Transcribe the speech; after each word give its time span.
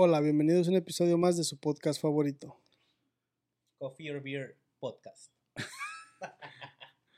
Hola, 0.00 0.20
bienvenidos 0.20 0.68
a 0.68 0.70
un 0.70 0.76
episodio 0.76 1.18
más 1.18 1.36
de 1.36 1.42
su 1.42 1.58
podcast 1.58 2.00
favorito. 2.00 2.56
Coffee 3.78 4.12
or 4.12 4.22
Beer 4.22 4.56
Podcast. 4.78 5.32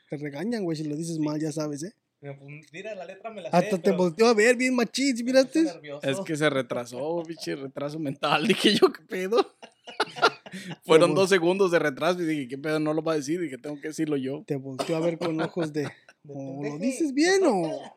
Te 0.09 0.17
regañan, 0.17 0.63
güey, 0.63 0.75
si 0.75 0.85
lo 0.85 0.95
dices 0.95 1.19
mal, 1.19 1.39
ya 1.39 1.51
sabes, 1.51 1.83
¿eh? 1.83 1.93
Pero, 2.19 2.39
pues, 2.39 2.73
Mira, 2.73 2.95
la 2.95 3.05
letra 3.05 3.29
me 3.29 3.43
la 3.43 3.51
sé. 3.51 3.55
Hasta 3.55 3.77
te 3.77 3.83
pero 3.83 3.97
volteó 3.97 4.25
a 4.25 4.33
ver 4.33 4.55
bien 4.55 4.73
machín, 4.73 5.15
¿sí 5.15 5.23
me 5.23 5.31
miraste? 5.31 5.61
nervioso. 5.61 6.09
Es 6.09 6.19
que 6.21 6.35
se 6.35 6.49
retrasó, 6.49 7.21
biche, 7.27 7.55
retraso 7.55 7.99
mental. 7.99 8.47
Dije 8.47 8.73
yo, 8.73 8.91
¿qué 8.91 9.03
pedo? 9.03 9.55
Fueron 10.83 11.13
dos 11.13 11.29
segundos 11.29 11.69
de 11.69 11.77
retraso 11.77 12.23
y 12.23 12.25
dije, 12.25 12.47
¿qué 12.47 12.57
pedo? 12.57 12.79
No 12.79 12.95
lo 12.95 13.03
va 13.03 13.13
a 13.13 13.17
decir. 13.17 13.39
Dije, 13.39 13.59
tengo 13.59 13.79
que 13.79 13.89
decirlo 13.89 14.17
yo. 14.17 14.43
Te 14.47 14.55
volteó 14.55 14.95
a 14.95 15.01
ver 15.01 15.19
con 15.19 15.39
ojos 15.39 15.71
de... 15.71 15.83
De 16.23 16.33
¿O 16.35 16.63
lo 16.63 16.79
dices 16.79 17.13
bien 17.13 17.41
o...? 17.45 17.93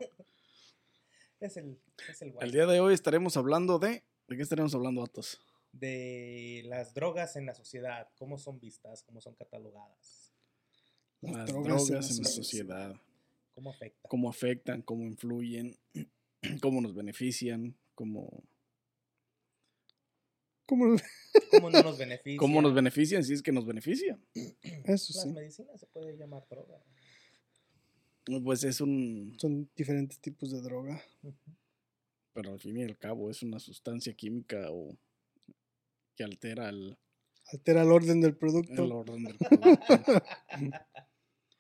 Es 1.41 1.57
el, 1.57 1.79
es 2.07 2.21
el 2.21 2.33
guay. 2.33 2.47
El 2.47 2.53
día 2.53 2.67
de 2.67 2.81
hoy 2.81 2.93
estaremos 2.93 3.39
hablando 3.39 3.79
de... 3.79 4.03
¿De 4.29 4.37
qué 4.37 4.43
estaremos 4.43 4.75
hablando, 4.75 5.03
Atos? 5.03 5.41
De 5.73 6.63
las 6.67 6.95
drogas 6.95 7.37
en 7.37 7.47
la 7.47 7.55
sociedad. 7.55 8.09
Cómo 8.17 8.39
son 8.39 8.61
vistas, 8.61 9.03
cómo 9.03 9.21
son 9.21 9.35
catalogadas. 9.35 10.33
Las 11.21 11.33
Las 11.37 11.47
drogas 11.49 11.87
drogas, 11.87 11.91
en 11.91 11.95
la 11.97 12.03
sociedad. 12.29 12.31
sociedad. 12.31 12.97
Cómo 13.55 13.71
afecta. 13.71 14.09
Cómo 14.09 14.29
afectan, 14.31 14.83
cómo 14.83 15.05
influyen, 15.05 15.77
cómo 16.61 16.81
nos 16.81 16.95
benefician, 16.95 17.77
cómo, 17.95 18.43
¿Cómo? 20.67 20.97
Cómo 21.51 21.69
no 21.71 21.83
nos 21.83 21.99
beneficia. 21.99 22.39
cómo 22.39 22.63
nos 22.63 22.73
benefician 22.75 23.23
si 23.23 23.35
es 23.35 23.43
que 23.43 23.53
nos 23.53 23.67
benefician. 23.67 24.25
Eso 24.85 25.13
Las 25.15 25.23
sí. 25.23 25.29
medicinas 25.33 25.79
se 25.79 25.87
puede 25.87 26.17
llamar 26.17 26.47
droga. 26.49 26.83
Pues 28.43 28.65
es 28.65 28.81
un... 28.81 29.37
Son 29.39 29.69
diferentes 29.77 30.19
tipos 30.21 30.51
de 30.51 30.63
droga. 30.63 31.03
Ujú. 31.23 31.35
Pero 32.35 32.53
al 32.53 32.61
fin 32.61 32.77
y 32.79 32.83
al 32.83 32.99
cabo 32.99 33.31
es 33.31 33.43
una 33.43 33.59
sustancia 33.59 34.13
química 34.15 34.67
o 34.71 34.97
que 36.17 36.25
altera 36.25 36.69
el, 36.69 36.99
Altera 37.53 37.83
el 37.83 37.91
orden 37.93 38.21
del 38.21 38.31
el 38.31 38.37
producto. 38.37 38.85
orden 38.97 39.25
del 39.25 39.37
producto. 39.37 40.23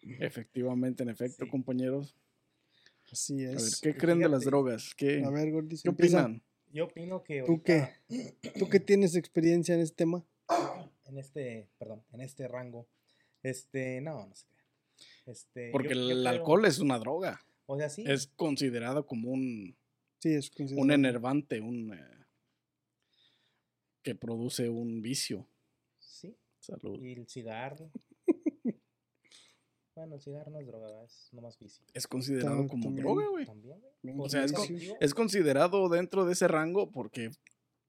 Efectivamente, 0.02 1.02
en 1.02 1.08
efecto, 1.10 1.44
Sí. 1.44 1.50
compañeros. 1.50 2.14
Así 3.10 3.44
A 3.44 3.48
ver, 3.50 3.56
es. 3.58 3.80
¿qué 3.80 3.94
creen 3.96 4.18
de 4.18 4.28
las 4.28 4.44
drogas? 4.44 4.94
¿Qué, 4.94 5.22
A 5.24 5.30
ver, 5.30 5.50
Gordis, 5.52 5.82
¿qué 5.82 5.90
opinan? 5.90 6.42
Yo 6.72 6.86
opino 6.86 7.22
que 7.22 7.42
¿Tú 7.44 7.62
qué? 7.62 7.88
¿Tú 8.58 8.68
qué 8.68 8.80
tienes 8.80 9.14
experiencia 9.14 9.74
en 9.74 9.80
este 9.80 9.96
tema? 9.96 10.24
en 11.06 11.18
este, 11.18 11.68
perdón, 11.78 12.02
en 12.12 12.20
este 12.22 12.48
rango, 12.48 12.88
este, 13.42 14.00
no, 14.00 14.26
no 14.26 14.34
sé 14.34 14.46
qué. 14.48 15.30
Este, 15.30 15.70
Porque 15.70 15.90
yo- 15.94 16.00
yo 16.00 16.10
el 16.10 16.20
creo- 16.22 16.28
alcohol 16.28 16.64
es 16.66 16.78
una 16.80 16.98
droga. 16.98 17.40
O 17.66 17.78
sea, 17.78 17.88
sí. 17.88 18.04
Es 18.06 18.26
considerado 18.26 19.06
como 19.06 19.30
un, 19.30 19.76
Sí, 20.24 20.32
es 20.32 20.50
un 20.72 20.90
enervante, 20.90 21.60
un 21.60 21.92
eh, 21.92 22.26
que 24.02 24.14
produce 24.14 24.70
un 24.70 25.02
vicio. 25.02 25.46
Sí. 25.98 26.34
Salud. 26.60 26.98
Y 27.02 27.12
el 27.12 27.28
cigarro. 27.28 27.90
bueno, 29.94 30.14
el 30.14 30.22
cigarro 30.22 30.50
no 30.50 30.60
es 30.60 30.66
droga, 30.66 30.86
¿verdad? 30.86 31.04
es 31.04 31.28
nomás 31.32 31.58
vicio. 31.58 31.84
Es 31.92 32.06
considerado 32.06 32.66
como 32.68 32.84
también. 32.84 33.04
droga, 33.04 33.28
güey. 33.28 33.44
También, 33.44 33.78
güey. 33.78 33.92
Bien 34.00 34.18
O 34.18 34.28
sea, 34.30 34.44
es, 34.44 34.52
con- 34.52 34.66
Considerado. 34.66 34.98
es 35.02 35.14
considerado 35.14 35.88
dentro 35.90 36.24
de 36.24 36.32
ese 36.32 36.48
rango 36.48 36.90
porque 36.90 37.30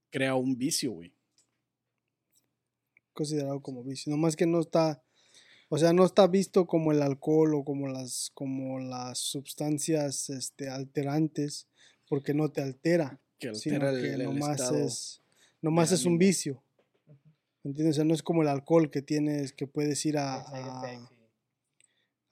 crea 0.09 0.35
un 0.35 0.57
vicio, 0.57 0.91
güey. 0.91 1.13
considerado 3.13 3.61
como 3.61 3.81
vicio. 3.81 4.11
Nomás 4.11 4.35
que 4.35 4.45
no 4.45 4.59
está, 4.59 5.01
o 5.69 5.77
sea, 5.77 5.93
no 5.93 6.03
está 6.03 6.27
visto 6.27 6.67
como 6.67 6.91
el 6.91 7.01
alcohol 7.01 7.55
o 7.55 7.63
como 7.63 7.87
las, 7.87 8.29
como 8.33 8.79
las 8.79 9.19
sustancias 9.19 10.29
este, 10.29 10.67
alterantes, 10.67 11.69
porque 12.09 12.33
no 12.33 12.49
te 12.49 12.61
altera, 12.61 13.19
Que 13.39 13.53
sino 13.55 13.75
altera 13.75 13.89
el, 13.91 14.01
que 14.01 14.13
el 14.13 14.23
nomás 14.23 14.59
estado. 14.59 14.77
es, 14.85 15.21
nomás 15.61 15.91
es 15.91 16.05
un 16.05 16.17
vicio. 16.17 16.61
¿Entiendes? 17.63 17.95
O 17.95 17.97
sea, 17.97 18.05
no 18.05 18.13
es 18.13 18.21
como 18.21 18.43
el 18.43 18.47
alcohol 18.47 18.91
que 18.91 19.01
tienes, 19.01 19.51
que 19.53 19.65
puedes 19.65 20.05
ir 20.05 20.17
a, 20.19 20.45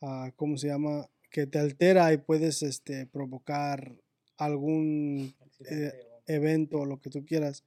El 0.02 0.34
¿cómo 0.36 0.58
se 0.58 0.68
llama? 0.68 1.10
Que 1.30 1.48
te 1.48 1.60
altera 1.60 2.12
y 2.14 2.18
puedes 2.18 2.62
este, 2.62 3.06
provocar 3.08 3.94
algún 4.38 5.34
o- 5.60 6.24
evento 6.28 6.80
o 6.82 6.86
lo 6.86 7.00
que 7.02 7.10
tú 7.10 7.26
quieras 7.26 7.64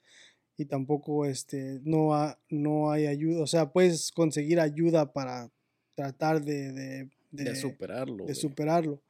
y 0.56 0.64
tampoco 0.66 1.26
este 1.26 1.80
no 1.84 2.14
ha- 2.14 2.38
no 2.48 2.90
hay 2.90 3.06
ayuda 3.06 3.42
o 3.42 3.46
sea 3.46 3.70
puedes 3.70 4.10
conseguir 4.12 4.58
ayuda 4.60 5.12
para 5.12 5.50
tratar 5.94 6.42
de 6.42 6.72
de, 6.72 7.08
de, 7.30 7.44
de- 7.44 7.56
superarlo. 7.56 8.24
de 8.26 8.34
superarlo 8.34 9.00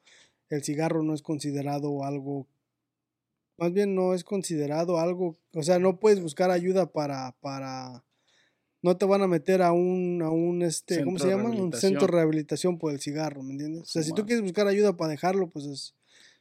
el 0.51 0.63
cigarro 0.65 1.03
no 1.03 1.15
es 1.15 1.23
considerado 1.23 2.05
algo 2.05 2.47
más 3.59 3.73
bien 3.73 3.95
no 3.95 4.15
es 4.15 4.25
considerado 4.25 4.99
algo 4.99 5.37
o 5.55 5.63
sea 5.63 5.79
no 5.79 5.99
puedes 5.99 6.21
buscar 6.21 6.51
ayuda 6.51 6.93
para 6.93 7.33
para 7.41 8.05
no 8.83 8.97
te 8.97 9.07
van 9.07 9.23
a 9.23 9.27
meter 9.27 9.63
a 9.63 9.73
un 9.73 10.23
a 10.23 10.31
un 10.31 10.63
este 10.63 11.05
cómo 11.05 11.19
se 11.19 11.29
llama 11.29 11.51
un 11.51 11.73
centro 11.73 12.07
de 12.07 12.13
rehabilitación. 12.13 12.79
por 12.79 12.93
el 12.93 13.01
cigarro 13.01 13.43
me 13.43 13.53
entiendes 13.53 13.83
o 13.83 13.87
sea 13.87 14.03
si 14.03 14.13
tú 14.13 14.25
quieres 14.27 14.43
buscar 14.43 14.67
ayuda 14.67 14.97
para 14.97 15.11
dejarlo 15.11 15.49
pues 15.51 15.67
es 15.67 15.95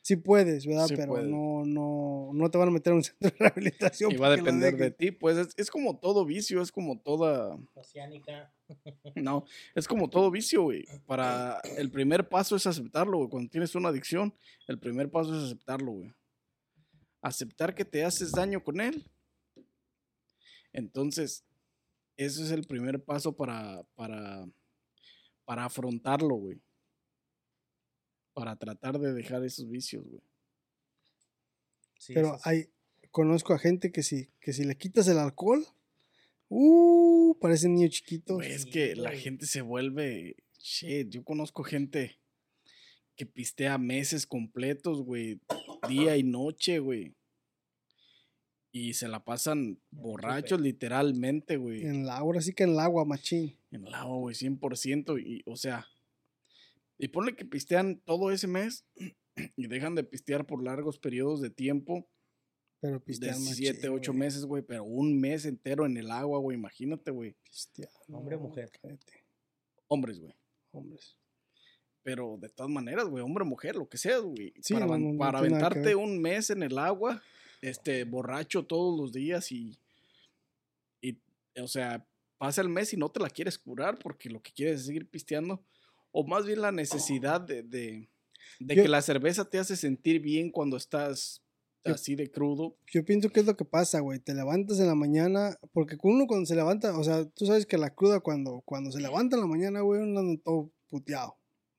sí 0.05 0.17
puedes, 0.17 0.67
¿verdad? 0.67 0.85
Sí 0.85 0.95
Pero 0.95 1.23
no, 1.23 1.65
no, 1.65 2.29
no 2.31 2.51
te 2.51 2.59
van 2.59 2.67
a 2.67 2.71
meter 2.71 2.93
a 2.93 2.95
un 2.95 3.03
centro 3.03 3.31
de 3.31 3.35
rehabilitación. 3.39 4.11
Y 4.11 4.17
va 4.17 4.27
a 4.27 4.35
depender 4.35 4.77
de 4.77 4.91
ti. 4.91 5.09
Pues 5.09 5.35
es, 5.35 5.47
es 5.57 5.71
como 5.71 5.97
todo 5.97 6.25
vicio, 6.25 6.61
es 6.61 6.71
como 6.71 6.99
toda. 6.99 7.57
Oceánica. 7.73 8.51
No, 9.15 9.45
es 9.75 9.87
como 9.87 10.09
todo 10.09 10.31
vicio, 10.31 10.63
güey. 10.63 10.85
Para 11.05 11.59
el 11.77 11.91
primer 11.91 12.27
paso 12.27 12.55
es 12.55 12.65
aceptarlo, 12.65 13.17
güey. 13.19 13.29
Cuando 13.29 13.49
tienes 13.49 13.75
una 13.75 13.89
adicción, 13.89 14.33
el 14.67 14.79
primer 14.79 15.09
paso 15.09 15.37
es 15.37 15.43
aceptarlo, 15.43 15.91
güey. 15.91 16.11
Aceptar 17.25 17.73
que 17.73 17.83
te 17.83 18.03
haces 18.03 18.31
daño 18.31 18.63
con 18.63 18.79
él. 18.79 19.03
Entonces, 20.71 21.43
ese 22.17 22.43
es 22.43 22.51
el 22.51 22.67
primer 22.67 23.03
paso 23.03 23.35
para, 23.35 23.81
para, 23.95 24.45
para 25.43 25.65
afrontarlo, 25.65 26.35
güey. 26.35 26.61
Para 28.35 28.55
tratar 28.55 28.99
de 28.99 29.11
dejar 29.11 29.43
esos 29.43 29.67
vicios, 29.67 30.07
güey. 30.07 30.21
Sí, 31.97 32.13
Pero 32.13 32.37
hay, 32.43 32.69
conozco 33.09 33.55
a 33.55 33.57
gente 33.57 33.91
que 33.91 34.03
si, 34.03 34.29
que 34.39 34.53
si 34.53 34.63
le 34.63 34.77
quitas 34.77 35.07
el 35.07 35.17
alcohol, 35.17 35.65
uh, 36.49 37.35
parece 37.41 37.69
niño 37.69 37.87
chiquito. 37.87 38.35
Güey, 38.35 38.51
es 38.51 38.67
que 38.67 38.95
la 38.95 39.13
gente 39.13 39.47
se 39.47 39.61
vuelve. 39.61 40.35
Shit, 40.59 41.09
yo 41.09 41.23
conozco 41.23 41.63
gente 41.63 42.19
que 43.15 43.25
pistea 43.25 43.79
meses 43.79 44.27
completos, 44.27 45.01
güey. 45.01 45.39
Día 45.87 46.17
y 46.17 46.23
noche, 46.23 46.79
güey. 46.79 47.15
Y 48.71 48.93
se 48.93 49.07
la 49.07 49.23
pasan 49.23 49.79
borrachos, 49.91 50.59
literalmente, 50.59 51.55
güey. 51.57 51.83
En 51.85 52.01
el 52.01 52.09
agua, 52.09 52.41
sí 52.41 52.53
que 52.53 52.63
en 52.63 52.71
el 52.71 52.79
agua, 52.79 53.05
machín. 53.05 53.57
En 53.71 53.87
el 53.87 53.93
agua, 53.93 54.17
güey, 54.17 54.35
100%. 54.35 55.17
Y, 55.25 55.43
o 55.45 55.55
sea, 55.55 55.87
y 56.97 57.07
ponle 57.07 57.35
que 57.35 57.45
pistean 57.45 58.01
todo 58.05 58.31
ese 58.31 58.47
mes 58.47 58.85
y 59.55 59.67
dejan 59.67 59.95
de 59.95 60.03
pistear 60.03 60.45
por 60.45 60.61
largos 60.61 60.99
periodos 60.99 61.39
de 61.39 61.49
tiempo. 61.49 62.05
Pero 62.81 62.95
De 62.95 62.99
pistean 62.99 63.39
machín. 63.39 63.55
7, 63.55 63.87
8 63.89 64.11
güey. 64.11 64.19
meses, 64.19 64.45
güey. 64.45 64.61
Pero 64.61 64.83
un 64.83 65.19
mes 65.21 65.45
entero 65.45 65.85
en 65.85 65.95
el 65.95 66.11
agua, 66.11 66.39
güey. 66.39 66.57
Imagínate, 66.57 67.11
güey. 67.11 67.33
Pistean, 67.45 67.89
¿Hombre 68.09 68.35
o 68.35 68.39
mujer? 68.41 68.69
cállate, 68.81 69.23
Hombres, 69.87 70.19
güey. 70.19 70.33
hombres. 70.71 71.15
Pero 72.05 72.37
de 72.39 72.49
todas 72.49 72.71
maneras, 72.71 73.05
güey, 73.07 73.23
hombre 73.23 73.41
o 73.41 73.47
mujer, 73.47 73.75
lo 73.75 73.89
que 73.89 73.97
sea, 73.97 74.19
güey. 74.19 74.53
Sí, 74.61 74.75
para 74.75 74.85
no, 74.85 74.99
no, 74.99 75.23
aventarte 75.23 75.95
un 75.95 76.21
mes 76.21 76.51
en 76.51 76.61
el 76.61 76.77
agua, 76.77 77.19
este, 77.61 78.03
borracho 78.03 78.63
todos 78.63 78.95
los 78.95 79.11
días 79.11 79.51
y, 79.51 79.75
y, 81.01 81.17
o 81.59 81.67
sea, 81.67 82.05
pasa 82.37 82.61
el 82.61 82.69
mes 82.69 82.93
y 82.93 82.97
no 82.97 83.09
te 83.09 83.19
la 83.19 83.29
quieres 83.31 83.57
curar 83.57 83.97
porque 83.97 84.29
lo 84.29 84.39
que 84.39 84.51
quieres 84.51 84.81
es 84.81 84.85
seguir 84.85 85.09
pisteando. 85.09 85.63
O 86.11 86.23
más 86.27 86.45
bien 86.45 86.61
la 86.61 86.71
necesidad 86.71 87.41
de, 87.41 87.63
de, 87.63 88.07
de 88.59 88.75
Yo- 88.75 88.83
que 88.83 88.87
la 88.87 89.01
cerveza 89.01 89.49
te 89.49 89.57
hace 89.57 89.75
sentir 89.75 90.21
bien 90.21 90.51
cuando 90.51 90.77
estás 90.77 91.41
Yo- 91.83 91.95
así 91.95 92.13
de 92.15 92.29
crudo. 92.29 92.77
Yo 92.93 93.03
pienso 93.03 93.31
que 93.31 93.39
es 93.39 93.47
lo 93.47 93.57
que 93.57 93.65
pasa, 93.65 93.99
güey. 93.99 94.19
Te 94.19 94.35
levantas 94.35 94.79
en 94.79 94.85
la 94.85 94.95
mañana, 94.95 95.57
porque 95.73 95.97
uno 96.03 96.27
cuando 96.27 96.45
se 96.45 96.55
levanta, 96.55 96.95
o 96.95 97.03
sea, 97.03 97.25
tú 97.25 97.47
sabes 97.47 97.65
que 97.65 97.79
la 97.79 97.95
cruda 97.95 98.19
cuando, 98.19 98.61
cuando 98.63 98.91
se 98.91 99.01
levanta 99.01 99.37
en 99.37 99.41
la 99.41 99.47
mañana, 99.47 99.81
güey, 99.81 100.01
uno 100.03 100.19
anda 100.19 100.39
todo 100.43 100.71
puteado, 100.87 101.35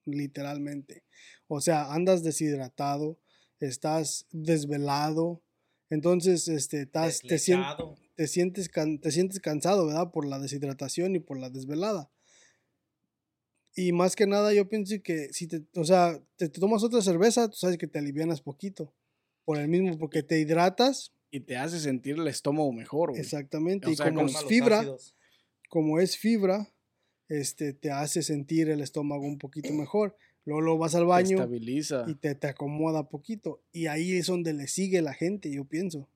literalmente. 0.07 1.05
O 1.49 1.61
sea, 1.61 1.93
andas 1.93 2.23
deshidratado, 2.23 3.19
estás 3.61 4.27
desvelado, 4.31 5.43
Entonces, 5.89 6.49
este, 6.49 6.83
estás- 6.83 7.21
te, 7.23 7.39
sien- 7.39 7.63
te, 8.17 8.27
sientes 8.27 8.69
can- 8.69 8.99
te 8.99 9.13
sientes 9.13 9.39
cansado, 9.39 9.87
¿verdad? 9.87 10.11
Por 10.11 10.27
la 10.27 10.41
deshidratación 10.41 11.15
y 11.15 11.21
por 11.21 11.39
la 11.39 11.49
desvelada. 11.49 12.11
Y 13.77 13.93
más 13.93 14.17
que 14.17 14.27
nada, 14.27 14.53
yo 14.53 14.69
pienso 14.69 14.97
que 15.03 15.29
si 15.33 15.47
te, 15.47 15.63
o 15.77 15.85
sea, 15.85 16.21
te, 16.37 16.49
te 16.49 16.61
tomas 16.61 16.83
otra 16.83 17.03
cerveza, 17.03 17.49
tú 17.49 17.57
sabes 17.57 17.77
que 17.79 17.87
te 17.87 17.99
alivianas 17.99 18.41
poquito. 18.41 18.93
Por 19.45 19.59
el 19.59 19.69
mismo, 19.69 19.97
porque 19.97 20.23
te 20.25 20.41
hidratas, 20.41 21.13
Y 21.31 21.39
te 21.41 21.57
hace 21.57 21.79
sentir 21.79 22.17
el 22.17 22.27
estómago 22.27 22.73
mejor, 22.73 23.11
güey. 23.11 23.21
exactamente. 23.21 23.87
O 23.87 23.91
y 23.93 23.97
como 23.97 24.23
es 24.27 24.45
fibra, 24.45 24.79
ácidos. 24.81 25.15
como 25.69 26.01
es 26.01 26.17
fibra, 26.17 26.75
este, 27.29 27.73
te 27.73 27.91
hace 27.91 28.23
sentir 28.23 28.69
el 28.69 28.81
estómago 28.81 29.25
un 29.25 29.39
poquito 29.39 29.73
mejor. 29.73 30.17
Luego, 30.45 30.61
luego 30.61 30.79
vas 30.79 30.95
al 30.95 31.03
Te 31.03 31.07
baño 31.09 31.37
estabiliza. 31.39 32.05
y 32.07 32.15
te, 32.15 32.35
te 32.35 32.47
acomoda 32.47 33.09
poquito. 33.09 33.63
Y 33.73 33.87
ahí 33.89 34.13
es 34.17 34.27
donde 34.27 34.53
le 34.53 34.69
sigue 34.69 35.03
la 35.03 35.13
gente, 35.15 35.51
yo 35.53 35.65
pienso. 35.65 36.09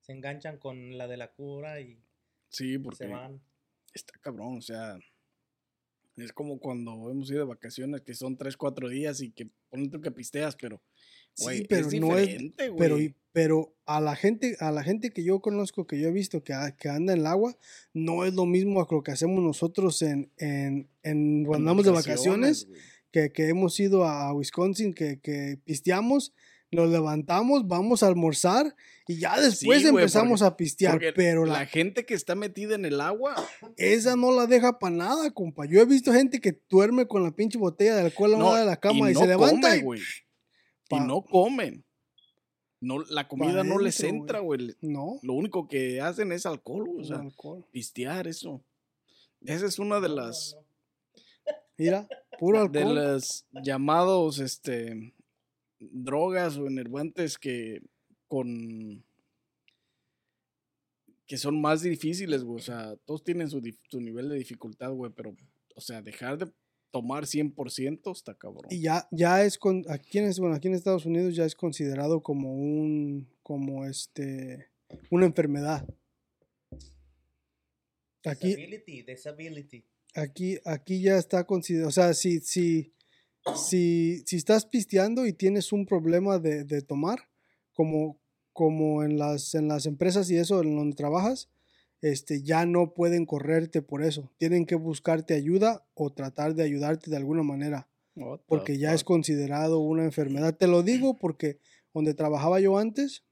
Se 0.00 0.12
enganchan 0.12 0.58
con 0.58 0.96
la 0.96 1.06
de 1.08 1.16
la 1.16 1.32
cura 1.32 1.80
y 1.80 1.98
Sí, 2.48 2.78
porque 2.78 3.04
se 3.04 3.06
van. 3.08 3.40
está 3.92 4.18
cabrón, 4.20 4.58
o 4.58 4.60
sea, 4.62 4.98
es 6.16 6.32
como 6.32 6.58
cuando 6.58 7.10
hemos 7.10 7.28
ido 7.30 7.40
de 7.40 7.46
vacaciones 7.46 8.00
que 8.02 8.14
son 8.14 8.36
3, 8.36 8.56
4 8.56 8.88
días 8.88 9.20
y 9.20 9.32
que 9.32 9.50
ponen 9.68 9.90
tú 9.90 10.00
que 10.00 10.10
pisteas, 10.10 10.56
pero, 10.56 10.80
sí, 11.36 11.66
pero 11.68 11.88
es 11.88 12.00
no 12.00 12.18
es, 12.18 12.36
pero, 12.78 12.98
pero 13.32 13.74
a 13.84 14.00
la 14.00 14.16
gente, 14.16 14.56
a 14.60 14.70
la 14.72 14.82
gente 14.82 15.10
que 15.10 15.22
yo 15.22 15.40
conozco, 15.40 15.86
que 15.86 16.00
yo 16.00 16.08
he 16.08 16.12
visto 16.12 16.42
que, 16.42 16.54
que 16.78 16.88
anda 16.88 17.12
en 17.12 17.20
el 17.20 17.26
agua, 17.26 17.56
no 17.92 18.24
es 18.24 18.34
lo 18.34 18.46
mismo 18.46 18.80
a 18.80 18.86
lo 18.90 19.02
que 19.02 19.12
hacemos 19.12 19.42
nosotros 19.42 20.00
en, 20.02 20.30
en, 20.38 20.88
en 21.02 21.44
cuando 21.44 21.70
andamos 21.70 21.84
de 21.84 21.90
vacaciones, 21.92 22.68
que, 23.10 23.30
que 23.32 23.48
hemos 23.48 23.78
ido 23.78 24.04
a 24.04 24.32
Wisconsin, 24.32 24.92
que, 24.92 25.20
que 25.20 25.58
pisteamos, 25.64 26.32
nos 26.72 26.90
levantamos, 26.90 27.68
vamos 27.68 28.02
a 28.02 28.08
almorzar 28.08 28.74
y 29.06 29.20
ya 29.20 29.40
después 29.40 29.82
Sí, 29.82 29.88
empezamos 29.88 30.40
porque- 30.40 30.52
a 30.52 30.56
pistear. 30.56 31.00
Pero 31.14 31.46
la, 31.46 31.60
la, 31.60 31.66
gente 31.66 32.04
que 32.04 32.14
está 32.14 32.34
metida 32.34 32.74
en 32.74 32.84
el 32.84 33.00
agua, 33.00 33.36
esa 33.76 34.16
no 34.16 34.32
la 34.32 34.46
deja 34.46 34.78
para 34.80 34.94
nada, 34.96 35.30
compa. 35.30 35.64
Yo 35.66 35.80
he 35.80 35.84
visto 35.84 36.12
gente 36.12 36.40
que 36.40 36.60
duerme 36.68 37.06
con 37.06 37.22
la 37.22 37.30
pinche 37.30 37.56
botella 37.56 37.94
de 37.94 38.02
alcohol 38.02 38.34
a 38.34 38.38
no, 38.38 38.54
de 38.56 38.64
la 38.64 38.76
cama 38.78 39.10
y, 39.10 39.14
no 39.14 39.20
se 39.20 39.26
levanta 39.28 39.68
come, 39.68 39.76
y 39.78 39.82
güey. 39.82 40.00
Pa- 40.88 40.98
Y 40.98 41.06
no 41.06 41.22
comen. 41.22 41.84
No, 42.80 42.98
la 43.04 43.26
comida 43.26 43.64
no 43.64 43.78
les 43.78 44.00
entra, 44.00 44.40
güey. 44.40 44.74
no, 44.82 45.18
Lo 45.22 45.32
único 45.32 45.66
que 45.66 46.00
hacen 46.00 46.30
es 46.32 46.44
alcohol, 46.46 46.84
güey. 46.86 47.00
O 47.00 47.04
sea, 47.04 47.18
alcohol. 47.20 47.66
pistear, 47.72 48.26
eso. 48.28 48.62
Esa 49.40 49.66
es 49.66 49.78
una 49.78 50.00
de 50.00 50.08
las. 50.10 50.56
Mira, 51.78 52.06
puro 52.38 52.68
de 52.68 52.80
alcohol. 52.80 52.94
los 52.94 53.46
llamados, 53.62 54.38
este, 54.40 55.14
drogas 55.78 56.56
o 56.58 56.66
enervantes 56.66 57.38
que 57.38 57.80
con 58.28 59.04
que 61.26 61.36
son 61.38 61.60
más 61.60 61.82
difíciles, 61.82 62.44
güey. 62.44 62.56
O 62.58 62.62
sea, 62.62 62.96
todos 63.04 63.24
tienen 63.24 63.50
su, 63.50 63.60
su 63.90 64.00
nivel 64.00 64.28
de 64.28 64.36
dificultad, 64.36 64.92
güey, 64.92 65.10
pero, 65.12 65.34
o 65.74 65.80
sea, 65.80 66.00
dejar 66.02 66.38
de 66.38 66.52
tomar 66.90 67.24
100% 67.24 68.12
está 68.12 68.34
cabrón. 68.34 68.66
Y 68.70 68.80
ya, 68.80 69.08
ya 69.10 69.44
es 69.44 69.58
con, 69.58 69.84
aquí 69.88 70.18
en, 70.18 70.32
bueno, 70.38 70.54
aquí 70.54 70.68
en 70.68 70.74
Estados 70.74 71.06
Unidos 71.06 71.34
ya 71.34 71.44
es 71.44 71.54
considerado 71.54 72.22
como 72.22 72.54
un, 72.54 73.28
como 73.42 73.84
este, 73.84 74.68
una 75.10 75.26
enfermedad. 75.26 75.86
Aquí, 78.24 78.48
Disability, 78.48 79.02
disability. 79.02 79.84
aquí, 80.14 80.58
aquí 80.64 81.00
ya 81.00 81.16
está 81.16 81.44
considerado, 81.44 81.88
o 81.88 81.92
sea, 81.92 82.12
si, 82.12 82.40
si, 82.40 82.92
si, 83.54 84.22
si 84.26 84.36
estás 84.36 84.66
pisteando 84.66 85.26
y 85.26 85.32
tienes 85.32 85.72
un 85.72 85.86
problema 85.86 86.38
de, 86.38 86.64
de 86.64 86.82
tomar, 86.82 87.28
como, 87.72 88.18
como 88.52 89.04
en 89.04 89.18
las, 89.18 89.54
en 89.54 89.68
las 89.68 89.86
empresas 89.86 90.28
y 90.30 90.38
eso, 90.38 90.60
en 90.62 90.74
donde 90.74 90.96
trabajas, 90.96 91.48
este, 92.02 92.42
ya 92.42 92.66
no 92.66 92.92
pueden 92.94 93.26
correrte 93.26 93.82
por 93.82 94.02
eso. 94.04 94.30
Tienen 94.38 94.66
que 94.66 94.74
buscarte 94.74 95.34
ayuda 95.34 95.84
o 95.94 96.12
tratar 96.12 96.54
de 96.54 96.62
ayudarte 96.62 97.10
de 97.10 97.16
alguna 97.16 97.42
manera. 97.42 97.88
What 98.14 98.40
porque 98.46 98.78
ya 98.78 98.94
es 98.94 99.04
considerado 99.04 99.78
una 99.80 100.04
enfermedad. 100.04 100.54
Te 100.56 100.66
lo 100.66 100.82
digo 100.82 101.16
porque 101.18 101.58
donde 101.92 102.14
trabajaba 102.14 102.60
yo 102.60 102.78
antes, 102.78 103.22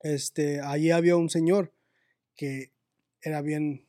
este, 0.00 0.60
allí 0.60 0.90
había 0.90 1.16
un 1.16 1.30
señor 1.30 1.72
que 2.36 2.70
era 3.22 3.40
bien, 3.42 3.84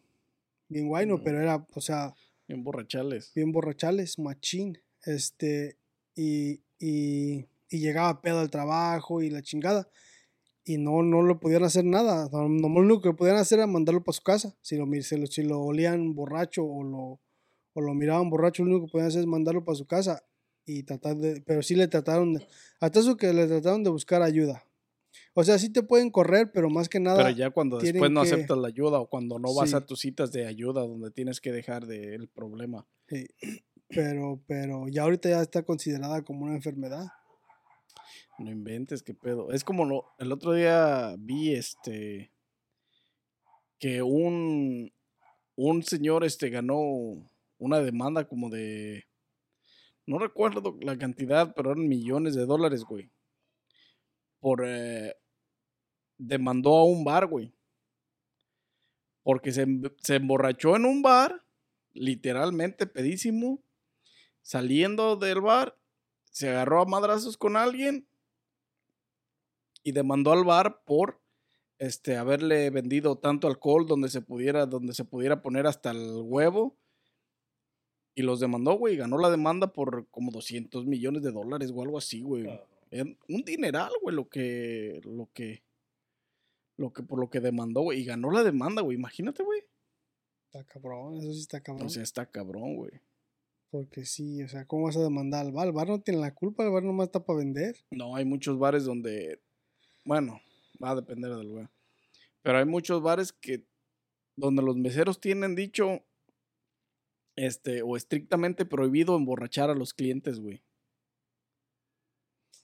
bien 0.68 0.88
guayno, 0.88 1.18
Mm. 1.18 1.24
pero 1.24 1.42
era, 1.42 1.68
o 1.74 1.82
sea, 1.82 2.16
Bien 2.48 2.64
borrachales. 2.64 3.32
bien 3.36 3.52
borrachales, 3.52 4.18
machín, 4.18 4.80
este, 5.06 5.78
y, 6.16 6.62
y, 6.80 7.46
y 7.70 7.80
llegaba 7.80 8.22
pedo 8.22 8.40
al 8.40 8.50
trabajo 8.50 9.22
y 9.22 9.30
la 9.30 9.44
chingada. 9.44 9.88
Y 10.70 10.78
no, 10.78 11.02
no 11.02 11.24
lo 11.24 11.40
podían 11.40 11.64
hacer 11.64 11.84
nada. 11.84 12.30
No, 12.32 12.48
no, 12.48 12.70
lo 12.70 12.80
único 12.82 13.02
que 13.02 13.14
podían 13.14 13.38
hacer 13.38 13.58
era 13.58 13.66
mandarlo 13.66 14.04
para 14.04 14.16
su 14.16 14.22
casa. 14.22 14.56
Si 14.62 14.78
lo, 14.78 14.86
si 15.02 15.18
lo, 15.18 15.26
si 15.26 15.42
lo 15.42 15.62
olían 15.62 16.14
borracho 16.14 16.64
o 16.64 16.84
lo, 16.84 17.20
o 17.74 17.82
lo 17.82 17.94
miraban 17.96 18.30
borracho, 18.30 18.64
lo 18.64 18.70
único 18.70 18.86
que 18.86 18.92
podían 18.92 19.08
hacer 19.08 19.22
es 19.22 19.26
mandarlo 19.26 19.66
para 19.66 19.76
su 19.76 19.88
casa. 19.88 20.24
Y 20.68 20.84
tratar 20.84 21.18
de, 21.18 21.42
pero 21.42 21.64
sí 21.64 21.74
le 21.74 21.88
trataron, 21.88 22.36
de, 22.36 22.46
hasta 22.80 23.00
eso 23.00 23.18
que 23.18 23.34
le 23.34 23.48
trataron 23.48 23.84
de 23.84 23.90
buscar 23.90 24.22
ayuda. 24.22 24.64
O 25.34 25.44
sea, 25.44 25.58
sí 25.58 25.74
te 25.74 25.82
pueden 25.82 26.12
correr, 26.12 26.52
pero 26.54 26.70
más 26.70 26.88
que 26.88 27.00
nada, 27.00 27.18
Pero 27.18 27.30
ya 27.36 27.50
cuando 27.50 27.80
después 27.80 28.12
no 28.12 28.22
que- 28.22 28.28
aceptas 28.28 28.58
la 28.60 28.68
ayuda 28.68 29.00
o 29.00 29.10
cuando 29.10 29.40
no 29.40 29.56
vas 29.56 29.74
a 29.74 29.84
tus 29.84 30.02
citas 30.02 30.32
de 30.32 30.46
ayuda 30.46 30.82
donde 30.82 31.10
tienes 31.10 31.42
que 31.42 31.52
dejar 31.52 31.88
de 31.88 32.14
el 32.14 32.28
problema. 32.28 32.86
sí, 33.08 33.26
pero, 33.88 34.40
pero 34.46 34.88
ya 34.88 35.02
ahorita 35.02 35.30
ya 35.30 35.42
está 35.42 35.64
considerada 35.64 36.22
como 36.24 36.46
una 36.46 36.54
enfermedad. 36.54 37.08
No 38.40 38.50
inventes, 38.50 39.04
qué 39.04 39.14
pedo. 39.14 39.52
Es 39.52 39.66
como 39.66 39.84
lo, 39.84 40.14
el 40.18 40.32
otro 40.32 40.54
día 40.54 41.16
vi 41.20 41.54
este 41.54 42.32
que 43.80 44.02
un 44.02 44.92
un 45.56 45.84
señor 45.84 46.24
este 46.24 46.50
ganó 46.50 46.80
una 47.58 47.80
demanda 47.80 48.30
como 48.30 48.50
de 48.50 49.06
no 50.06 50.18
recuerdo 50.18 50.78
la 50.82 50.98
cantidad, 50.98 51.54
pero 51.54 51.72
eran 51.72 51.88
millones 51.88 52.34
de 52.34 52.46
dólares, 52.46 52.84
güey. 52.84 53.12
Por 54.40 54.64
eh, 54.66 55.16
demandó 56.18 56.78
a 56.78 56.86
un 56.86 57.04
bar, 57.04 57.28
güey. 57.28 57.54
Porque 59.22 59.52
se, 59.52 59.68
se 59.98 60.16
emborrachó 60.16 60.78
en 60.78 60.86
un 60.86 61.02
bar, 61.02 61.44
literalmente 61.94 62.88
pedísimo, 62.88 63.62
saliendo 64.42 65.16
del 65.18 65.42
bar, 65.42 65.78
se 66.32 66.50
agarró 66.50 66.82
a 66.82 66.86
madrazos 66.86 67.38
con 67.38 67.56
alguien 67.56 68.09
y 69.90 69.92
demandó 69.92 70.32
al 70.32 70.44
bar 70.44 70.84
por 70.86 71.20
este 71.80 72.16
haberle 72.16 72.70
vendido 72.70 73.18
tanto 73.18 73.48
alcohol 73.48 73.88
donde 73.88 74.10
se 74.10 74.22
pudiera 74.22 74.68
donde 74.68 74.94
se 74.94 75.04
pudiera 75.04 75.42
poner 75.42 75.66
hasta 75.66 75.90
el 75.90 76.22
huevo 76.24 76.78
y 78.14 78.22
los 78.22 78.40
demandó, 78.40 78.78
güey, 78.78 78.98
ganó 78.98 79.18
la 79.18 79.32
demanda 79.32 79.74
por 79.74 80.08
como 80.10 80.32
200 80.32 80.86
millones 80.86 81.24
de 81.24 81.32
dólares 81.32 81.72
o 81.74 81.82
algo 81.82 81.98
así, 81.98 82.22
güey. 82.22 82.48
Un 82.92 83.44
dineral, 83.46 83.92
güey, 84.02 84.16
lo 84.16 84.30
que 84.30 85.02
lo 85.06 85.30
que 85.34 85.64
lo 86.78 86.94
que 86.94 87.02
por 87.02 87.20
lo 87.20 87.30
que 87.32 87.40
demandó, 87.40 87.82
güey, 87.82 88.02
y 88.02 88.06
ganó 88.06 88.30
la 88.30 88.44
demanda, 88.44 88.84
güey. 88.84 88.96
Imagínate, 88.98 89.42
güey. 89.44 89.64
Está 90.52 90.64
cabrón, 90.66 91.18
eso 91.18 91.34
sí 91.34 91.40
está 91.40 91.62
cabrón. 91.62 91.88
O 91.88 91.90
sea, 91.90 92.04
está 92.04 92.26
cabrón, 92.28 92.76
güey. 92.76 92.92
Porque 93.72 94.06
sí, 94.06 94.44
o 94.44 94.48
sea, 94.48 94.66
¿cómo 94.66 94.86
vas 94.86 94.98
a 94.98 95.04
demandar 95.04 95.46
al 95.46 95.52
bar? 95.52 95.68
El 95.68 95.74
bar 95.74 95.88
no 95.88 96.02
tiene 96.02 96.20
la 96.20 96.34
culpa, 96.34 96.64
el 96.64 96.72
bar 96.72 96.84
nomás 96.84 97.08
está 97.08 97.24
para 97.24 97.40
vender. 97.40 97.76
No, 97.92 98.16
hay 98.16 98.26
muchos 98.26 98.58
bares 98.58 98.84
donde, 98.84 99.42
bueno, 100.10 100.42
va 100.84 100.90
a 100.90 100.96
depender 100.96 101.30
del 101.36 101.48
lugar. 101.50 101.70
Pero 102.42 102.58
hay 102.58 102.66
muchos 102.66 103.00
bares 103.00 103.32
que 103.32 103.64
donde 104.36 104.64
los 104.64 104.76
meseros 104.76 105.22
tienen 105.22 105.54
dicho, 105.54 106.04
este, 107.36 107.84
o 107.84 107.96
estrictamente 107.96 108.66
prohibido 108.66 109.16
emborrachar 109.16 109.70
a 109.70 109.76
los 109.76 109.94
clientes, 109.94 110.40
güey. 110.40 110.64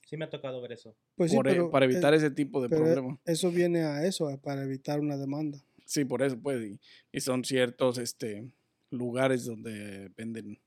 Sí 0.08 0.16
me 0.16 0.24
ha 0.24 0.28
tocado 0.28 0.60
ver 0.60 0.72
eso. 0.72 0.96
Pues 1.14 1.30
sí, 1.30 1.36
por 1.36 1.46
e- 1.46 1.52
pero, 1.52 1.70
para 1.70 1.86
eh, 1.86 1.92
evitar 1.92 2.14
ese 2.14 2.32
tipo 2.32 2.60
de 2.60 2.66
eh, 2.66 2.70
problema. 2.70 3.20
Eso 3.24 3.52
viene 3.52 3.84
a 3.84 4.04
eso, 4.04 4.26
para 4.42 4.64
evitar 4.64 4.98
una 4.98 5.16
demanda. 5.16 5.64
Sí, 5.84 6.04
por 6.04 6.22
eso, 6.22 6.36
pues. 6.40 6.60
Y, 6.66 6.80
y 7.12 7.20
son 7.20 7.44
ciertos, 7.44 7.98
este, 7.98 8.50
lugares 8.90 9.44
donde 9.44 10.08
venden 10.16 10.60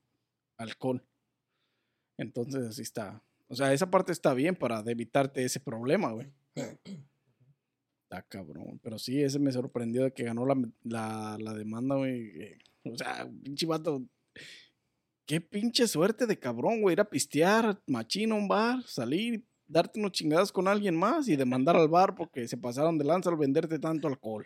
alcohol. 0.56 1.04
Entonces, 2.16 2.64
así 2.64 2.80
está. 2.80 3.22
O 3.48 3.54
sea, 3.54 3.74
esa 3.74 3.90
parte 3.90 4.12
está 4.12 4.32
bien 4.32 4.56
para 4.56 4.80
evitarte 4.86 5.44
ese 5.44 5.60
problema, 5.60 6.10
güey. 6.12 6.32
Está 6.54 8.22
cabrón. 8.28 8.80
Pero 8.82 8.98
sí, 8.98 9.22
ese 9.22 9.38
me 9.38 9.52
sorprendió 9.52 10.04
de 10.04 10.12
que 10.12 10.24
ganó 10.24 10.44
la, 10.46 10.56
la, 10.82 11.36
la 11.38 11.54
demanda, 11.54 11.96
güey. 11.96 12.58
O 12.84 12.96
sea, 12.96 13.28
pinche 13.42 13.66
vato. 13.66 14.02
Qué 15.26 15.40
pinche 15.40 15.86
suerte 15.86 16.26
de 16.26 16.38
cabrón, 16.38 16.80
güey. 16.82 16.94
Ir 16.94 17.00
a 17.00 17.08
pistear, 17.08 17.80
machino 17.86 18.34
a 18.34 18.38
un 18.38 18.48
bar, 18.48 18.82
salir, 18.82 19.44
darte 19.68 20.00
unos 20.00 20.10
chingadas 20.12 20.50
con 20.50 20.66
alguien 20.66 20.96
más 20.96 21.28
y 21.28 21.36
demandar 21.36 21.76
al 21.76 21.88
bar 21.88 22.16
porque 22.16 22.48
se 22.48 22.56
pasaron 22.56 22.98
de 22.98 23.04
lanza 23.04 23.30
al 23.30 23.36
venderte 23.36 23.78
tanto 23.78 24.08
alcohol. 24.08 24.44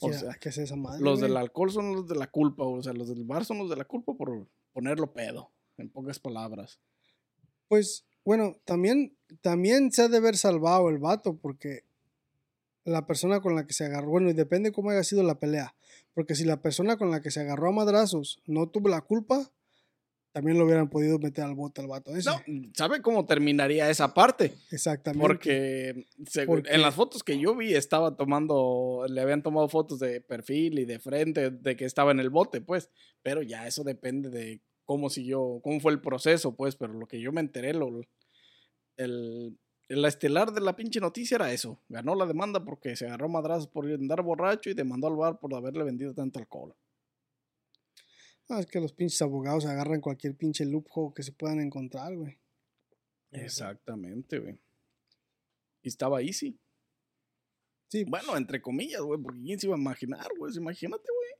O 0.00 0.06
Hay 0.06 0.12
que- 0.12 0.18
sea, 0.18 0.34
que 0.34 0.48
hacer 0.50 0.64
esa 0.64 0.76
madre. 0.76 1.02
Los 1.02 1.18
güey. 1.18 1.28
del 1.30 1.36
alcohol 1.38 1.72
son 1.72 1.92
los 1.92 2.06
de 2.06 2.14
la 2.14 2.28
culpa, 2.30 2.62
o 2.62 2.80
sea, 2.82 2.92
los 2.92 3.08
del 3.08 3.24
bar 3.24 3.44
son 3.44 3.58
los 3.58 3.68
de 3.70 3.76
la 3.76 3.84
culpa 3.84 4.14
por 4.14 4.46
ponerlo 4.72 5.12
pedo, 5.12 5.50
en 5.76 5.88
pocas 5.90 6.20
palabras. 6.20 6.78
Pues 7.66 8.06
Bueno, 8.24 8.56
también, 8.64 9.16
también 9.40 9.90
se 9.92 10.02
ha 10.02 10.08
de 10.08 10.18
haber 10.18 10.36
salvado 10.36 10.88
el 10.90 10.98
vato 10.98 11.36
porque 11.36 11.84
la 12.84 13.06
persona 13.06 13.40
con 13.40 13.54
la 13.54 13.66
que 13.66 13.72
se 13.74 13.84
agarró, 13.84 14.08
bueno, 14.10 14.30
y 14.30 14.34
depende 14.34 14.72
cómo 14.72 14.90
haya 14.90 15.04
sido 15.04 15.22
la 15.22 15.38
pelea. 15.38 15.74
Porque 16.14 16.34
si 16.34 16.44
la 16.44 16.60
persona 16.62 16.96
con 16.96 17.10
la 17.10 17.20
que 17.20 17.30
se 17.30 17.40
agarró 17.40 17.68
a 17.68 17.72
madrazos 17.72 18.40
no 18.46 18.68
tuvo 18.68 18.88
la 18.88 19.02
culpa, 19.02 19.50
también 20.32 20.58
lo 20.58 20.64
hubieran 20.66 20.88
podido 20.88 21.18
meter 21.18 21.44
al 21.44 21.54
bote 21.54 21.80
al 21.80 21.86
vato 21.88 22.14
ese. 22.14 22.28
No, 22.30 22.40
¿sabe 22.74 23.00
cómo 23.02 23.24
terminaría 23.26 23.88
esa 23.90 24.14
parte? 24.14 24.54
Exactamente. 24.70 25.26
Porque, 25.26 26.06
según- 26.26 26.64
en 26.68 26.82
las 26.82 26.94
fotos 26.94 27.22
que 27.24 27.38
yo 27.38 27.56
vi 27.56 27.74
estaba 27.74 28.16
tomando, 28.16 29.04
le 29.08 29.20
habían 29.20 29.42
tomado 29.42 29.68
fotos 29.68 29.98
de 29.98 30.20
perfil 30.20 30.78
y 30.78 30.84
de 30.84 30.98
frente 30.98 31.50
de 31.50 31.76
que 31.76 31.84
estaba 31.86 32.10
en 32.12 32.20
el 32.20 32.30
bote, 32.30 32.60
pues. 32.60 32.90
Pero 33.22 33.42
ya 33.42 33.66
eso 33.66 33.84
depende 33.84 34.28
de 34.30 34.60
cómo 34.88 35.10
siguió, 35.10 35.60
cómo 35.62 35.80
fue 35.80 35.92
el 35.92 36.00
proceso, 36.00 36.56
pues. 36.56 36.74
Pero 36.74 36.94
lo 36.94 37.06
que 37.06 37.20
yo 37.20 37.30
me 37.30 37.42
enteré, 37.42 37.74
lo, 37.74 38.00
el, 38.96 39.58
la 39.88 40.08
estelar 40.08 40.50
de 40.50 40.62
la 40.62 40.76
pinche 40.76 40.98
noticia 40.98 41.34
era 41.34 41.52
eso. 41.52 41.78
Ganó 41.90 42.14
la 42.14 42.24
demanda 42.24 42.64
porque 42.64 42.96
se 42.96 43.04
agarró 43.06 43.28
madrazos 43.28 43.68
por 43.68 43.84
andar 43.84 44.22
borracho 44.22 44.70
y 44.70 44.74
demandó 44.74 45.08
al 45.08 45.16
bar 45.16 45.38
por 45.40 45.54
haberle 45.54 45.84
vendido 45.84 46.14
tanto 46.14 46.38
alcohol. 46.38 46.74
Ah, 48.48 48.60
es 48.60 48.66
que 48.66 48.80
los 48.80 48.94
pinches 48.94 49.20
abogados 49.20 49.66
agarran 49.66 50.00
cualquier 50.00 50.34
pinche 50.34 50.64
loophole 50.64 51.12
que 51.14 51.22
se 51.22 51.32
puedan 51.32 51.60
encontrar, 51.60 52.16
güey. 52.16 52.38
Exactamente, 53.30 54.38
güey. 54.38 54.58
Y 55.82 55.88
estaba 55.88 56.22
easy. 56.22 56.58
Sí, 57.88 58.04
Bueno, 58.04 58.38
entre 58.38 58.62
comillas, 58.62 59.02
güey, 59.02 59.20
porque 59.20 59.42
quién 59.42 59.60
se 59.60 59.66
iba 59.66 59.76
a 59.76 59.78
imaginar, 59.78 60.28
güey. 60.38 60.56
Imagínate, 60.56 61.04
güey. 61.12 61.32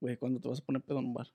Güey, 0.00 0.16
¿cuándo 0.18 0.38
te 0.38 0.48
vas 0.48 0.60
a 0.60 0.64
poner 0.64 0.82
pedo 0.82 0.98
en 0.98 1.06
un 1.06 1.14
bar? 1.14 1.28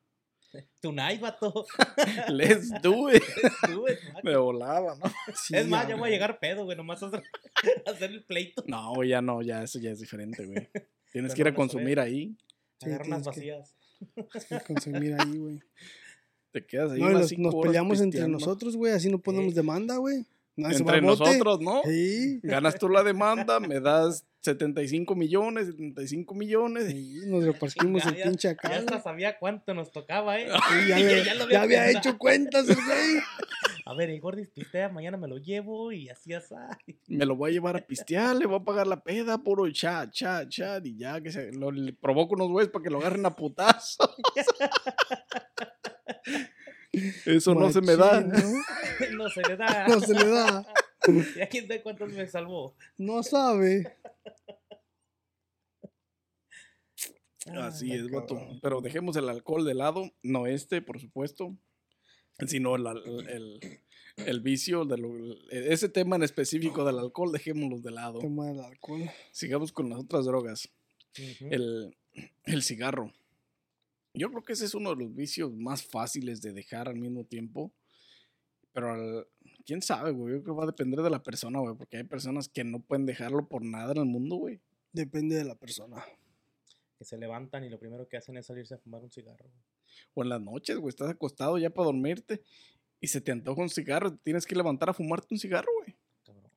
Tonight, 0.81 1.19
vato. 1.21 1.65
Let's 2.29 2.69
do 2.81 3.11
it. 3.11 3.23
Tú, 3.67 3.87
es 3.87 3.99
más. 4.13 4.23
Me 4.23 4.35
volaba, 4.37 4.95
¿no? 4.95 5.11
sí, 5.35 5.55
Es 5.55 5.67
más, 5.67 5.87
ya, 5.87 5.95
voy 5.95 6.09
a 6.09 6.11
llegar 6.11 6.39
pedo, 6.39 6.65
güey. 6.65 6.75
Nomás 6.77 7.01
hacer, 7.03 7.23
hacer 7.85 8.11
el 8.11 8.23
pleito. 8.23 8.63
No, 8.67 9.03
ya 9.03 9.21
no, 9.21 9.41
ya 9.41 9.63
eso 9.63 9.79
ya 9.79 9.91
es 9.91 9.99
diferente, 9.99 10.45
güey. 10.45 10.67
Tienes 11.11 11.31
Pero 11.31 11.35
que 11.35 11.41
ir 11.41 11.47
a 11.47 11.55
consumir 11.55 11.99
ahí. 11.99 12.35
Sí, 12.79 12.87
Agarrar 12.87 13.07
unas 13.07 13.23
tienes 13.29 13.35
que- 13.35 13.51
vacías. 13.51 14.47
Que 14.47 14.73
consumir 14.73 15.15
ahí, 15.19 15.37
güey. 15.37 15.59
Te 16.51 16.65
quedas 16.65 16.91
ahí 16.91 16.99
No, 16.99 17.07
unas 17.07 17.31
los- 17.31 17.37
nos 17.37 17.55
peleamos 17.55 18.01
entre 18.01 18.27
nosotros, 18.27 18.75
güey, 18.75 18.93
así 18.93 19.09
no 19.09 19.19
ponemos 19.19 19.53
demanda, 19.53 19.97
güey. 19.97 20.25
Entre 20.57 21.01
nosotros, 21.01 21.61
¿no? 21.61 21.81
Sí, 21.85 22.39
Ganas 22.43 22.75
tú 22.77 22.89
la 22.89 23.03
demanda, 23.03 23.59
me 23.59 23.79
das 23.79 24.25
75 24.41 25.15
millones, 25.15 25.67
75 25.67 26.33
millones. 26.33 26.85
sí, 26.87 27.21
nos 27.25 27.43
repartimos 27.43 28.05
el 28.05 28.15
Ya- 28.15 28.23
pinche 28.23 28.47
Ya 28.47 28.51
acá. 28.53 28.69
hasta 28.69 28.91
güey. 28.91 29.01
sabía 29.03 29.37
cuánto 29.37 29.73
nos 29.73 29.91
tocaba, 29.91 30.39
¿eh? 30.39 30.47
Sí, 30.47 30.87
ya, 30.87 30.95
había- 30.97 31.23
Ya 31.23 31.33
ya 31.49 31.61
pensado. 31.67 31.89
hecho 31.99 32.17
cuentas 32.17 32.69
el 32.69 32.75
güey. 32.75 33.19
A 33.85 33.93
ver, 33.95 34.11
el 34.11 34.21
Gordis 34.21 34.47
pistea, 34.49 34.87
mañana 34.89 35.17
me 35.17 35.27
lo 35.27 35.37
llevo 35.39 35.91
y 35.91 36.09
así 36.09 36.33
así. 36.33 36.53
Me 37.07 37.25
lo 37.25 37.35
voy 37.35 37.49
a 37.49 37.53
llevar 37.53 37.75
a 37.75 37.85
pistear, 37.85 38.35
le 38.35 38.45
voy 38.45 38.59
a 38.59 38.63
pagar 38.63 38.85
la 38.87 39.01
peda, 39.03 39.39
puro 39.39 39.69
chat, 39.71 40.11
chat, 40.11 40.47
chat, 40.47 40.85
y 40.85 40.95
ya 40.97 41.19
que 41.21 41.31
se 41.31 41.51
lo, 41.51 41.71
le 41.71 41.91
provoco 41.93 42.35
unos 42.35 42.49
güeyes 42.49 42.71
para 42.71 42.83
que 42.83 42.89
lo 42.91 42.99
agarren 42.99 43.25
a 43.25 43.35
putazo. 43.35 44.15
Eso 47.25 47.55
no 47.55 47.71
se 47.71 47.81
me 47.81 47.95
da. 47.95 48.21
No 49.13 49.29
se 49.29 49.41
le 49.41 49.55
da. 49.55 49.87
No 49.87 49.99
se 49.99 50.13
le 50.13 50.25
da. 50.27 50.65
Ya 51.37 51.47
quién 51.47 51.67
sabe 51.67 51.81
cuántos 51.83 52.11
me 52.11 52.27
salvó. 52.27 52.75
No 52.97 53.23
sabe. 53.23 53.97
Así 57.55 57.91
Ah, 57.91 57.95
es, 57.95 58.09
vato. 58.11 58.39
Pero 58.61 58.81
dejemos 58.81 59.15
el 59.15 59.29
alcohol 59.29 59.65
de 59.65 59.73
lado, 59.73 60.11
no 60.21 60.45
este, 60.45 60.81
por 60.81 60.99
supuesto, 60.99 61.55
sino 62.45 62.75
el, 62.75 62.85
al- 62.85 63.27
el, 63.29 63.59
el 64.17 64.41
vicio, 64.41 64.85
de 64.85 64.97
lo- 64.97 65.49
ese 65.49 65.89
tema 65.89 66.15
en 66.17 66.23
específico 66.23 66.83
del 66.85 66.99
alcohol, 66.99 67.31
dejémoslo 67.31 67.79
de 67.79 67.91
lado. 67.91 68.19
Tema 68.19 68.47
del 68.47 68.59
alcohol. 68.59 69.09
Sigamos 69.31 69.71
con 69.71 69.89
las 69.89 69.99
otras 69.99 70.25
drogas. 70.25 70.69
El, 71.39 71.95
el 72.45 72.61
cigarro. 72.63 73.13
Yo 74.13 74.29
creo 74.29 74.43
que 74.43 74.53
ese 74.53 74.65
es 74.65 74.75
uno 74.75 74.89
de 74.95 75.03
los 75.03 75.15
vicios 75.15 75.51
más 75.55 75.83
fáciles 75.83 76.41
de 76.41 76.51
dejar 76.53 76.87
al 76.89 76.97
mismo 76.97 77.23
tiempo. 77.23 77.71
Pero 78.73 78.93
al- 78.93 79.27
quién 79.69 79.83
sabe, 79.83 80.09
güey. 80.09 80.33
Yo 80.33 80.41
creo 80.41 80.55
que 80.55 80.57
va 80.57 80.63
a 80.63 80.65
depender 80.65 80.99
de 81.01 81.11
la 81.11 81.21
persona, 81.21 81.59
güey. 81.59 81.75
Porque 81.75 81.97
hay 81.97 82.03
personas 82.03 82.49
que 82.49 82.63
no 82.63 82.79
pueden 82.79 83.05
dejarlo 83.05 83.47
por 83.47 83.63
nada 83.63 83.91
en 83.91 83.99
el 83.99 84.05
mundo, 84.05 84.37
güey. 84.37 84.59
Depende 84.91 85.35
de 85.35 85.43
la 85.43 85.53
persona. 85.53 86.03
Que 86.97 87.05
se 87.05 87.19
levantan 87.19 87.63
y 87.63 87.69
lo 87.69 87.77
primero 87.77 88.07
que 88.07 88.17
hacen 88.17 88.35
es 88.37 88.47
salirse 88.47 88.73
a 88.73 88.77
fumar 88.79 89.03
un 89.03 89.11
cigarro. 89.11 89.47
O 90.15 90.23
en 90.23 90.29
las 90.29 90.41
noches, 90.41 90.75
güey. 90.77 90.89
Estás 90.89 91.11
acostado 91.11 91.59
ya 91.59 91.69
para 91.69 91.85
dormirte. 91.85 92.41
Y 92.99 93.09
se 93.09 93.21
te 93.21 93.31
antoja 93.31 93.61
un 93.61 93.69
cigarro. 93.69 94.11
Te 94.11 94.17
tienes 94.23 94.47
que 94.47 94.55
levantar 94.55 94.89
a 94.89 94.93
fumarte 94.93 95.27
un 95.29 95.37
cigarro, 95.37 95.71
güey. 95.83 95.95
Cabrón. 96.25 96.51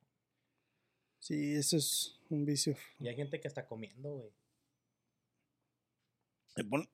Sí, 1.19 1.53
eso 1.53 1.77
es 1.77 2.19
un 2.31 2.45
vicio. 2.45 2.75
Y 2.99 3.09
hay 3.09 3.15
gente 3.15 3.39
que 3.39 3.47
está 3.47 3.67
comiendo, 3.67 4.11
güey. 4.11 4.31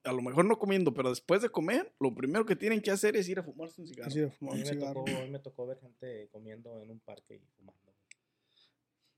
A 0.04 0.12
lo 0.12 0.22
mejor 0.22 0.44
no 0.46 0.58
comiendo, 0.58 0.94
pero 0.94 1.10
después 1.10 1.42
de 1.42 1.50
comer, 1.50 1.92
lo 2.00 2.14
primero 2.14 2.46
que 2.46 2.56
tienen 2.56 2.80
que 2.80 2.90
hacer 2.90 3.14
es 3.16 3.28
ir 3.28 3.38
a 3.38 3.42
fumarse 3.42 3.80
un 3.80 3.86
cigarro. 3.86 4.10
A 4.26 4.30
fumar 4.30 4.54
mí 4.54 4.60
un 4.62 4.66
me 4.68 4.72
cigarro. 4.74 5.04
tocó, 5.04 5.18
hoy 5.20 5.30
me 5.30 5.38
tocó 5.38 5.66
ver 5.66 5.78
gente 5.80 6.28
comiendo 6.32 6.82
en 6.82 6.90
un 6.90 7.00
parque 7.00 7.34
y 7.34 7.38
fumando. 7.56 7.80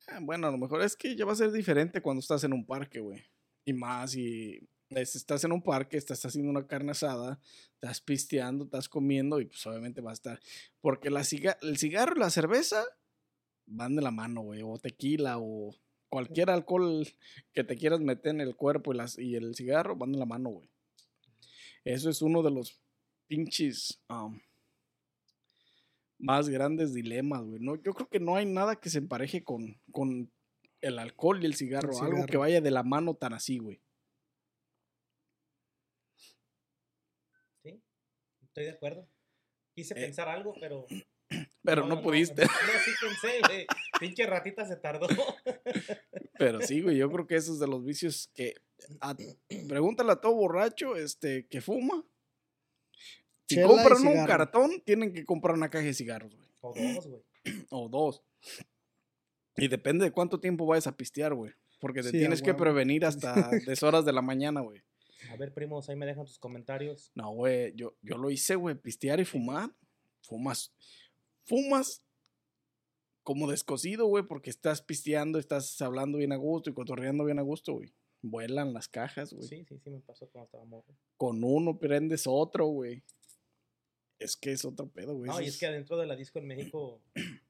Ah, 0.08 0.18
Bueno, 0.20 0.48
a 0.48 0.50
lo 0.50 0.58
mejor 0.58 0.82
es 0.82 0.96
que 0.96 1.14
ya 1.14 1.24
va 1.24 1.32
a 1.32 1.36
ser 1.36 1.52
diferente 1.52 2.00
cuando 2.02 2.18
estás 2.20 2.42
en 2.44 2.52
un 2.52 2.66
parque, 2.66 2.98
güey. 2.98 3.22
Y 3.64 3.72
más 3.72 4.10
si 4.10 4.68
es- 4.90 5.14
estás 5.14 5.44
en 5.44 5.52
un 5.52 5.62
parque, 5.62 5.96
estás 5.96 6.24
haciendo 6.26 6.50
una 6.50 6.66
carne 6.66 6.90
asada, 6.90 7.38
estás 7.74 8.00
pisteando, 8.00 8.64
estás 8.64 8.88
comiendo 8.88 9.40
y 9.40 9.46
pues 9.46 9.64
obviamente 9.66 10.00
va 10.00 10.10
a 10.10 10.14
estar. 10.14 10.40
Porque 10.80 11.08
la 11.08 11.20
ciga- 11.22 11.56
el 11.62 11.78
cigarro 11.78 12.14
y 12.16 12.18
la 12.18 12.30
cerveza 12.30 12.84
van 13.66 13.94
de 13.94 14.02
la 14.02 14.10
mano, 14.10 14.40
güey. 14.42 14.60
O 14.64 14.76
tequila 14.78 15.38
o 15.38 15.72
cualquier 16.12 16.50
alcohol 16.50 17.06
que 17.54 17.64
te 17.64 17.74
quieras 17.74 18.00
meter 18.00 18.34
en 18.34 18.42
el 18.42 18.54
cuerpo 18.54 18.92
y, 18.92 18.96
las, 18.98 19.18
y 19.18 19.34
el 19.34 19.54
cigarro 19.54 19.96
van 19.96 20.12
de 20.12 20.18
la 20.18 20.26
mano, 20.26 20.50
güey. 20.50 20.68
Eso 21.84 22.10
es 22.10 22.20
uno 22.20 22.42
de 22.42 22.50
los 22.50 22.78
pinches 23.28 23.98
um, 24.10 24.38
más 26.18 26.50
grandes 26.50 26.92
dilemas, 26.92 27.42
güey. 27.44 27.60
No, 27.62 27.76
yo 27.76 27.94
creo 27.94 28.10
que 28.10 28.20
no 28.20 28.36
hay 28.36 28.44
nada 28.44 28.76
que 28.76 28.90
se 28.90 28.98
empareje 28.98 29.42
con, 29.42 29.80
con 29.90 30.30
el 30.82 30.98
alcohol 30.98 31.42
y 31.42 31.46
el 31.46 31.54
cigarro, 31.54 31.98
Algo 32.02 32.26
que 32.26 32.36
vaya 32.36 32.60
de 32.60 32.70
la 32.70 32.82
mano 32.82 33.14
tan 33.14 33.32
así, 33.32 33.56
güey. 33.56 33.80
¿Sí? 37.62 37.82
Estoy 38.42 38.64
de 38.64 38.70
acuerdo. 38.72 39.08
Quise 39.74 39.94
Eh, 39.94 40.02
pensar 40.02 40.28
algo, 40.28 40.52
pero. 40.60 40.84
Pero 41.64 41.86
no, 41.86 42.02
pudiste. 42.02 42.42
No, 42.44 42.50
sí 42.84 42.90
pensé, 43.00 43.40
güey. 43.46 43.66
Pinche 44.00 44.26
ratita 44.26 44.66
se 44.66 44.76
tardó. 44.76 45.06
Pero 46.38 46.60
sí, 46.62 46.80
güey, 46.80 46.96
yo 46.96 47.10
creo 47.10 47.26
que 47.26 47.36
esos 47.36 47.60
de 47.60 47.68
los 47.68 47.84
vicios 47.84 48.30
que... 48.34 48.54
a- 49.00 49.16
pregúntale 49.68 50.12
a 50.12 50.16
todo 50.16 50.34
borracho 50.34 50.96
este, 50.96 51.46
que 51.46 51.60
fuma. 51.60 52.04
Si 53.48 53.56
Chela 53.56 53.68
compran 53.68 54.06
un 54.06 54.26
cartón, 54.26 54.82
tienen 54.84 55.12
que 55.12 55.24
comprar 55.24 55.54
una 55.54 55.70
caja 55.70 55.84
de 55.84 55.94
cigarros, 55.94 56.34
güey. 56.34 56.48
O 56.60 56.74
dos, 56.74 57.06
güey. 57.06 57.22
O 57.70 57.88
dos. 57.88 58.22
Y 59.56 59.68
depende 59.68 60.04
de 60.04 60.10
cuánto 60.12 60.40
tiempo 60.40 60.66
vayas 60.66 60.86
a 60.86 60.96
pistear, 60.96 61.34
güey. 61.34 61.52
Porque 61.80 62.02
te 62.02 62.10
Sí, 62.10 62.18
tienes 62.18 62.42
que 62.42 62.54
prevenir 62.54 63.04
hasta 63.04 63.50
deshoras 63.66 64.04
de 64.04 64.12
la 64.12 64.22
mañana, 64.22 64.60
güey. 64.60 64.82
A 65.30 65.36
ver, 65.36 65.52
primos, 65.52 65.88
ahí 65.88 65.96
me 65.96 66.06
dejan 66.06 66.24
tus 66.24 66.38
comentarios. 66.38 67.12
No, 67.14 67.30
güey, 67.32 67.72
yo, 67.76 67.96
yo 68.02 68.16
lo 68.18 68.30
hice, 68.30 68.54
güey, 68.56 68.74
pistear 68.74 69.20
y 69.20 69.24
fumar. 69.24 69.70
Fumas, 70.22 70.72
fumas 71.44 72.02
como 73.22 73.50
descosido, 73.50 74.06
güey, 74.06 74.24
porque 74.26 74.50
estás 74.50 74.82
pisteando, 74.82 75.38
estás 75.38 75.80
hablando 75.80 76.18
bien 76.18 76.32
a 76.32 76.36
gusto 76.36 76.70
y 76.70 76.74
cotorreando 76.74 77.24
bien 77.24 77.38
a 77.38 77.42
gusto, 77.42 77.74
güey. 77.74 77.92
Vuelan 78.20 78.72
las 78.72 78.88
cajas, 78.88 79.32
güey. 79.32 79.46
Sí, 79.48 79.64
sí, 79.68 79.78
sí, 79.78 79.90
me 79.90 80.00
pasó 80.00 80.28
cuando 80.28 80.46
estaba 80.46 80.64
morro. 80.64 80.96
Con 81.16 81.42
uno 81.44 81.78
prendes 81.78 82.24
otro, 82.26 82.66
güey. 82.66 83.02
Es 84.18 84.36
que 84.36 84.52
es 84.52 84.64
otro 84.64 84.88
pedo, 84.88 85.16
güey. 85.16 85.26
No, 85.28 85.34
eso 85.34 85.42
y 85.42 85.46
es 85.46 85.54
es- 85.54 85.60
que 85.60 85.66
adentro 85.66 85.96
de 85.96 86.06
la 86.06 86.16
disco 86.16 86.38
en 86.38 86.46
México. 86.46 87.00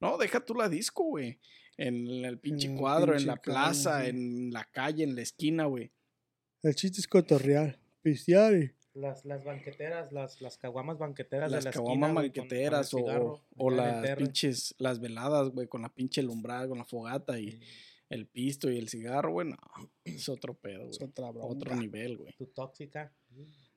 No, 0.00 0.18
deja 0.18 0.44
tú 0.44 0.54
la 0.54 0.68
disco, 0.68 1.04
güey. 1.04 1.38
En 1.78 2.06
el 2.24 2.38
pinche 2.38 2.66
En 2.66 2.76
cuadro, 2.76 3.16
en 3.16 3.26
la 3.26 3.36
plaza, 3.36 4.02
sí. 4.02 4.10
en 4.10 4.52
la 4.52 4.64
calle, 4.64 5.04
en 5.04 5.14
la 5.14 5.22
esquina, 5.22 5.64
güey. 5.66 5.92
El 6.62 6.74
chiste 6.74 7.00
es 7.00 7.06
cotorrear. 7.06 7.78
Pistear 8.02 8.54
y... 8.54 8.72
Las, 8.94 9.24
las 9.24 9.42
banqueteras, 9.44 10.12
las, 10.12 10.40
las 10.40 10.56
caguamas 10.56 10.98
banqueteras 10.98 11.50
Las 11.50 11.64
de 11.64 11.70
la 11.70 11.72
caguamas 11.72 12.10
esquina, 12.10 12.12
güey, 12.20 12.28
con- 12.30 12.34
con 12.34 12.44
el 12.44 12.70
manqueteras 12.70 12.94
o, 12.94 13.42
o 13.56 13.70
las 13.70 14.16
pinches, 14.16 14.74
las 14.78 15.00
veladas, 15.00 15.48
güey, 15.50 15.66
con 15.66 15.82
la 15.82 15.88
pinche 15.88 16.22
lumbrada, 16.22 16.68
con 16.68 16.78
la 16.78 16.84
fogata 16.84 17.38
y 17.40 17.50
Sí. 17.52 17.60
el 18.10 18.26
pisto 18.28 18.70
y 18.70 18.78
el 18.78 18.88
cigarro, 18.88 19.32
güey, 19.32 19.48
no. 19.48 19.56
Es 20.04 20.28
otro 20.28 20.54
pedo, 20.54 20.88
Es 20.88 20.98
güey. 20.98 21.10
otra 21.10 21.30
bronca. 21.30 21.48
Otro 21.48 21.74
nivel, 21.76 22.18
güey. 22.18 22.32
Tu 22.38 22.46
tóxica. 22.46 23.12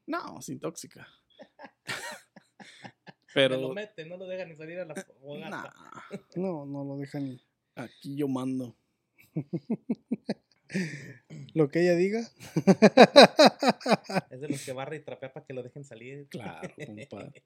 No, 0.05 0.39
sin 0.41 0.59
tóxica. 0.59 1.07
Me 3.35 3.49
lo 3.49 3.55
Pero, 3.57 3.73
mete, 3.73 4.05
no 4.05 4.17
lo 4.17 4.25
deja 4.27 4.45
ni 4.45 4.55
salir 4.55 4.79
a 4.79 4.85
la 4.85 4.95
fogata. 4.95 5.49
nah, 5.49 6.01
No, 6.35 6.65
no 6.65 6.83
lo 6.83 6.97
dejan 6.97 7.25
ni... 7.29 7.41
aquí 7.75 8.15
yo 8.15 8.27
mando. 8.27 8.75
Lo 11.57 11.69
que 11.69 11.81
ella 11.81 11.95
diga. 11.95 12.19
Es 14.29 14.39
de 14.41 14.47
los 14.47 14.63
que 14.63 14.73
barra 14.73 14.95
y 14.95 14.99
trapea 14.99 15.33
para 15.33 15.43
que 15.43 15.53
lo 15.53 15.63
dejen 15.63 15.83
salir. 15.83 16.27
Claro, 16.29 16.69
compadre. 16.85 17.41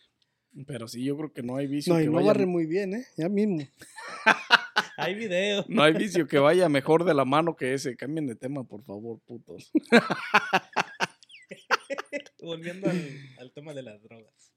Pero 0.66 0.88
sí, 0.88 1.04
yo 1.04 1.14
creo 1.18 1.30
que 1.32 1.42
no 1.42 1.56
hay 1.56 1.66
vicio 1.66 1.92
No, 1.92 2.00
y 2.00 2.04
que 2.04 2.08
no 2.08 2.14
vaya... 2.16 2.28
barre 2.28 2.46
muy 2.46 2.64
bien, 2.64 2.94
¿eh? 2.94 3.04
Ya 3.18 3.28
mismo. 3.28 3.58
Hay 4.96 5.14
video. 5.14 5.64
No 5.68 5.82
hay 5.82 5.92
vicio 5.92 6.26
que 6.26 6.38
vaya 6.38 6.70
mejor 6.70 7.04
de 7.04 7.12
la 7.12 7.26
mano 7.26 7.54
que 7.54 7.74
ese. 7.74 7.96
Cambien 7.96 8.26
de 8.26 8.34
tema, 8.34 8.64
por 8.64 8.82
favor, 8.82 9.20
putos. 9.26 9.70
Volviendo 12.42 12.88
al, 12.88 12.98
al 13.40 13.52
tema 13.52 13.74
de 13.74 13.82
las 13.82 14.02
drogas. 14.02 14.52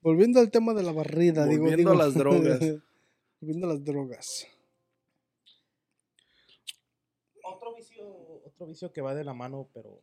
Volviendo 0.00 0.40
al 0.40 0.50
tema 0.50 0.74
de 0.74 0.82
la 0.82 0.92
barrida, 0.92 1.46
digo. 1.46 1.62
Volviendo 1.62 1.90
a 1.90 1.94
digo- 1.94 2.04
las 2.04 2.14
drogas. 2.14 2.58
Volviendo 3.40 3.70
a 3.70 3.72
las 3.72 3.84
drogas. 3.84 4.46
Otro 7.42 7.74
vicio, 7.76 8.02
otro 8.56 8.66
vicio 8.66 8.92
que 8.92 9.02
va 9.02 9.14
de 9.14 9.22
la 9.24 9.34
mano, 9.34 9.68
pero 9.72 10.02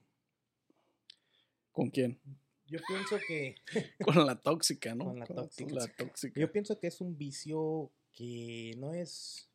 ¿Con 1.71 1.89
quién? 1.89 2.19
yo 2.67 2.79
pienso 2.87 3.17
que 3.27 3.55
Con 4.05 4.25
la 4.25 4.39
tóxica, 4.39 4.95
¿no? 4.95 5.05
Con 5.05 5.19
la 5.19 5.25
tóxica. 5.25 5.73
La 5.73 5.87
tóxica. 5.87 6.39
yo 6.39 6.51
pienso 6.51 6.79
que 6.79 6.87
es 6.87 7.01
un 7.01 7.17
vicio 7.17 7.91
que 8.13 8.75
no 8.77 8.93
es 8.93 9.49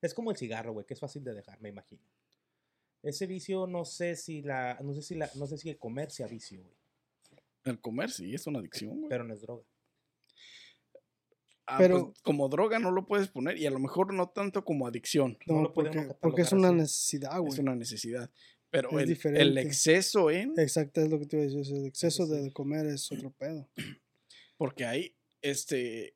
es 0.00 0.14
como 0.14 0.30
el 0.30 0.36
cigarro, 0.36 0.72
güey, 0.72 0.86
que 0.86 0.94
es 0.94 1.00
fácil 1.00 1.22
de 1.24 1.34
dejar, 1.34 1.60
me 1.60 1.68
imagino. 1.68 2.02
Ese 3.02 3.26
vicio 3.26 3.66
no 3.66 3.84
sé 3.84 4.16
si 4.16 4.42
la 4.42 4.78
no 4.80 4.94
sé 4.94 5.02
si 5.02 5.14
la 5.16 5.28
no 5.34 5.46
sé 5.46 5.58
si 5.58 5.68
el 5.70 5.78
comer 5.78 6.10
sea 6.10 6.26
vicio, 6.26 6.62
güey, 6.62 6.74
El 7.64 7.80
comer 7.80 8.10
sí 8.10 8.32
es 8.34 8.46
una 8.46 8.60
adicción, 8.60 8.96
güey. 8.96 9.08
pero 9.08 9.24
no 9.24 9.34
es 9.34 9.40
droga. 9.42 9.64
Ah, 11.70 11.78
pero- 11.78 12.06
pues, 12.10 12.22
como 12.22 12.48
droga 12.48 12.78
no 12.78 12.90
lo 12.90 13.06
puedes 13.06 13.28
poner 13.28 13.56
y 13.58 13.66
a 13.66 13.70
lo 13.70 13.78
mejor 13.78 14.12
no 14.12 14.28
tanto 14.28 14.64
como 14.64 14.86
adicción. 14.86 15.38
No 15.46 15.56
No, 15.56 15.62
lo 15.62 15.72
podemos 15.72 16.04
porque, 16.06 16.18
porque 16.20 16.42
es 16.42 16.52
una 16.52 16.68
así. 16.68 16.76
necesidad, 16.76 17.38
güey. 17.40 17.52
Es 17.52 17.58
una 17.58 17.74
necesidad. 17.76 18.30
Pero 18.70 18.98
Es 19.00 19.24
el, 19.24 19.58
exceso 19.58 20.30
en... 20.30 20.54
Exacto, 20.56 21.00
es 21.00 21.10
lo 21.10 21.18
que 21.18 21.26
te 21.26 21.36
iba 21.36 21.44
a 21.44 21.48
decir. 21.48 21.76
El 21.76 21.86
exceso 21.86 22.26
sí. 22.26 22.32
de 22.32 22.52
comer 22.52 22.86
es 22.86 23.10
otro 23.10 23.30
pedo. 23.30 23.68
Porque 24.56 24.84
hay, 24.84 25.14
este... 25.42 26.14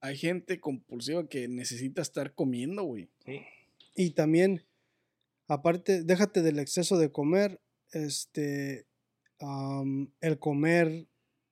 Hay 0.00 0.16
gente 0.16 0.60
compulsiva 0.60 1.28
que 1.28 1.46
necesita 1.48 2.00
estar 2.00 2.34
comiendo, 2.34 2.84
güey. 2.84 3.10
Sí. 3.26 3.40
Y 3.96 4.10
también, 4.12 4.64
aparte, 5.46 6.04
déjate 6.04 6.42
del 6.42 6.58
exceso 6.58 6.96
de 6.96 7.12
comer, 7.12 7.60
este, 7.92 8.86
el 10.20 10.38
comer 10.38 11.06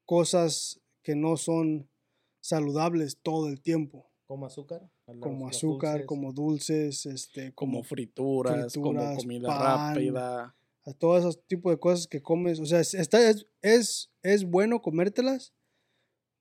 cosas 0.06 0.80
que 1.02 1.14
no 1.14 1.36
son 1.36 1.90
saludables 2.48 3.18
todo 3.22 3.48
el 3.48 3.60
tiempo, 3.60 4.10
Como 4.24 4.46
azúcar, 4.46 4.90
como 5.20 5.48
azúcar, 5.48 5.92
dulces, 5.92 6.06
como 6.06 6.32
dulces, 6.32 7.06
este, 7.06 7.52
Como 7.54 7.72
como 7.72 7.84
frituras, 7.84 8.74
como 8.74 9.16
comida 9.16 9.48
pan, 9.48 9.94
rápida. 9.94 10.56
a 10.84 10.92
todos 10.94 11.20
esos 11.20 11.46
tipos 11.46 11.72
de 11.72 11.78
cosas 11.78 12.06
que 12.06 12.22
comes, 12.22 12.58
o 12.60 12.66
sea, 12.66 12.80
es, 12.80 12.94
está, 12.94 13.28
es, 13.30 13.46
es, 13.62 14.10
es 14.22 14.44
bueno 14.44 14.80
comértelas, 14.80 15.52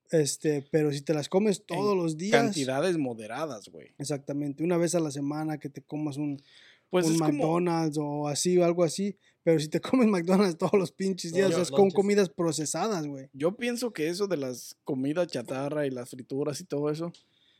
este, 0.10 0.62
pero 0.72 0.92
si 0.94 1.02
te 1.02 1.14
las 1.14 1.28
comes 1.28 1.66
todos 1.66 1.96
los 1.96 2.16
días, 2.16 2.42
Cantidades 2.42 2.98
moderadas, 2.98 3.68
güey. 3.68 3.94
exactamente, 3.98 4.64
una 4.64 4.78
vez 4.78 4.96
a 4.96 5.02
la 5.02 5.12
semana 5.12 5.58
que 5.60 5.70
te 5.70 5.82
comas 5.82 6.16
un, 6.18 6.42
Pues 6.90 7.06
un 7.08 7.20
como... 7.20 7.28
McDonald's 7.28 7.98
o 8.00 8.28
así 8.30 8.58
o 8.58 8.64
algo 8.64 8.84
así. 8.86 9.18
Pero 9.48 9.62
si 9.62 9.70
te 9.70 9.80
comes 9.80 10.08
McDonald's 10.08 10.58
todos 10.58 10.74
los 10.74 10.92
pinches 10.92 11.32
días, 11.32 11.58
es 11.58 11.72
con 11.72 11.90
comidas 11.90 12.28
procesadas, 12.28 13.08
güey. 13.08 13.30
Yo 13.32 13.56
pienso 13.56 13.94
que 13.94 14.10
eso 14.10 14.28
de 14.28 14.36
las 14.36 14.76
comidas 14.84 15.28
chatarra 15.28 15.88
y 15.88 15.90
las 15.90 16.10
frituras 16.10 16.60
y 16.60 16.66
todo 16.66 16.90
eso 16.90 17.14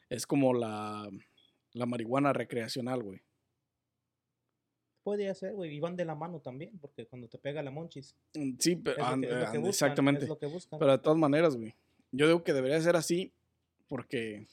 es 0.10 0.28
como 0.28 0.54
la, 0.54 1.10
la 1.72 1.86
marihuana 1.86 2.34
recreacional, 2.34 3.04
güey. 3.04 3.22
Podría 5.02 5.34
ser, 5.34 5.54
güey, 5.54 5.76
y 5.76 5.80
van 5.80 5.96
de 5.96 6.04
la 6.04 6.14
mano 6.14 6.42
también, 6.42 6.78
porque 6.78 7.06
cuando 7.06 7.30
te 7.30 7.38
pega 7.38 7.64
la 7.64 7.72
monchis, 7.72 8.18
Mm, 8.34 8.58
Sí, 8.60 8.74
es 8.74 8.80
pero, 8.84 9.16
lo 9.16 9.22
que, 9.22 9.28
es 9.28 9.32
lo 9.32 9.52
que 9.54 9.58
buscan, 9.58 9.70
exactamente. 9.70 10.24
es 10.24 10.30
lo 10.30 10.38
que 10.38 10.48
buscan. 10.48 10.80
Pero 10.80 10.92
de 10.92 10.98
todas 10.98 11.18
maneras, 11.18 11.56
güey. 11.56 11.74
Yo 12.12 12.28
digo 12.28 12.44
que 12.44 12.52
debería 12.52 12.82
ser 12.82 12.98
así 12.98 13.32
porque 13.88 14.46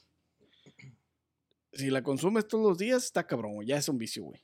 si 1.73 1.91
la 1.91 2.05
consumes 2.05 2.47
todos 2.47 2.65
los 2.65 2.79
días, 2.79 3.03
está 3.03 3.27
cabrón, 3.27 3.55
güey, 3.55 3.67
ya 3.67 3.77
es 3.77 3.89
un 3.89 3.99
vicio, 3.99 4.23
güey. 4.23 4.41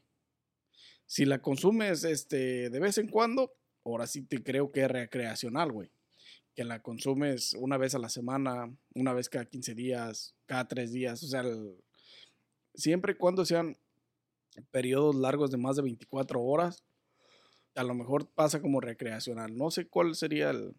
Si 1.10 1.24
la 1.24 1.42
consumes 1.42 2.04
este, 2.04 2.70
de 2.70 2.78
vez 2.78 2.96
en 2.96 3.08
cuando, 3.08 3.52
ahora 3.84 4.06
sí 4.06 4.22
te 4.22 4.44
creo 4.44 4.70
que 4.70 4.82
es 4.82 4.88
recreacional, 4.88 5.72
güey. 5.72 5.90
Que 6.54 6.62
la 6.62 6.82
consumes 6.82 7.52
una 7.54 7.76
vez 7.78 7.96
a 7.96 7.98
la 7.98 8.08
semana, 8.08 8.72
una 8.94 9.12
vez 9.12 9.28
cada 9.28 9.44
15 9.44 9.74
días, 9.74 10.36
cada 10.46 10.68
3 10.68 10.92
días, 10.92 11.20
o 11.24 11.26
sea, 11.26 11.40
el- 11.40 11.74
siempre 12.76 13.14
y 13.14 13.16
cuando 13.16 13.44
sean 13.44 13.76
periodos 14.70 15.16
largos 15.16 15.50
de 15.50 15.56
más 15.56 15.74
de 15.74 15.82
24 15.82 16.40
horas, 16.40 16.84
a 17.74 17.82
lo 17.82 17.94
mejor 17.94 18.28
pasa 18.30 18.60
como 18.62 18.80
recreacional. 18.80 19.56
No 19.56 19.72
sé 19.72 19.88
cuál 19.88 20.14
sería 20.14 20.50
el... 20.50 20.76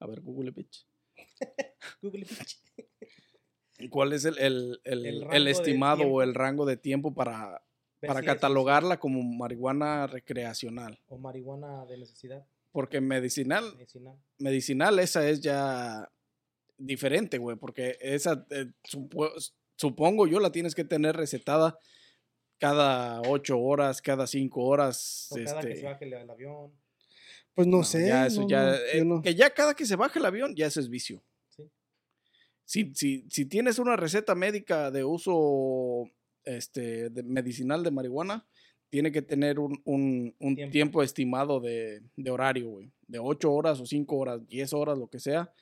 A 0.00 0.08
ver, 0.08 0.22
Google 0.22 0.52
Pitch. 0.52 0.88
Google 2.02 2.26
Pitch. 2.26 2.60
¿Cuál 3.90 4.12
es 4.12 4.24
el, 4.24 4.38
el, 4.38 4.80
el- 4.82 5.22
El 5.30 5.46
estimado 5.46 6.02
o 6.02 6.20
el 6.22 6.34
rango 6.34 6.66
de 6.66 6.76
tiempo 6.76 7.14
para, 7.14 7.62
para 8.06 8.14
si 8.14 8.18
es 8.18 8.22
vicio 8.26 8.34
catalogarla 8.34 8.98
como 9.00 9.22
marihuana 9.22 10.06
recreacional? 10.06 10.98
O 11.08 11.18
marihuana 11.18 11.84
de 11.86 11.98
necesidad 11.98 12.46
Porque 12.72 13.00
medicinal, 13.00 13.74
medicinal. 13.76 14.16
medicinal 14.38 14.98
esa 14.98 15.28
es 15.28 15.40
ya 15.40 16.10
diferente, 16.76 17.38
güey, 17.38 17.56
porque 17.56 17.96
esa, 18.00 18.46
eh, 18.50 18.66
supo- 18.84 19.32
supongo 19.76 20.26
yo, 20.26 20.38
la 20.40 20.52
tienes 20.52 20.74
que 20.74 20.84
tener 20.84 21.16
recetada 21.16 21.78
cada 22.58 23.20
ocho 23.22 23.58
horas, 23.58 24.00
cada 24.02 24.26
cinco 24.26 24.64
horas. 24.64 25.28
O 25.30 25.34
cada 25.36 25.60
que 25.60 25.68
este, 25.70 25.76
se 25.80 25.86
baje 25.86 26.04
el, 26.04 26.12
el 26.14 26.30
avión. 26.30 26.72
Pues 27.54 27.66
no, 27.66 27.78
no, 27.78 27.84
sé. 27.84 28.06
ya 28.06 28.26
eso 28.26 28.42
no, 28.42 28.48
ya, 28.48 28.76
no, 29.04 29.18
eh, 29.18 29.22
que 29.22 29.34
ya 29.34 29.50
cada 29.50 29.74
que 29.74 29.84
se 29.86 29.96
baja 29.96 30.18
el 30.20 30.26
avión, 30.26 30.54
ya 30.54 30.66
eso 30.66 30.78
es 30.78 30.88
vicio. 30.88 31.24
Sí. 31.48 31.68
Si, 32.64 32.92
si, 32.94 33.26
si 33.30 33.46
tienes 33.46 33.78
una 33.80 33.96
receta 33.96 34.34
médica 34.36 34.90
de 34.92 35.02
uso 35.04 36.04
este, 36.56 37.10
de 37.10 37.22
medicinal 37.22 37.82
de 37.82 37.90
marihuana, 37.90 38.46
tiene 38.90 39.12
que 39.12 39.22
tener 39.22 39.58
un, 39.58 39.80
un- 39.84 40.34
un 40.38 40.54
Tiempo. 40.56 40.72
tiempo. 40.72 41.02
estimado 41.02 41.60
de, 41.60 42.02
de 42.16 42.30
horario, 42.30 42.68
güey. 42.70 42.90
De 43.06 43.18
8 43.18 43.52
horas 43.52 43.80
o 43.80 43.86
5 43.86 44.16
horas, 44.16 44.46
10 44.46 44.72
horas, 44.72 44.96
lo 44.98 45.08
que 45.08 45.20
sea. 45.20 45.52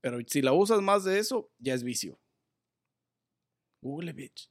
Pero 0.00 0.18
si 0.26 0.42
la 0.42 0.52
usas 0.52 0.82
más 0.82 1.04
de 1.04 1.18
eso, 1.18 1.50
ya 1.58 1.74
es 1.74 1.82
vicio. 1.84 2.18
Google, 3.80 4.12
bitch. 4.12 4.50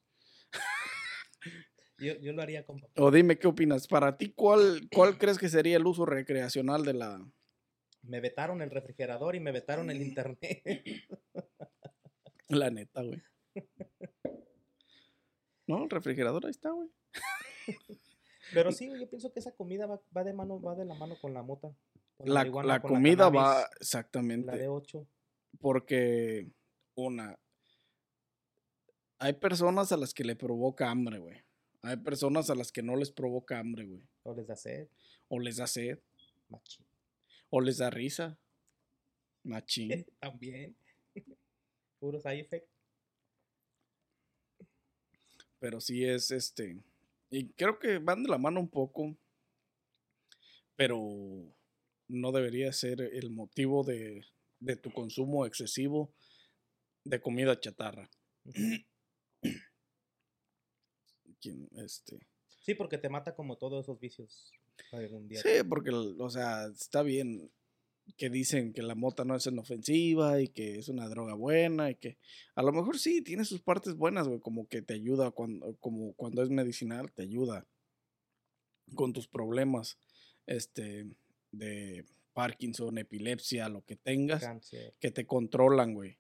Yo, 2.00 2.16
yo 2.20 2.34
lo 2.34 2.42
haría 2.42 2.66
con 2.66 2.80
papá. 2.80 2.94
O 3.02 3.12
dime 3.12 3.38
qué 3.38 3.48
opinas. 3.48 3.88
Para 3.88 4.18
ti, 4.18 4.32
¿cuál, 4.34 4.88
¿cuál 4.92 5.18
crees 5.20 5.38
que 5.38 5.50
sería 5.50 5.78
el 5.78 5.86
uso 5.86 6.06
recreacional 6.06 6.84
de 6.84 6.94
la... 6.94 7.24
Me 8.02 8.20
vetaron 8.20 8.64
el 8.64 8.72
refrigerador 8.72 9.36
y 9.36 9.40
me 9.40 9.52
vetaron 9.52 9.92
el 9.92 10.02
internet. 10.02 10.64
La 12.48 12.72
neta, 12.72 13.04
güey. 13.04 13.22
No, 15.72 15.84
el 15.84 15.90
refrigerador 15.90 16.46
ahí 16.46 16.52
está, 16.52 16.72
güey. 16.72 16.90
Pero 18.54 18.72
sí, 18.72 18.90
yo 19.00 19.10
pienso 19.10 19.32
que 19.32 19.40
esa 19.40 19.52
comida 19.54 19.86
va, 19.86 20.02
va 20.16 20.24
de 20.24 20.34
mano, 20.34 20.62
va 20.62 20.76
de 20.76 20.86
la 20.86 20.96
mano 20.96 21.16
con 21.22 21.34
la 21.34 21.42
mota. 21.44 21.74
con 22.18 22.34
La, 22.34 22.44
la 22.44 22.82
con 22.82 22.92
comida 22.96 23.30
va 23.30 23.60
La 23.62 23.70
exactamente. 23.80 24.58
de 24.58 24.68
8. 24.68 25.08
Porque, 25.60 26.52
una, 26.96 27.40
hay 29.20 29.34
personas 29.34 29.92
a 29.92 29.98
las 29.98 30.14
que 30.14 30.24
le 30.24 30.36
provoca 30.36 30.90
hambre, 30.90 31.20
güey. 31.20 31.38
Hay 31.84 31.98
personas 31.98 32.50
a 32.50 32.56
las 32.56 32.72
que 32.72 32.82
no 32.84 32.96
les 32.96 33.12
provoca 33.12 33.60
hambre, 33.60 33.86
güey. 33.86 34.02
O 34.24 34.34
les 34.34 34.48
da 34.48 34.56
sed. 34.56 34.88
O 35.30 35.40
les 35.40 35.58
da 35.58 35.68
sed, 35.68 36.00
Machín. 36.50 36.86
o 37.50 37.62
les 37.62 37.78
da 37.78 37.90
risa. 37.90 38.38
Machín. 39.44 40.06
También. 40.20 40.76
Puro 42.00 42.20
side 42.20 42.40
effect. 42.40 42.68
Pero 45.62 45.80
sí 45.80 46.04
es 46.04 46.32
este. 46.32 46.76
Y 47.30 47.50
creo 47.50 47.78
que 47.78 48.00
van 48.00 48.24
de 48.24 48.30
la 48.30 48.40
mano 48.40 48.60
un 48.60 48.68
poco. 48.68 49.16
Pero 50.76 51.00
no 52.08 52.32
debería 52.32 52.74
ser 52.74 53.00
el 53.00 53.30
motivo 53.30 53.84
de, 53.84 54.26
de 54.60 54.76
tu 54.76 54.92
consumo 54.92 55.46
excesivo 55.46 56.12
de 57.04 57.22
comida 57.22 57.60
chatarra. 57.60 58.10
Este. 61.74 62.20
Sí, 62.60 62.76
porque 62.76 63.00
te 63.00 63.10
mata 63.10 63.34
como 63.34 63.58
todos 63.58 63.84
esos 63.84 64.00
vicios 64.00 64.52
algún 64.92 65.28
día. 65.28 65.42
Sí, 65.42 65.64
porque, 65.68 65.90
o 65.90 66.30
sea, 66.30 66.68
está 66.68 67.02
bien 67.02 67.52
que 68.18 68.30
dicen 68.30 68.74
que 68.74 68.82
la 68.82 68.96
mota 68.96 69.26
no 69.26 69.36
es 69.36 69.46
inofensiva 69.48 70.42
y 70.42 70.48
que 70.48 70.78
es 70.78 70.90
una 70.90 71.08
droga 71.10 71.34
buena 71.34 71.90
y 71.90 71.96
que 71.96 72.18
a 72.56 72.64
lo 72.64 72.72
mejor 72.72 73.00
sí 73.00 73.22
tiene 73.22 73.46
sus 73.46 73.62
partes 73.62 73.96
buenas, 73.96 74.28
güey, 74.28 74.40
como 74.40 74.68
que 74.68 74.82
te 74.82 74.94
ayuda 74.94 75.32
cuando, 75.32 75.76
como 75.80 76.14
cuando 76.14 76.42
es 76.44 76.50
medicinal, 76.50 77.12
te 77.12 77.24
ayuda 77.24 77.66
con 78.96 79.14
tus 79.14 79.28
problemas, 79.28 79.98
este, 80.46 81.08
de 81.52 82.06
Parkinson, 82.34 82.98
epilepsia, 82.98 83.70
lo 83.70 83.84
que 83.84 83.96
tengas, 83.96 84.42
Cáncer. 84.42 84.96
que 85.00 85.12
te 85.12 85.26
controlan, 85.26 85.94
güey. 85.94 86.18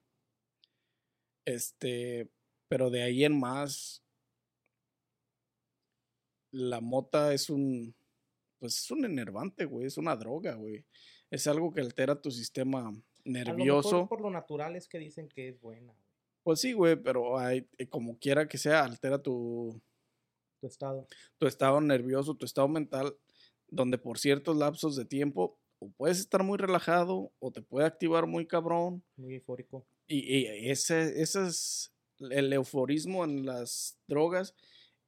Este, 1.45 2.29
pero 2.67 2.89
de 2.89 3.03
ahí 3.03 3.23
en 3.23 3.39
más, 3.39 4.03
la 6.51 6.81
mota 6.81 7.33
es 7.33 7.49
un, 7.49 7.95
pues 8.59 8.77
es 8.77 8.91
un 8.91 9.05
enervante, 9.05 9.65
güey, 9.65 9.87
es 9.87 9.97
una 9.97 10.15
droga, 10.15 10.55
güey. 10.55 10.85
Es 11.31 11.47
algo 11.47 11.73
que 11.73 11.81
altera 11.81 12.21
tu 12.21 12.29
sistema 12.31 12.79
A 12.79 12.83
lo 12.83 12.91
mejor 12.91 13.05
nervioso. 13.25 14.07
por 14.07 14.21
lo 14.21 14.29
natural 14.29 14.75
es 14.75 14.87
que 14.87 14.99
dicen 14.99 15.27
que 15.29 15.47
es 15.49 15.59
buena, 15.61 15.93
Pues 16.43 16.59
sí, 16.59 16.73
güey, 16.73 16.95
pero 16.95 17.37
hay, 17.37 17.67
eh, 17.77 17.87
como 17.87 18.17
quiera 18.19 18.47
que 18.47 18.57
sea, 18.57 18.83
altera 18.83 19.21
tu, 19.21 19.81
tu 20.59 20.67
estado. 20.67 21.07
tu 21.37 21.47
estado 21.47 21.79
nervioso, 21.81 22.35
tu 22.35 22.45
estado 22.45 22.67
mental, 22.67 23.15
donde 23.67 23.97
por 23.97 24.19
ciertos 24.19 24.57
lapsos 24.57 24.95
de 24.95 25.05
tiempo 25.05 25.57
o 25.79 25.89
puedes 25.89 26.19
estar 26.19 26.43
muy 26.43 26.57
relajado 26.57 27.31
o 27.39 27.51
te 27.51 27.61
puede 27.61 27.87
activar 27.87 28.27
muy 28.27 28.45
cabrón. 28.45 29.03
Muy 29.15 29.35
eufórico. 29.35 29.85
Y, 30.07 30.19
y 30.19 30.69
ese, 30.69 31.21
ese 31.21 31.47
es 31.47 31.91
el 32.29 32.51
euforismo 32.53 33.23
en 33.23 33.45
las 33.45 33.97
drogas, 34.07 34.53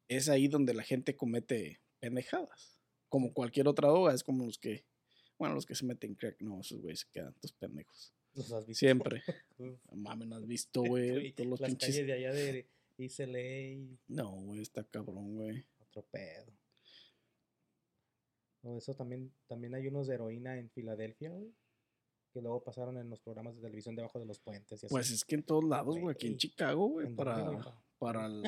es 0.08 0.30
ahí 0.30 0.48
donde 0.48 0.74
la 0.74 0.84
gente 0.84 1.16
comete 1.16 1.82
pendejadas. 2.00 2.80
Como 3.10 3.34
cualquier 3.34 3.68
otra 3.68 3.90
droga, 3.90 4.14
es 4.14 4.24
como 4.24 4.46
los 4.46 4.58
que, 4.58 4.86
bueno, 5.38 5.56
los 5.56 5.66
que 5.66 5.76
se 5.76 5.86
meten 5.86 6.16
crack, 6.16 6.42
no, 6.42 6.60
esos 6.62 6.82
güeyes 6.82 7.02
se 7.02 7.08
quedan 7.12 7.34
todos 7.36 7.54
pendejos. 7.54 8.14
¿Los 8.36 8.52
has 8.52 8.66
visto? 8.66 8.80
Siempre. 8.80 9.22
No 9.60 9.96
mames, 9.96 10.28
¿no 10.28 10.36
has 10.36 10.48
visto, 10.48 10.82
güey? 10.84 11.32
Todos 11.34 11.50
los 11.50 11.62
Las 11.62 11.70
pinches. 11.70 11.90
calles 11.90 12.08
de 12.08 12.14
allá 12.14 12.34
de 12.34 12.68
East 12.98 13.20
LA, 13.20 13.98
No, 14.08 14.32
güey, 14.42 14.62
está 14.62 14.84
cabrón, 14.84 15.36
güey. 15.36 15.64
otro 15.80 16.04
pedo. 16.12 16.52
O 18.64 18.78
eso 18.78 18.94
también, 18.96 19.32
también 19.48 19.76
hay 19.76 19.88
unos 19.88 20.08
de 20.08 20.16
heroína 20.16 20.58
en 20.58 20.70
Filadelfia, 20.70 21.30
güey. 21.30 21.54
Que 22.34 22.42
luego 22.42 22.64
pasaron 22.64 22.98
en 22.98 23.10
los 23.10 23.20
programas 23.20 23.56
de 23.56 23.62
televisión 23.62 23.96
debajo 23.96 24.20
de 24.20 24.26
los 24.26 24.40
puentes 24.40 24.82
y 24.82 24.86
así. 24.88 24.92
Pues 24.94 25.12
es 25.12 25.24
que 25.24 25.36
en 25.36 25.44
todos 25.44 25.64
lados, 25.66 26.00
güey, 26.00 26.16
aquí 26.16 26.28
en 26.28 26.38
Chicago, 26.38 26.88
güey, 26.88 27.08
¿en 27.08 27.16
dónde, 27.16 27.32
para, 27.32 27.82
para 28.00 28.26
el 28.26 28.44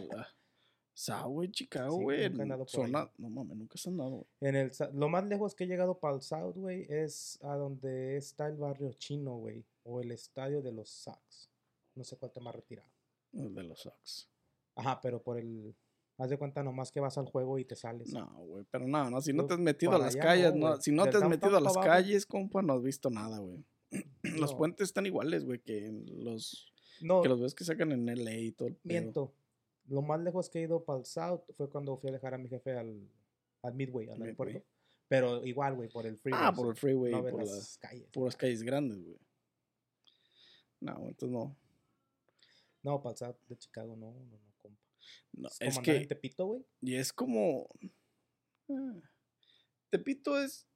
Sao, 0.98 1.30
güey, 1.30 1.52
Chicago, 1.52 1.98
Sí, 1.98 2.04
güey, 2.04 2.18
nunca 2.18 2.24
he 2.24 2.36
en 2.36 2.42
andado 2.54 2.66
por 2.66 2.80
ahí. 2.80 2.86
zona, 2.92 3.12
no 3.18 3.30
mames, 3.30 3.58
nunca 3.58 3.78
se 3.78 3.90
han 3.90 3.98
dado, 3.98 4.12
güey. 4.12 4.26
En 4.40 4.56
el, 4.56 4.72
sa- 4.74 4.90
lo 4.94 5.10
más 5.10 5.26
lejos 5.26 5.54
que 5.54 5.66
he 5.66 5.68
llegado 5.68 6.00
para 6.00 6.16
el 6.16 6.22
South, 6.22 6.54
güey, 6.56 6.86
es 6.90 7.38
a 7.44 7.56
donde 7.58 8.16
está 8.16 8.48
el 8.48 8.56
barrio 8.56 8.94
chino, 8.94 9.36
güey. 9.38 9.66
O 9.84 10.00
el 10.02 10.12
estadio 10.12 10.62
de 10.62 10.72
los 10.72 10.90
Sox. 10.90 11.50
No 11.96 12.04
sé 12.06 12.16
cuál 12.18 12.30
está 12.30 12.40
más 12.40 12.56
retirado. 12.56 12.90
El 13.34 13.54
de 13.54 13.64
los 13.64 13.80
Sox. 13.82 14.30
Ajá, 14.76 15.00
pero 15.02 15.22
por 15.22 15.38
el... 15.38 15.76
Haz 16.18 16.30
de 16.30 16.38
cuenta 16.38 16.64
nomás 16.64 16.94
que 16.94 17.02
vas 17.02 17.18
al 17.18 17.26
juego 17.26 17.60
y 17.60 17.66
te 17.66 17.76
sales. 17.76 18.14
No, 18.14 18.26
güey, 18.46 18.64
pero 18.72 18.88
no, 18.88 19.10
no, 19.10 19.20
si 19.20 19.34
no 19.34 19.46
te 19.46 19.54
has 19.54 19.60
metido 19.60 19.92
a 19.92 19.98
las 20.00 20.16
calles, 20.16 20.56
no, 20.56 20.80
si 20.80 20.94
no 20.94 21.10
te 21.10 21.18
has 21.18 21.28
metido 21.28 21.58
a 21.58 21.60
las 21.60 21.74
abajo. 21.76 21.90
calles, 21.90 22.26
compa, 22.26 22.62
no 22.62 22.72
has 22.72 22.82
visto 22.82 23.10
nada, 23.10 23.40
güey. 23.40 23.66
Los 24.40 24.56
puentes 24.56 24.88
están 24.88 25.06
iguales, 25.06 25.44
güey, 25.44 25.60
que 25.60 25.92
los 26.08 26.72
No, 27.02 27.22
que 27.22 27.28
los 27.28 27.42
ves 27.42 27.54
que 27.54 27.66
sacan 27.66 27.92
en 27.92 28.06
LA 28.06 28.32
y 28.38 28.52
todo 28.54 28.70
el 28.70 28.76
pedo. 28.78 29.34
Lo 29.88 30.02
más 30.02 30.20
lejos 30.20 30.50
que 30.50 30.60
he 30.60 30.64
ido 30.64 30.84
para 30.84 31.00
el 31.00 31.06
South 31.06 31.42
fue 31.56 31.70
cuando 31.70 31.98
fui 31.98 32.10
a 32.10 32.14
dejar 32.14 32.34
a 32.34 32.38
mi 32.38 32.50
jefe 32.50 32.72
al, 32.78 33.08
al 33.62 33.74
Midway, 33.76 34.08
al 34.10 34.16
Midway. 34.18 34.28
aeropuerto. 34.30 34.66
Pero 35.08 35.46
igual, 35.46 35.76
güey, 35.76 35.90
por 35.90 36.06
el 36.08 36.18
freeway. 36.18 36.42
Ah, 36.44 36.52
por 36.52 36.68
el 36.70 36.76
freeway, 36.76 37.12
no 37.12 37.22
por 37.22 37.40
las 37.42 37.50
las 37.52 37.78
calles. 37.78 38.08
puras 38.12 38.36
calles 38.36 38.64
grandes, 38.64 39.04
güey. 39.04 39.20
No, 40.80 41.08
entonces 41.08 41.30
no. 41.30 41.56
No, 42.84 43.02
para 43.02 43.12
el 43.14 43.18
South 43.18 43.36
de 43.48 43.58
Chicago, 43.58 43.96
no, 43.96 44.12
no, 44.12 44.20
no, 44.26 44.54
compa. 44.62 44.82
no 45.34 45.48
Es, 45.50 45.58
es 45.60 45.76
como 45.76 45.80
andar 45.80 45.96
en 45.96 46.02
que 46.02 46.08
Tepito, 46.08 46.46
güey. 46.48 46.66
y 46.82 46.96
es 46.96 47.14
como 47.14 47.68
ah, 48.70 49.00
Tepito 49.92 50.40
es 50.42 50.68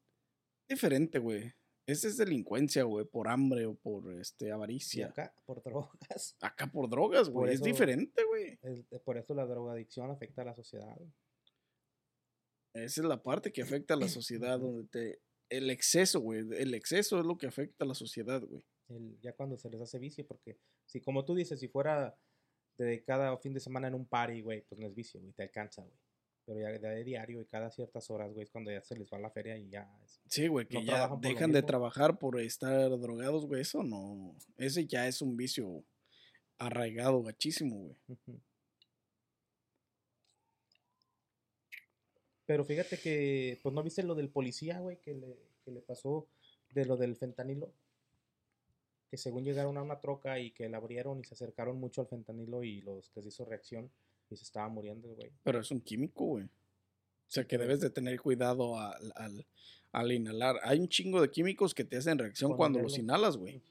diferente, 0.67 1.17
güey. 1.19 1.54
Esa 1.89 2.08
es 2.08 2.17
delincuencia, 2.17 2.84
güey, 2.84 3.06
por 3.06 3.28
hambre 3.28 3.65
o 3.65 3.73
por 3.75 4.12
este 4.19 4.47
Y 4.47 4.49
avaricia. 4.52 5.08
acá, 5.08 5.34
por 5.45 5.63
drogas. 5.63 6.36
Acá 6.41 6.67
por 6.71 6.89
drogas, 6.89 7.30
güey, 7.30 7.54
es 7.54 7.62
diferente, 7.62 8.23
güey. 8.25 8.60
Es- 8.62 8.86
eh, 8.91 8.99
por 8.99 9.17
eso 9.17 9.34
la 9.34 9.45
drogadicción 9.45 10.12
afecta 10.12 10.43
a 10.43 10.45
la 10.45 10.56
sociedad. 10.56 10.97
Esa 12.73 13.02
es 13.02 13.08
la 13.08 13.21
parte 13.23 13.52
que 13.52 13.62
afecta 13.63 13.95
a 13.95 13.97
la 13.97 14.08
sociedad, 14.08 14.60
donde 14.60 14.88
te... 14.88 15.21
El 15.49 15.71
exceso, 15.71 16.19
güey. 16.19 16.41
El 16.58 16.75
exceso 16.75 17.19
es 17.19 17.25
lo 17.25 17.36
que 17.38 17.47
afecta 17.47 17.84
a 17.84 17.88
la 17.88 17.95
sociedad, 17.95 18.41
güey. 18.47 18.63
Ya 19.21 19.34
cuando 19.34 19.58
se 19.58 19.69
les 19.69 19.82
hace 19.82 19.97
vicio, 19.97 20.25
porque 20.28 20.60
si 20.86 21.02
como 21.02 21.25
tú 21.25 21.34
dices, 21.34 21.60
si 21.60 21.67
fuera 21.67 22.15
de 22.78 23.04
cada 23.04 23.36
fin 23.39 23.54
de 23.54 23.60
semana 23.60 23.88
en 23.88 23.95
un 23.95 24.06
party, 24.08 24.41
güey, 24.41 24.62
pues 24.62 24.80
no 24.80 24.86
es 24.88 24.93
vicio, 24.93 25.19
güey, 25.19 25.34
te 25.34 25.43
alcanza, 25.43 25.82
güey. 25.82 25.97
Pero 26.49 26.62
ya 26.62 26.71
de 26.71 27.03
diario 27.03 27.41
y 27.41 27.45
cada 27.45 27.69
ciertas 27.69 28.09
horas, 28.09 28.33
güey, 28.33 28.45
es 28.45 28.49
cuando 28.49 28.71
ya 28.71 28.81
se 28.81 28.97
les 28.97 29.07
va 29.13 29.19
la 29.19 29.29
feria 29.29 29.55
y 29.55 29.69
ya 29.69 29.88
Sí, 30.25 30.47
güey, 30.47 30.65
que 30.65 30.79
No 30.79 30.83
ya 30.83 31.07
dejan 31.21 31.51
de 31.51 31.62
trabajar 31.62 32.17
por 32.17 32.39
estar 32.39 32.89
drogados, 32.97 33.45
güey. 33.45 33.62
Eso 33.62 33.83
no. 33.83 34.35
Ese 34.57 34.88
ya 34.88 35.07
es 35.07 35.21
un 35.21 35.38
vicio 35.38 35.83
arraigado, 36.57 37.21
gachísimo, 37.21 37.75
güey. 37.75 37.95
Pero 42.47 42.65
fíjate 42.65 42.97
que, 42.97 43.59
pues 43.62 43.75
no 43.75 43.83
viste 43.83 44.01
lo 44.01 44.15
del 44.15 44.29
policía, 44.29 44.79
güey, 44.79 44.97
que 44.97 45.13
le, 45.13 45.38
que 45.63 45.69
le 45.69 45.81
pasó 45.81 46.27
de 46.71 46.85
lo 46.85 46.97
del 46.97 47.15
fentanilo. 47.15 47.71
Que 49.12 49.17
según 49.17 49.45
llegaron 49.45 49.77
a 49.77 49.83
una 49.83 49.99
troca 49.99 50.39
y 50.39 50.49
que 50.49 50.67
la 50.67 50.77
abrieron 50.77 51.19
y 51.19 51.25
se 51.25 51.35
acercaron 51.35 51.79
mucho 51.79 52.01
al 52.01 52.07
fentanilo 52.07 52.63
y 52.63 52.81
los 52.81 53.12
les 53.15 53.27
hizo 53.27 53.45
reacción 53.45 53.91
y 54.29 54.35
se 54.35 54.43
estaba 54.43 54.69
muriendo 54.69 55.09
el 55.09 55.15
güey. 55.15 55.31
Pero 55.43 55.59
es 55.59 55.71
un 55.71 55.81
químico, 55.81 56.25
güey. 56.25 56.45
O 56.45 57.31
sea, 57.31 57.45
que 57.45 57.57
debes 57.57 57.79
de 57.79 57.89
tener 57.89 58.19
cuidado 58.19 58.79
al, 58.79 59.11
al, 59.15 59.45
al 59.91 60.11
inhalar. 60.11 60.59
Hay 60.63 60.79
un 60.79 60.87
chingo 60.87 61.21
de 61.21 61.29
químicos 61.29 61.73
que 61.73 61.83
te 61.83 61.97
hacen 61.97 62.17
reacción 62.17 62.55
cuando 62.55 62.79
los 62.79 62.97
inhalas, 62.97 63.37
güey. 63.37 63.61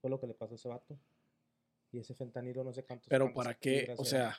Fue 0.00 0.10
lo 0.10 0.20
que 0.20 0.26
le 0.26 0.34
pasó 0.34 0.54
a 0.54 0.56
ese 0.56 0.68
vato. 0.68 0.98
Y 1.92 1.98
ese 1.98 2.14
fentanilo 2.14 2.62
no 2.62 2.72
sé 2.72 2.84
cuántos. 2.84 3.08
Pero 3.08 3.32
para 3.32 3.54
qué, 3.54 3.94
o 3.96 4.04
sea, 4.04 4.36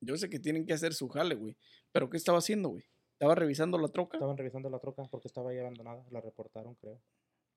yo 0.00 0.16
sé 0.16 0.28
que 0.28 0.38
tienen 0.38 0.66
que 0.66 0.72
hacer 0.72 0.94
su 0.94 1.08
jale, 1.08 1.34
güey. 1.34 1.56
Pero 1.92 2.10
¿qué 2.10 2.16
estaba 2.16 2.38
haciendo, 2.38 2.70
güey? 2.70 2.84
Estaba 3.12 3.34
revisando 3.34 3.78
la 3.78 3.88
troca. 3.88 4.16
Estaban 4.16 4.36
revisando 4.36 4.68
la 4.68 4.78
troca 4.78 5.04
porque 5.10 5.28
estaba 5.28 5.50
ahí 5.50 5.58
abandonada. 5.58 6.04
La 6.10 6.20
reportaron, 6.20 6.74
creo. 6.74 7.00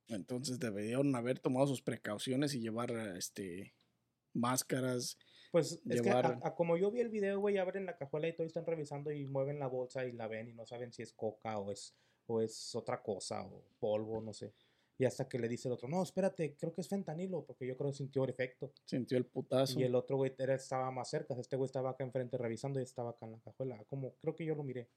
Entonces 0.08 0.60
deberían 0.60 1.14
haber 1.16 1.40
tomado 1.40 1.68
sus 1.68 1.82
precauciones 1.82 2.54
y 2.56 2.62
llevar 2.62 2.92
este 3.16 3.74
máscaras. 4.34 5.18
Pues 5.52 5.80
es 5.90 6.02
que 6.02 6.10
a- 6.44 6.56
como 6.56 6.78
yo 6.78 6.92
vi 6.92 7.00
el 7.00 7.10
video, 7.10 7.40
güey, 7.40 7.58
abren 7.58 7.86
la 7.86 7.98
cajuela 7.98 8.28
y 8.28 8.34
todos 8.34 8.48
están 8.48 8.66
revisando 8.66 9.12
y 9.12 9.26
mueven 9.26 9.60
la 9.60 9.68
bolsa 9.68 10.06
y 10.06 10.12
la 10.12 10.28
ven 10.28 10.50
y 10.50 10.54
no 10.54 10.66
saben 10.66 10.92
si 10.94 11.02
es 11.02 11.12
coca 11.14 11.58
o 11.58 11.72
es, 11.72 11.96
o 12.28 12.42
es 12.42 12.76
otra 12.76 13.02
cosa 13.02 13.44
o 13.46 13.64
polvo, 13.80 14.22
no 14.22 14.34
sé. 14.34 14.54
Y 14.98 15.06
hasta 15.06 15.28
que 15.30 15.40
le 15.40 15.48
dice 15.48 15.70
el 15.70 15.74
otro, 15.74 15.88
no, 15.88 16.04
espérate, 16.04 16.56
creo 16.58 16.74
que 16.74 16.82
es 16.82 16.90
fentanilo, 16.90 17.46
porque 17.46 17.66
yo 17.66 17.78
creo 17.78 17.90
que 17.90 17.96
sintió 17.98 18.26
el 18.26 18.32
efecto. 18.32 18.74
Sintió 18.86 19.18
el 19.18 19.26
putazo. 19.26 19.80
Y 19.80 19.84
el 19.84 19.96
otro 19.96 20.18
güey 20.18 20.36
era- 20.38 20.56
estaba 20.56 20.92
más 20.92 21.10
cerca, 21.10 21.34
este 21.36 21.56
güey 21.56 21.66
estaba 21.68 21.92
acá 21.92 22.04
enfrente 22.04 22.38
revisando 22.38 22.80
y 22.80 22.84
estaba 22.84 23.12
acá 23.12 23.26
en 23.26 23.32
la 23.32 23.40
cajuela. 23.40 23.82
Como 23.86 24.14
creo 24.16 24.36
que 24.36 24.46
yo 24.46 24.56
lo 24.56 24.64
miré. 24.64 24.90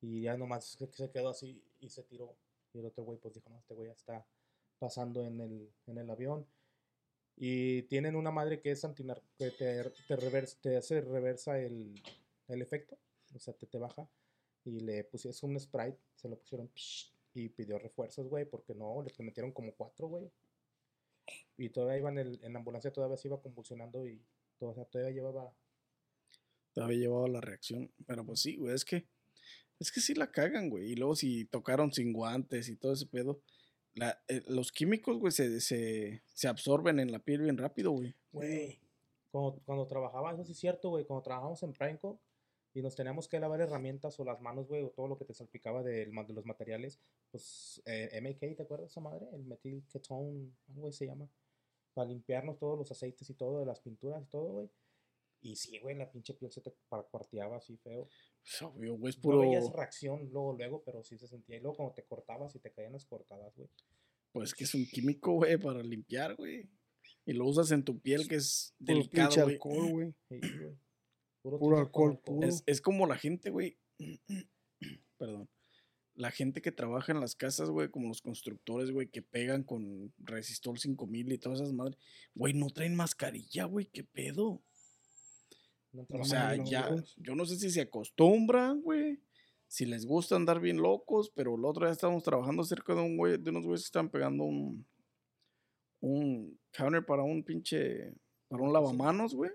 Y 0.00 0.22
ya 0.22 0.36
nomás 0.38 0.64
se 0.90 1.10
quedó 1.10 1.28
así 1.28 1.62
y 1.80 1.90
se 1.90 2.02
tiró. 2.02 2.34
Y 2.72 2.78
el 2.78 2.86
otro 2.86 3.04
güey 3.04 3.18
pues 3.18 3.34
dijo, 3.34 3.50
no, 3.50 3.58
este 3.58 3.74
güey 3.74 3.88
ya 3.88 3.92
está 3.94 4.26
pasando 4.78 5.22
en 5.22 5.38
el, 5.40 5.70
en 5.86 5.98
el 5.98 6.10
avión. 6.10 6.46
Y 7.44 7.82
tienen 7.82 8.14
una 8.14 8.30
madre 8.30 8.60
que 8.60 8.70
es 8.70 8.84
antinar 8.84 9.20
que 9.36 9.50
te, 9.50 9.82
te, 10.06 10.16
revers- 10.16 10.58
te 10.60 10.76
hace 10.76 11.00
reversa 11.00 11.58
el, 11.58 12.00
el 12.46 12.62
efecto. 12.62 12.96
O 13.34 13.40
sea, 13.40 13.52
te, 13.52 13.66
te 13.66 13.78
baja. 13.78 14.08
Y 14.64 14.78
le 14.78 15.02
pusieron 15.02 15.36
un 15.50 15.58
Sprite, 15.58 15.98
se 16.14 16.28
lo 16.28 16.38
pusieron 16.38 16.70
y 17.34 17.48
pidió 17.48 17.80
refuerzos, 17.80 18.28
güey, 18.28 18.44
porque 18.44 18.76
no, 18.76 19.02
le 19.02 19.24
metieron 19.24 19.50
como 19.50 19.72
cuatro, 19.74 20.06
güey. 20.06 20.30
Y 21.56 21.70
todavía 21.70 21.98
iba 21.98 22.10
en, 22.10 22.18
en 22.18 22.52
la 22.52 22.60
ambulancia, 22.60 22.92
todavía 22.92 23.16
se 23.16 23.26
iba 23.26 23.42
convulsionando 23.42 24.06
y 24.06 24.20
todo, 24.56 24.70
o 24.70 24.74
sea, 24.76 24.84
todavía 24.84 25.12
llevaba. 25.12 25.52
Te 26.74 26.80
había 26.80 26.98
llevado 26.98 27.26
la 27.26 27.40
reacción. 27.40 27.90
Pero 28.06 28.24
pues 28.24 28.38
sí, 28.38 28.54
güey, 28.56 28.72
es 28.72 28.84
que. 28.84 29.04
Es 29.80 29.90
que 29.90 30.00
sí 30.00 30.14
la 30.14 30.30
cagan, 30.30 30.70
güey. 30.70 30.92
Y 30.92 30.94
luego 30.94 31.16
si 31.16 31.44
tocaron 31.46 31.92
sin 31.92 32.12
guantes 32.12 32.68
y 32.68 32.76
todo 32.76 32.92
ese 32.92 33.06
pedo. 33.06 33.40
La- 33.94 34.18
eh, 34.28 34.42
los 34.48 34.72
químicos, 34.72 35.18
güey, 35.18 35.32
se, 35.32 35.60
se, 35.60 36.22
se 36.32 36.48
absorben 36.48 36.98
en 37.00 37.12
la 37.12 37.18
piel 37.18 37.42
bien 37.42 37.58
rápido, 37.58 37.90
güey. 37.92 38.14
Güey. 38.32 38.78
Cuando, 39.30 39.60
cuando 39.64 39.86
trabajaba, 39.86 40.32
eso 40.32 40.44
sí 40.44 40.52
es 40.52 40.58
cierto, 40.58 40.90
güey, 40.90 41.04
cuando 41.06 41.22
trabajamos 41.22 41.62
en 41.62 41.72
Primeco 41.72 42.20
y 42.74 42.82
nos 42.82 42.94
teníamos 42.94 43.28
que 43.28 43.40
lavar 43.40 43.60
herramientas 43.60 44.18
o 44.20 44.24
las 44.24 44.40
manos, 44.40 44.68
güey, 44.68 44.82
o 44.82 44.90
todo 44.90 45.08
lo 45.08 45.16
que 45.18 45.24
te 45.24 45.34
salpicaba 45.34 45.82
ma- 46.10 46.24
de 46.24 46.32
los 46.34 46.44
materiales, 46.46 46.98
pues 47.30 47.82
eh, 47.86 48.10
MK, 48.20 48.56
¿te 48.56 48.62
acuerdas 48.62 48.88
de 48.88 48.90
esa 48.92 49.00
madre? 49.00 49.26
El 49.32 49.44
metil 49.44 49.82
ketone, 49.90 50.50
algo 50.74 50.92
se 50.92 51.06
llama. 51.06 51.28
Para 51.94 52.08
limpiarnos 52.08 52.58
todos 52.58 52.78
los 52.78 52.90
aceites 52.90 53.28
y 53.28 53.34
todo, 53.34 53.60
de 53.60 53.66
las 53.66 53.80
pinturas 53.80 54.22
y 54.22 54.26
todo, 54.26 54.44
güey. 54.52 54.70
Y 55.44 55.56
sí, 55.56 55.78
güey, 55.80 55.96
la 55.96 56.10
pinche 56.10 56.34
piel 56.34 56.50
se 56.52 56.60
te 56.60 56.72
cuarteaba 56.88 57.56
así 57.56 57.76
feo. 57.78 58.08
Pues, 58.42 58.62
obvio, 58.62 58.94
güey, 58.96 59.10
es 59.10 59.16
No 59.16 59.22
puro. 59.22 59.40
veías 59.40 59.70
reacción 59.72 60.28
luego, 60.30 60.52
luego, 60.54 60.82
pero 60.84 61.02
sí 61.02 61.18
se 61.18 61.26
sentía. 61.26 61.56
Y 61.56 61.60
luego 61.60 61.76
cuando 61.76 61.94
te 61.94 62.04
cortabas 62.04 62.54
y 62.54 62.60
te 62.60 62.70
caían 62.70 62.92
las 62.92 63.04
cortadas, 63.06 63.52
güey. 63.56 63.68
Pues 64.32 64.54
que 64.54 64.64
es 64.64 64.74
un 64.74 64.86
químico, 64.86 65.32
güey, 65.34 65.58
para 65.58 65.82
limpiar, 65.82 66.36
güey. 66.36 66.68
Y 67.26 67.32
lo 67.32 67.46
usas 67.46 67.70
en 67.72 67.84
tu 67.84 67.98
piel, 68.00 68.26
que 68.28 68.36
es 68.36 68.74
Puro 68.78 68.94
delicado, 68.94 69.28
pinche 69.28 69.42
güey. 69.42 69.54
alcohol, 69.54 69.90
güey. 69.90 70.14
Sí. 70.28 70.40
Puro 71.42 71.78
alcohol 71.78 72.18
puro. 72.24 72.46
Es, 72.48 72.62
es 72.66 72.80
como 72.80 73.06
la 73.06 73.16
gente, 73.18 73.50
güey. 73.50 73.76
Perdón. 75.18 75.48
La 76.14 76.30
gente 76.30 76.60
que 76.60 76.72
trabaja 76.72 77.10
en 77.12 77.20
las 77.20 77.34
casas, 77.34 77.70
güey, 77.70 77.88
como 77.90 78.08
los 78.08 78.20
constructores, 78.20 78.90
güey, 78.90 79.08
que 79.08 79.22
pegan 79.22 79.62
con 79.64 80.12
resistor 80.18 80.78
5000 80.78 81.32
y 81.32 81.38
todas 81.38 81.60
esas 81.60 81.72
madres. 81.72 81.96
Güey, 82.34 82.52
no 82.52 82.68
traen 82.70 82.94
mascarilla, 82.94 83.64
güey, 83.64 83.86
qué 83.86 84.04
pedo. 84.04 84.62
No 85.92 86.06
O 86.08 86.24
sea, 86.24 86.56
ya, 86.56 86.88
yo 87.16 87.34
no 87.34 87.44
sé 87.44 87.56
si 87.56 87.70
se 87.70 87.82
acostumbran, 87.82 88.80
güey. 88.82 89.20
Si 89.68 89.86
les 89.86 90.06
gusta 90.06 90.36
andar 90.36 90.60
bien 90.60 90.78
locos, 90.78 91.30
pero 91.34 91.54
el 91.56 91.64
otro 91.64 91.86
día 91.86 91.92
estábamos 91.92 92.22
trabajando 92.22 92.62
cerca 92.64 92.94
de 92.94 93.00
un 93.02 93.16
güey, 93.16 93.38
de 93.38 93.50
unos 93.50 93.64
güeyes 93.64 93.82
que 93.82 93.86
estaban 93.86 94.10
pegando 94.10 94.44
un, 94.44 94.86
un 96.00 96.58
counter 96.72 97.04
para 97.04 97.22
un 97.22 97.42
pinche, 97.42 98.14
para 98.48 98.62
un 98.62 98.72
lavamanos, 98.72 99.34
güey. 99.34 99.50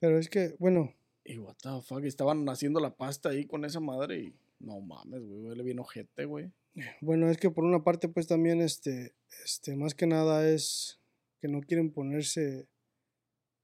Pero 0.00 0.18
es 0.18 0.28
que, 0.28 0.56
bueno, 0.58 0.92
Y 1.24 1.38
what 1.38 1.56
the 1.62 1.82
fuck, 1.82 2.04
estaban 2.04 2.48
haciendo 2.48 2.80
la 2.80 2.96
pasta 2.96 3.28
ahí 3.28 3.46
con 3.46 3.64
esa 3.64 3.80
madre 3.80 4.18
y 4.18 4.34
no 4.60 4.80
mames, 4.80 5.22
güey, 5.24 5.40
huele 5.40 5.62
bien 5.62 5.78
ojete, 5.78 6.24
güey. 6.24 6.50
bueno, 7.00 7.28
es 7.28 7.36
que 7.36 7.50
por 7.50 7.64
una 7.64 7.84
parte, 7.84 8.08
pues 8.08 8.26
también, 8.26 8.60
este, 8.60 9.14
este, 9.44 9.76
más 9.76 9.94
que 9.94 10.06
nada 10.06 10.48
es 10.48 11.00
que 11.40 11.48
no 11.48 11.60
quieren 11.60 11.92
ponerse 11.92 12.66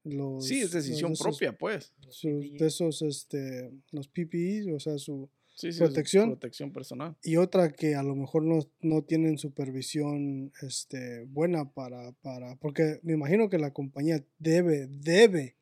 los. 0.05 0.45
Sí, 0.47 0.55
es 0.59 0.63
los 0.63 0.71
decisión 0.71 1.11
esos- 1.11 1.23
propia, 1.25 1.57
pues. 1.57 1.93
Sus- 2.09 2.53
de 2.53 2.67
esos, 2.67 3.01
este, 3.01 3.71
los 3.91 4.07
PPE, 4.07 4.73
o 4.73 4.79
sea, 4.79 4.97
su. 4.97 5.29
Sí, 5.55 5.71
sí, 5.71 5.77
es 5.77 5.77
Protección. 5.79 6.29
Protección 6.31 6.71
personal. 6.73 7.15
Y 7.23 7.37
otra 7.37 7.71
que 7.71 7.95
a 7.95 8.03
lo 8.03 8.13
mejor 8.15 8.43
no, 8.43 8.59
no 8.81 9.03
tienen 9.03 9.37
supervisión 9.37 10.51
este, 10.61 11.23
buena 11.25 11.69
para, 11.71 12.11
para, 12.21 12.55
porque 12.57 12.99
me 13.03 13.13
imagino 13.13 13.49
que 13.49 13.57
la 13.57 13.71
compañía 13.71 14.21
debe, 14.37 14.87
debe, 14.89 15.55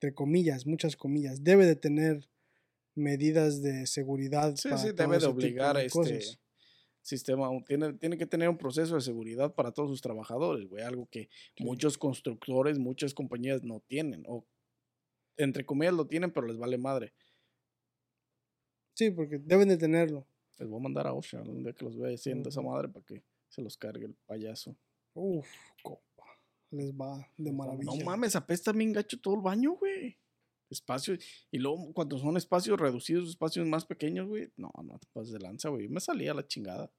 entre 0.00 0.14
comillas, 0.14 0.66
muchas 0.66 0.96
comillas, 0.96 1.44
debe 1.44 1.64
de 1.64 1.76
tener 1.76 2.28
medidas 2.96 3.62
de 3.62 3.86
seguridad. 3.86 4.56
Sí, 4.56 4.68
para 4.68 4.80
sí, 4.82 4.88
debe 4.92 5.18
de 5.18 5.26
obligar 5.26 5.76
a 5.76 5.82
este. 5.84 6.20
Sistema, 7.04 7.48
tiene, 7.66 7.92
tiene 7.94 8.16
que 8.16 8.26
tener 8.26 8.48
un 8.48 8.56
proceso 8.56 8.94
de 8.94 9.00
seguridad 9.02 9.54
para 9.54 9.72
todos 9.72 9.90
sus 9.90 10.00
trabajadores, 10.00 10.66
güey, 10.68 10.82
algo 10.82 11.06
que 11.10 11.28
muchos 11.58 11.98
constructores, 11.98 12.78
muchas 12.78 13.12
compañías 13.12 13.62
no 13.62 13.80
tienen, 13.80 14.24
o 14.26 14.46
entre 15.36 15.66
comillas 15.66 15.94
lo 15.94 16.06
tienen, 16.06 16.32
pero 16.32 16.46
les 16.46 16.56
vale 16.56 16.78
madre. 16.78 17.12
Sí, 18.94 19.10
porque 19.10 19.38
deben 19.38 19.68
de 19.68 19.76
tenerlo. 19.76 20.26
Les 20.58 20.68
voy 20.68 20.78
a 20.78 20.82
mandar 20.82 21.06
a 21.06 21.12
OSHA 21.12 21.42
un 21.42 21.62
día 21.62 21.72
que 21.72 21.84
los 21.84 21.98
vea 21.98 22.14
haciendo 22.14 22.48
esa 22.48 22.60
Ujú. 22.60 22.70
madre 22.70 22.88
para 22.88 23.04
que 23.04 23.22
se 23.48 23.60
los 23.60 23.76
cargue 23.76 24.06
el 24.06 24.14
payaso. 24.26 24.76
Uf, 25.14 25.48
copa. 25.82 26.24
Les 26.70 26.92
va 26.92 27.28
de 27.36 27.52
maravilla. 27.52 27.84
No 27.84 28.04
mames, 28.04 28.34
apesta 28.36 28.72
bien 28.72 28.92
gacho 28.92 29.20
todo 29.20 29.34
el 29.34 29.40
baño, 29.42 29.72
güey. 29.72 30.16
Espacio. 30.74 31.16
Y 31.50 31.58
luego, 31.58 31.92
cuando 31.94 32.18
son 32.18 32.36
espacios 32.36 32.78
reducidos, 32.78 33.30
espacios 33.30 33.66
más 33.66 33.84
pequeños, 33.86 34.28
güey. 34.28 34.52
No, 34.56 34.70
no 34.84 34.98
te 34.98 35.06
pases 35.12 35.32
de 35.32 35.38
lanza, 35.40 35.70
güey. 35.70 35.88
Me 35.88 36.00
salía 36.00 36.34
la 36.34 36.46
chingada. 36.46 36.92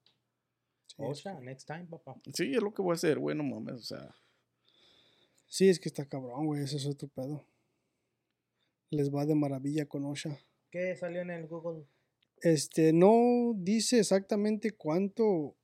Sí, 0.87 0.95
O 0.97 1.11
es- 1.11 1.19
sea, 1.19 1.39
next 1.39 1.67
time, 1.67 1.85
papá. 1.85 2.15
Sí, 2.33 2.51
es 2.53 2.61
lo 2.61 2.73
que 2.73 2.81
voy 2.81 2.91
a 2.91 2.95
hacer, 2.95 3.19
güey. 3.19 3.35
No 3.37 3.43
mames, 3.43 3.75
o 3.75 3.83
sea. 3.83 4.15
Sí, 5.47 5.69
es 5.69 5.79
que 5.79 5.89
está 5.89 6.05
cabrón, 6.07 6.47
güey. 6.47 6.63
Ese 6.63 6.77
es 6.77 6.85
otro 6.87 7.07
pedo. 7.07 7.45
Les 8.89 9.13
va 9.13 9.25
de 9.25 9.35
maravilla 9.35 9.85
con 9.87 10.05
OSHA. 10.05 10.37
¿Qué 10.71 10.95
salió 10.95 11.21
en 11.21 11.29
el 11.31 11.47
Google? 11.47 11.85
Este, 12.41 12.91
no 12.93 13.53
dice 13.55 13.99
exactamente 13.99 14.71
cuánto, 14.71 15.55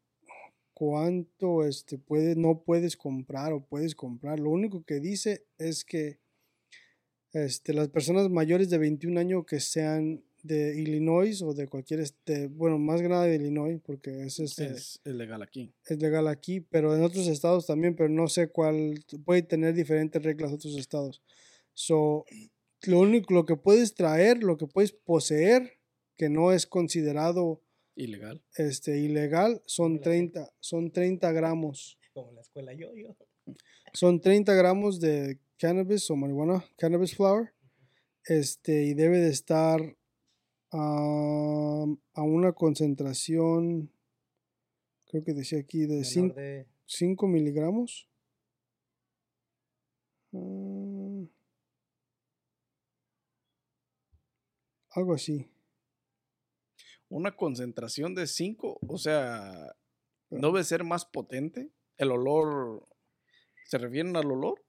cuánto, 0.74 1.66
este, 1.66 1.98
puede, 1.98 2.36
no 2.36 2.64
puedes 2.64 2.96
comprar 2.96 3.52
o 3.54 3.66
puedes 3.66 3.94
comprar. 3.94 4.40
Lo 4.40 4.50
único 4.50 4.84
que 4.84 5.00
dice 5.00 5.46
es 5.58 5.84
que, 5.84 6.21
este, 7.34 7.74
las 7.74 7.90
personas 7.90 8.30
mayores 8.30 8.70
de 8.70 8.78
21 8.78 9.20
años 9.20 9.46
que 9.46 9.60
sean 9.60 10.24
de 10.44 10.80
Illinois 10.80 11.42
o 11.44 11.54
de 11.54 11.68
cualquier, 11.68 12.00
este, 12.00 12.48
bueno, 12.48 12.80
más 12.80 13.02
que 13.02 13.08
nada 13.10 13.26
de 13.26 13.36
Illinois, 13.36 13.80
porque 13.86 14.24
es, 14.24 14.40
este, 14.40 14.66
Es, 14.66 15.00
es 15.04 15.14
legal 15.14 15.42
aquí. 15.42 15.72
es 15.86 16.00
legal 16.00 16.28
aquí, 16.28 16.62
pero 16.62 16.96
en 16.96 17.04
otros 17.04 17.28
estados 17.28 17.68
también, 17.68 17.96
pero 17.96 18.10
no 18.10 18.28
sé 18.28 18.48
cuál, 18.48 19.04
puede 19.24 19.44
tener 19.44 19.74
diferentes 19.76 20.22
reglas 20.22 20.52
otros 20.52 20.76
estados. 20.78 21.22
So, 21.74 22.26
lo 22.84 23.00
único, 23.00 23.34
lo 23.34 23.46
que 23.46 23.56
puedes 23.56 23.94
traer, 23.94 24.44
lo 24.44 24.58
que 24.58 24.66
puedes 24.68 24.92
poseer, 24.92 25.78
que 26.18 26.30
no 26.30 26.52
es 26.52 26.66
considerado 26.66 27.62
Ilegal. 27.96 28.42
este, 28.58 28.98
ilegal, 29.00 29.62
son 29.66 29.94
Hola, 29.94 29.98
sí. 30.00 30.04
30, 30.04 30.54
son 30.60 30.92
30 30.92 31.32
gramos. 31.34 32.00
Como 32.14 32.32
la 32.34 32.42
escuela 32.42 32.74
yo, 32.74 32.94
yo. 32.96 33.16
Son 33.94 34.22
30 34.22 34.54
gramos 34.54 35.00
de 35.00 35.40
cannabis 35.58 36.10
o 36.10 36.16
marihuana, 36.16 36.66
cannabis 36.78 37.16
flower, 37.16 37.54
este, 38.26 38.84
y 38.86 38.94
debe 38.94 39.20
de 39.20 39.30
estar 39.30 39.98
a 40.74 42.22
una 42.24 42.54
concentración, 42.54 43.92
creo 45.06 45.24
que 45.24 45.34
decía 45.34 45.60
aquí, 45.60 45.82
de 45.82 45.98
Menor 45.98 46.06
5 46.06 46.36
de 46.36 46.68
5 46.86 47.28
miligramos. 47.28 48.08
Mm. 50.32 51.26
algo 54.92 55.14
así. 55.14 55.50
Una 57.10 57.36
concentración 57.36 58.16
de 58.16 58.28
5, 58.28 58.80
o 58.88 58.98
sea, 58.98 59.76
¿no 60.30 60.48
debe 60.48 60.64
ser 60.64 60.84
más 60.84 61.06
potente? 61.06 61.72
El 61.98 62.12
olor. 62.12 62.88
¿Se 63.72 63.78
refieren 63.78 64.14
al 64.18 64.30
olor? 64.30 64.62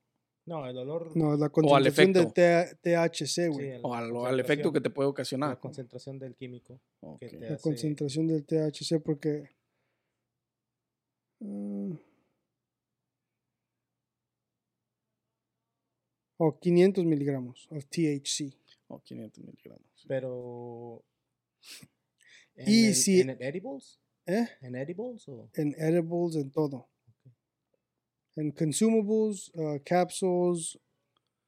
No, 0.46 0.64
el 0.64 0.78
olor. 0.78 1.16
No, 1.16 1.36
la 1.36 1.48
concentración 1.48 2.12
de 2.12 2.20
efecto. 2.20 2.32
T- 2.32 2.90
THC, 2.96 3.48
güey. 3.48 3.80
¿O 3.82 3.90
la 3.92 3.98
al, 3.98 4.12
o 4.14 4.26
al 4.26 4.38
efecto 4.38 4.72
que 4.72 4.80
te 4.80 4.90
puede 4.90 5.06
La 5.08 5.10
ocasionar? 5.10 5.58
concentración 5.58 6.20
del 6.20 6.36
químico. 6.36 6.78
que 7.00 7.06
Ok. 7.06 7.18
te 7.20 7.40
la 7.40 7.54
hace- 7.54 7.62
concentración 7.62 8.28
del 8.28 8.44
THC 8.46 9.00
porque 9.04 9.50
mm, 11.40 11.94
o 16.38 16.58
500 16.60 17.04
miligramos 17.04 17.66
of 17.70 17.84
THC 17.86 18.54
O 18.88 19.00
500 19.00 19.44
miligramos. 19.44 19.86
sí. 19.96 20.06
Pero. 20.06 21.04
¿En 22.54 22.68
Y 22.68 22.86
el- 22.86 22.94
si- 22.94 23.20
¿En 23.20 23.30
edibles? 23.30 23.98
¿eh? 24.26 24.46
¿En 24.60 24.76
edibles 24.76 25.28
o.? 25.28 25.50
en 25.54 25.74
edibles 25.80 26.36
en 26.36 26.50
todo 26.52 26.88
en 28.36 28.50
consumables 28.52 29.50
uh, 29.54 29.78
capsules 29.84 30.78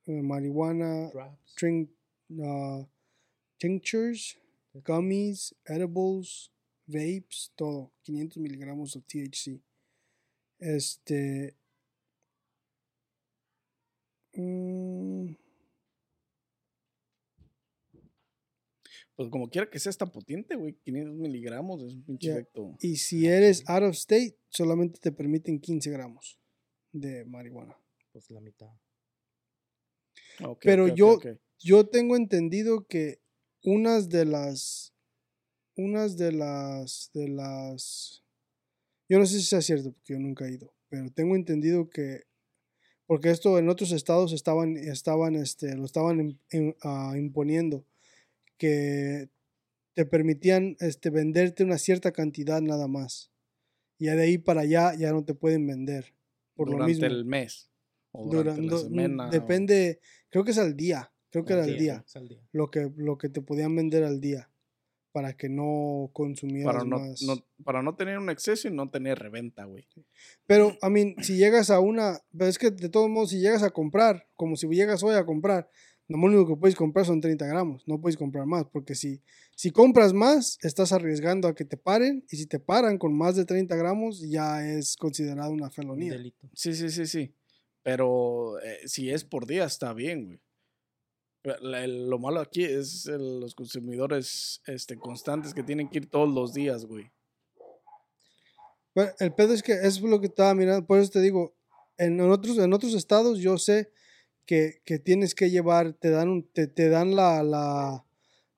uh, 0.07 0.23
marihuana 0.23 1.11
Drops? 1.11 1.55
drink 1.57 1.91
uh, 2.39 2.85
tinctures 3.59 4.37
gummies 4.85 5.55
edibles 5.67 6.51
vapes 6.87 7.53
todo 7.57 7.93
500 8.03 8.39
miligramos 8.39 8.93
de 8.93 9.01
THC 9.01 9.61
este 10.59 11.57
mm, 14.35 15.35
Pues 19.17 19.29
como 19.29 19.49
quiera 19.49 19.71
que 19.71 19.79
sea, 19.79 19.91
está 19.91 20.07
potente, 20.07 20.57
güey. 20.57 20.75
500 20.83 21.15
miligramos 21.15 21.83
es 21.83 21.95
un 21.95 22.03
pinche 22.03 22.33
efecto. 22.33 22.77
y 22.81 22.97
si 22.97 23.27
eres 23.27 23.63
out 23.69 23.85
of 23.85 23.95
state 23.95 24.37
solamente 24.49 24.99
te 24.99 25.13
permiten 25.13 25.61
15 25.61 25.89
gramos 25.91 26.39
de 26.95 27.25
marihuana 27.27 27.77
Pues 28.13 28.31
la 28.31 28.41
mitad. 28.41 28.73
Ok, 30.41 30.61
Pero 30.63 30.89
yo-. 30.89 31.21
Yo 31.65 31.87
tengo 31.87 32.17
entendido 32.17 32.87
que 32.87 33.21
unas 33.63 34.11
de 34.11 34.27
las. 34.27 34.93
Unas 35.77 36.19
de 36.19 36.33
las. 36.33 37.11
De 37.15 37.29
las. 37.29 38.23
Yo 39.09 39.19
no 39.19 39.25
sé 39.25 39.39
si 39.39 39.45
sea 39.45 39.63
cierto, 39.63 39.93
porque 39.93 40.13
yo 40.13 40.19
nunca 40.19 40.47
he 40.47 40.53
ido. 40.53 40.75
Pero 40.89 41.11
tengo 41.11 41.37
entendido 41.37 41.89
que. 41.89 42.25
Porque 43.07 43.31
esto 43.31 43.59
en 43.59 43.71
otros 43.71 43.93
estados 43.93 44.33
estaban. 44.33 44.77
estaban 44.77 45.37
este, 45.37 45.75
lo 45.75 45.87
estaban 45.87 46.39
ah, 46.83 47.15
imponiendo. 47.17 47.87
Que 48.59 49.31
te 49.95 50.05
permitían 50.05 50.77
este, 50.81 51.09
venderte 51.09 51.65
una 51.65 51.79
cierta 51.79 52.13
cantidad 52.13 52.61
nada 52.61 52.89
más. 52.89 53.31
Y 53.99 54.07
ya 54.07 54.17
de 54.17 54.25
ahí 54.25 54.39
para 54.39 54.63
allá 54.63 54.95
ya 54.95 55.13
no 55.13 55.25
te 55.25 55.35
pueden 55.35 55.67
vender. 55.67 56.13
Por 56.55 56.69
lo 56.69 56.73
durante 56.75 56.93
mismo. 56.93 57.07
el 57.07 57.25
mes. 57.25 57.71
O 58.13 58.31
durante 58.31 58.63
la 58.63 58.79
semana. 58.79 59.29
o- 59.29 59.31
depende. 59.31 60.01
Creo 60.31 60.45
que 60.45 60.53
es 60.53 60.59
al 60.59 60.77
día. 60.77 61.11
Creo 61.31 61.45
que 61.45 61.53
Al 61.55 61.61
era 61.61 61.73
al 61.73 61.79
día, 61.79 62.05
al 62.15 62.29
día. 62.29 62.39
lo 62.53 62.71
que, 62.71 62.91
lo 62.97 63.19
que 63.19 63.29
te 63.29 63.41
podían 63.43 63.75
vender 63.75 64.05
al 64.05 64.21
día 64.21 64.51
para 65.11 65.37
que 65.37 65.49
no 65.49 66.11
consumieras 66.13 66.73
para 66.73 66.85
no, 66.85 66.99
más. 67.01 67.23
no- 67.23 67.45
para 67.65 67.83
no 67.83 67.95
tener 67.97 68.19
un 68.19 68.31
exceso 68.31 68.69
y 68.69 68.73
no 68.73 68.89
tener 68.91 69.19
reventa, 69.19 69.65
güey. 69.65 69.87
Pero, 70.47 70.77
I 70.83 70.91
mean, 70.91 71.15
si 71.23 71.37
llegas 71.37 71.71
a 71.71 71.81
una, 71.81 72.21
pero 72.37 72.49
es 72.51 72.59
que 72.59 72.71
de 72.71 72.89
todos 72.89 73.09
modos, 73.11 73.31
si 73.31 73.41
llegas 73.41 73.63
a 73.65 73.71
comprar, 73.71 74.29
como 74.35 74.57
si 74.57 74.67
llegas 74.69 75.03
hoy 75.03 75.15
a 75.17 75.25
comprar, 75.27 75.69
lo 76.09 76.19
único 76.19 76.47
que 76.47 76.57
puedes 76.57 76.77
comprar 76.77 77.07
son 77.07 77.21
30 77.21 77.47
gramos, 77.47 77.83
no 77.87 78.01
puedes 78.01 78.17
comprar 78.17 78.45
más, 78.47 78.65
porque 78.73 78.95
si, 78.95 79.23
si 79.57 79.71
compras 79.71 80.13
más, 80.13 80.59
estás 80.63 80.93
arriesgando 80.93 81.49
a 81.49 81.55
que 81.55 81.65
te 81.65 81.77
paren, 81.77 82.25
y 82.31 82.37
si 82.37 82.47
te 82.47 82.59
paran 82.59 82.99
con 82.99 83.17
más 83.17 83.37
de 83.37 83.45
30 83.45 83.75
gramos, 83.77 84.21
ya 84.21 84.67
es 84.69 84.97
considerado 84.97 85.51
una 85.51 85.67
Un 85.67 85.73
felonía. 85.73 86.13
delito. 86.13 86.49
Sí, 86.53 86.75
sí, 86.75 86.91
sí, 86.91 87.07
sí. 87.07 87.35
Pero 87.83 88.59
eh, 88.61 88.81
si 88.87 89.11
es 89.11 89.25
por 89.25 89.47
día, 89.47 89.65
está 89.65 89.93
bien, 89.93 90.25
güey. 90.27 90.41
La- 91.61 91.85
el- 91.85 92.09
lo 92.09 92.19
malo 92.19 92.41
aquí 92.41 92.65
es 92.65 93.05
el- 93.07 93.41
los 93.41 93.55
consumidores 93.55 94.63
este, 94.67 94.97
constantes 94.97 95.53
que 95.53 95.63
tienen 95.63 95.89
que 95.91 95.99
ir 95.99 96.11
todos 96.11 96.29
los 96.33 96.55
días, 96.55 96.87
güey. 96.87 97.11
Bueno, 98.95 99.11
el 99.19 99.33
pedo 99.35 99.53
es 99.53 99.63
que 99.63 99.73
es 99.73 100.01
lo 100.01 100.21
que 100.21 100.27
estaba 100.29 100.55
mirando, 100.55 100.87
por 100.87 100.99
eso 100.99 101.11
te 101.11 101.21
digo, 101.21 101.55
en 101.99 102.21
otros, 102.21 102.59
en 102.59 102.73
otros 102.73 102.95
estados 102.95 103.39
yo 103.41 103.59
sé 103.59 103.91
que, 104.47 104.81
que 104.85 104.99
tienes 104.99 105.35
que 105.35 105.51
llevar, 105.51 105.93
te 105.95 106.11
dan, 106.11 106.29
un- 106.29 106.43
te, 106.43 106.67
te 106.67 106.89
dan 106.89 107.15
la, 107.17 107.43
la, 107.43 108.05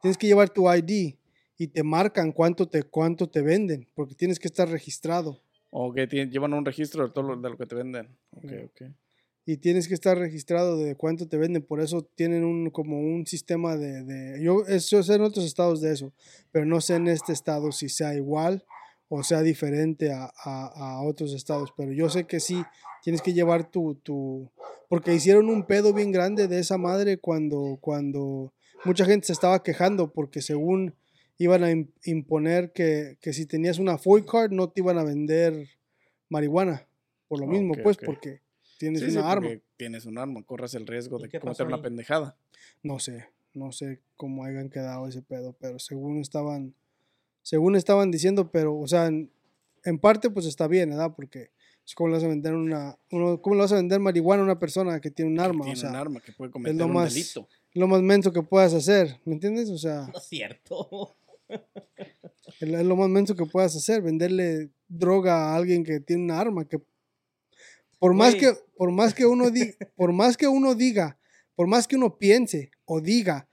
tienes 0.03 0.19
que 0.19 0.27
llevar 0.27 0.51
tu 0.51 0.71
ID 0.73 1.15
y 1.59 1.69
te 1.69 1.83
marcan 1.83 2.33
cuánto 2.33 2.69
te, 2.69 2.83
cuánto 2.83 3.29
te 3.29 3.43
venden, 3.43 3.89
porque 3.95 4.15
tienes 4.15 4.39
que 4.39 4.49
estar 4.49 4.69
registrado. 4.69 5.41
O 5.71 5.93
que 5.93 6.07
llevan 6.07 6.53
un 6.55 6.65
registro 6.65 7.07
de 7.07 7.13
todo 7.13 7.25
lo, 7.29 7.37
de 7.41 7.51
lo 7.51 7.57
que 7.57 7.67
te 7.67 7.75
venden. 7.75 8.17
Ok, 8.33 8.45
Ujú. 8.45 8.65
ok. 8.67 8.83
y 9.49 9.59
tienes 9.59 9.87
que 9.87 9.95
estar 9.95 10.19
registrado 10.19 10.77
de 10.77 10.97
cuánto 10.97 11.29
te 11.29 11.37
venden, 11.37 11.63
por 11.63 11.81
eso 11.81 12.03
tienen 12.17 12.45
un 12.45 12.69
como 12.71 12.99
un 12.99 13.27
sistema 13.27 13.77
de, 13.77 14.03
de 14.03 14.43
yo, 14.43 14.65
yo 14.67 15.03
sé 15.05 15.15
en 15.15 15.23
otros 15.23 15.45
estados 15.45 15.81
de 15.81 15.93
eso, 15.93 16.13
pero 16.51 16.67
no 16.67 16.81
sé 16.81 16.97
en 16.97 17.07
este 17.07 17.33
estado 17.33 17.71
si 17.71 17.89
sea 17.89 18.15
igual 18.15 18.65
o 19.09 19.23
sea 19.23 19.43
diferente 19.43 20.13
a, 20.13 20.25
a- 20.45 20.73
a 20.97 21.03
otros 21.03 21.33
estados, 21.35 21.73
pero 21.77 21.93
yo 21.93 22.09
sé 22.09 22.27
que 22.27 22.41
sí, 22.41 22.63
tienes 23.03 23.23
que 23.23 23.33
llevar 23.33 23.71
tu, 23.71 23.95
tu, 23.97 24.51
porque 24.89 25.15
hicieron 25.15 25.49
un 25.49 25.65
pedo 25.67 25.93
bien 25.93 26.11
grande 26.13 26.49
de 26.49 26.59
esa 26.59 26.77
madre 26.79 27.19
cuando, 27.19 27.79
cuando 27.81 28.53
mucha 28.85 29.05
gente 29.05 29.27
se 29.29 29.33
estaba 29.33 29.63
quejando 29.63 30.13
porque 30.13 30.43
según 30.43 30.95
iban 31.39 31.63
a 31.65 31.71
im- 31.71 31.91
imponer 32.05 32.73
que, 32.73 33.19
que 33.21 33.33
si 33.33 33.47
tenías 33.47 33.79
una 33.79 33.95
FOI 33.99 34.25
card 34.25 34.51
no 34.53 34.69
te 34.71 34.81
iban 34.81 34.99
a 34.99 35.05
vender 35.05 35.69
marihuana, 36.29 36.87
por 37.29 37.41
lo 37.41 37.47
mismo, 37.47 37.75
pues, 37.83 37.97
porque 37.99 38.41
tienes 38.79 39.03
Sí, 39.03 39.11
sí, 39.11 39.17
una 39.19 39.31
arma. 39.31 39.49
porque 39.49 39.63
Tienes 39.77 40.07
un 40.07 40.19
arma, 40.19 40.43
corres 40.45 40.75
el 40.75 40.87
riesgo 40.87 41.19
¿Y 41.19 41.29
de 41.29 41.39
cometer 41.41 41.67
una 41.67 41.83
pendejada. 41.83 42.37
No 42.83 42.99
sé, 42.99 43.27
no 43.55 43.71
sé 43.73 44.01
cómo 44.17 44.45
hayan 44.45 44.71
quedado 44.71 45.07
ese 45.07 45.23
pedo, 45.23 45.55
pero 45.61 45.79
según 45.79 46.19
estaban, 46.21 46.75
según 47.47 47.77
estaban 47.77 48.11
diciendo, 48.11 48.51
pero, 48.51 48.77
o 48.77 48.89
sea, 48.89 49.07
en, 49.07 49.31
en 49.85 50.01
parte 50.01 50.31
pues 50.31 50.47
está 50.47 50.67
bien, 50.67 50.91
¿verdad? 50.91 51.13
Porque 51.15 51.51
es 51.87 51.95
como 51.95 52.09
le 52.09 52.15
vas 52.17 52.25
a 52.25 52.29
vender 52.29 52.55
una, 52.55 52.99
uno, 53.13 53.41
¿cómo 53.41 53.55
le 53.55 53.63
vas 53.63 53.71
a 53.71 53.77
vender 53.77 54.01
marihuana 54.01 54.43
a 54.43 54.47
una 54.47 54.59
persona 54.59 55.01
que 55.01 55.13
tiene 55.13 55.31
un 55.31 55.39
arma? 55.39 55.65
tiene 55.65 55.79
o 55.79 55.81
sea, 55.81 55.91
un 55.91 55.97
arma 55.97 56.21
que 56.21 56.33
puede 56.33 56.51
cometer 56.51 56.75
lo 56.75 56.87
un 56.87 56.93
más- 56.95 57.15
delito. 57.15 57.49
lo 57.75 57.87
más 57.87 58.03
menso 58.03 58.33
que 58.33 58.43
puedas 58.43 58.75
hacer, 58.75 59.21
¿me 59.25 59.35
entiendes? 59.35 59.71
O 59.71 59.79
sea, 59.79 60.09
No 60.13 60.19
es 60.19 60.25
cierto. 60.25 61.17
es 61.49 62.69
lo- 62.69 62.79
es 62.81 62.85
lo 62.85 62.97
más 62.97 63.09
menso 63.11 63.37
que 63.37 63.47
puedas 63.47 63.77
hacer, 63.77 64.03
venderle 64.03 64.71
droga 64.89 65.53
a 65.53 65.57
alguien 65.57 65.85
que 65.85 66.01
tiene 66.01 66.25
una 66.25 66.41
arma, 66.41 66.65
que 66.65 66.81
por 68.01 68.13
más 68.13 68.35
que, 68.35 68.55
por 68.77 68.91
más 68.91 69.15
que 69.15 69.25
uno 69.25 69.51
diga, 69.51 69.73
por 69.95 70.13
más 70.13 70.37
que 70.37 70.49
uno 70.49 70.75
diga, 70.75 71.17
por 71.55 71.69
más 71.69 71.87
que 71.87 71.95
uno 71.95 72.19
piense 72.19 72.73
o 72.87 73.01
diga 73.01 73.49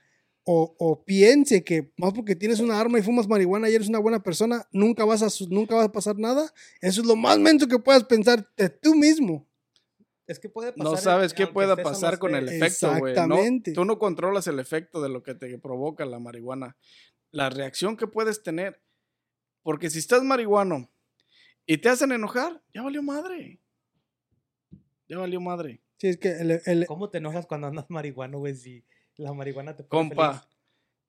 o, 0.45 0.75
o 0.77 1.03
piense 1.05 1.63
que 1.63 1.91
más 1.97 2.13
porque 2.13 2.35
tienes 2.35 2.59
una 2.59 2.79
arma 2.79 2.99
y 2.99 3.01
fumas 3.01 3.27
marihuana 3.27 3.69
y 3.69 3.75
eres 3.75 3.87
una 3.89 3.99
buena 3.99 4.21
persona, 4.21 4.67
nunca 4.71 5.05
vas 5.05 5.21
a 5.23 5.27
nunca 5.49 5.75
va 5.75 5.83
a 5.85 5.91
pasar 5.91 6.17
nada, 6.17 6.51
eso 6.81 7.01
es 7.01 7.07
lo 7.07 7.15
más 7.15 7.39
menso 7.39 7.67
que 7.67 7.79
puedas 7.79 8.03
pensar 8.03 8.49
de 8.57 8.69
tú 8.69 8.95
mismo. 8.95 9.47
Es 10.27 10.39
que 10.39 10.47
puede 10.49 10.71
pasar. 10.71 10.83
No 10.91 10.97
sabes 10.97 11.33
qué 11.33 11.47
pueda 11.47 11.75
pasar 11.75 12.17
con 12.17 12.33
el 12.35 12.47
estés. 12.47 12.61
efecto, 12.81 12.87
güey. 12.99 13.13
No, 13.15 13.21
Exactamente. 13.21 13.73
tú 13.73 13.83
no 13.85 13.99
controlas 13.99 14.47
el 14.47 14.59
efecto 14.59 15.01
de 15.01 15.09
lo 15.09 15.21
que 15.21 15.35
te 15.35 15.57
provoca 15.57 16.05
la 16.05 16.17
marihuana. 16.19 16.77
La 17.31 17.49
reacción 17.49 17.97
que 17.97 18.07
puedes 18.07 18.41
tener. 18.41 18.81
Porque 19.63 19.89
si 19.89 19.99
estás 19.99 20.23
marihuano 20.23 20.89
y 21.65 21.77
te 21.77 21.89
hacen 21.89 22.11
enojar, 22.13 22.61
ya 22.73 22.81
valió 22.83 23.01
madre. 23.03 23.59
Ya 25.09 25.17
valió 25.17 25.39
madre. 25.41 25.81
Sí, 25.97 26.07
es 26.07 26.17
que 26.17 26.29
el, 26.31 26.61
el- 26.65 26.85
¿Cómo 26.87 27.09
te 27.09 27.17
enojas 27.19 27.45
cuando 27.45 27.67
andas 27.67 27.89
marihuano, 27.89 28.39
güey? 28.39 28.55
Si 28.55 28.83
la 29.17 29.33
marihuana 29.33 29.75
te 29.75 29.83
pone 29.83 30.09
Compa, 30.09 30.33
feliz? 30.33 30.47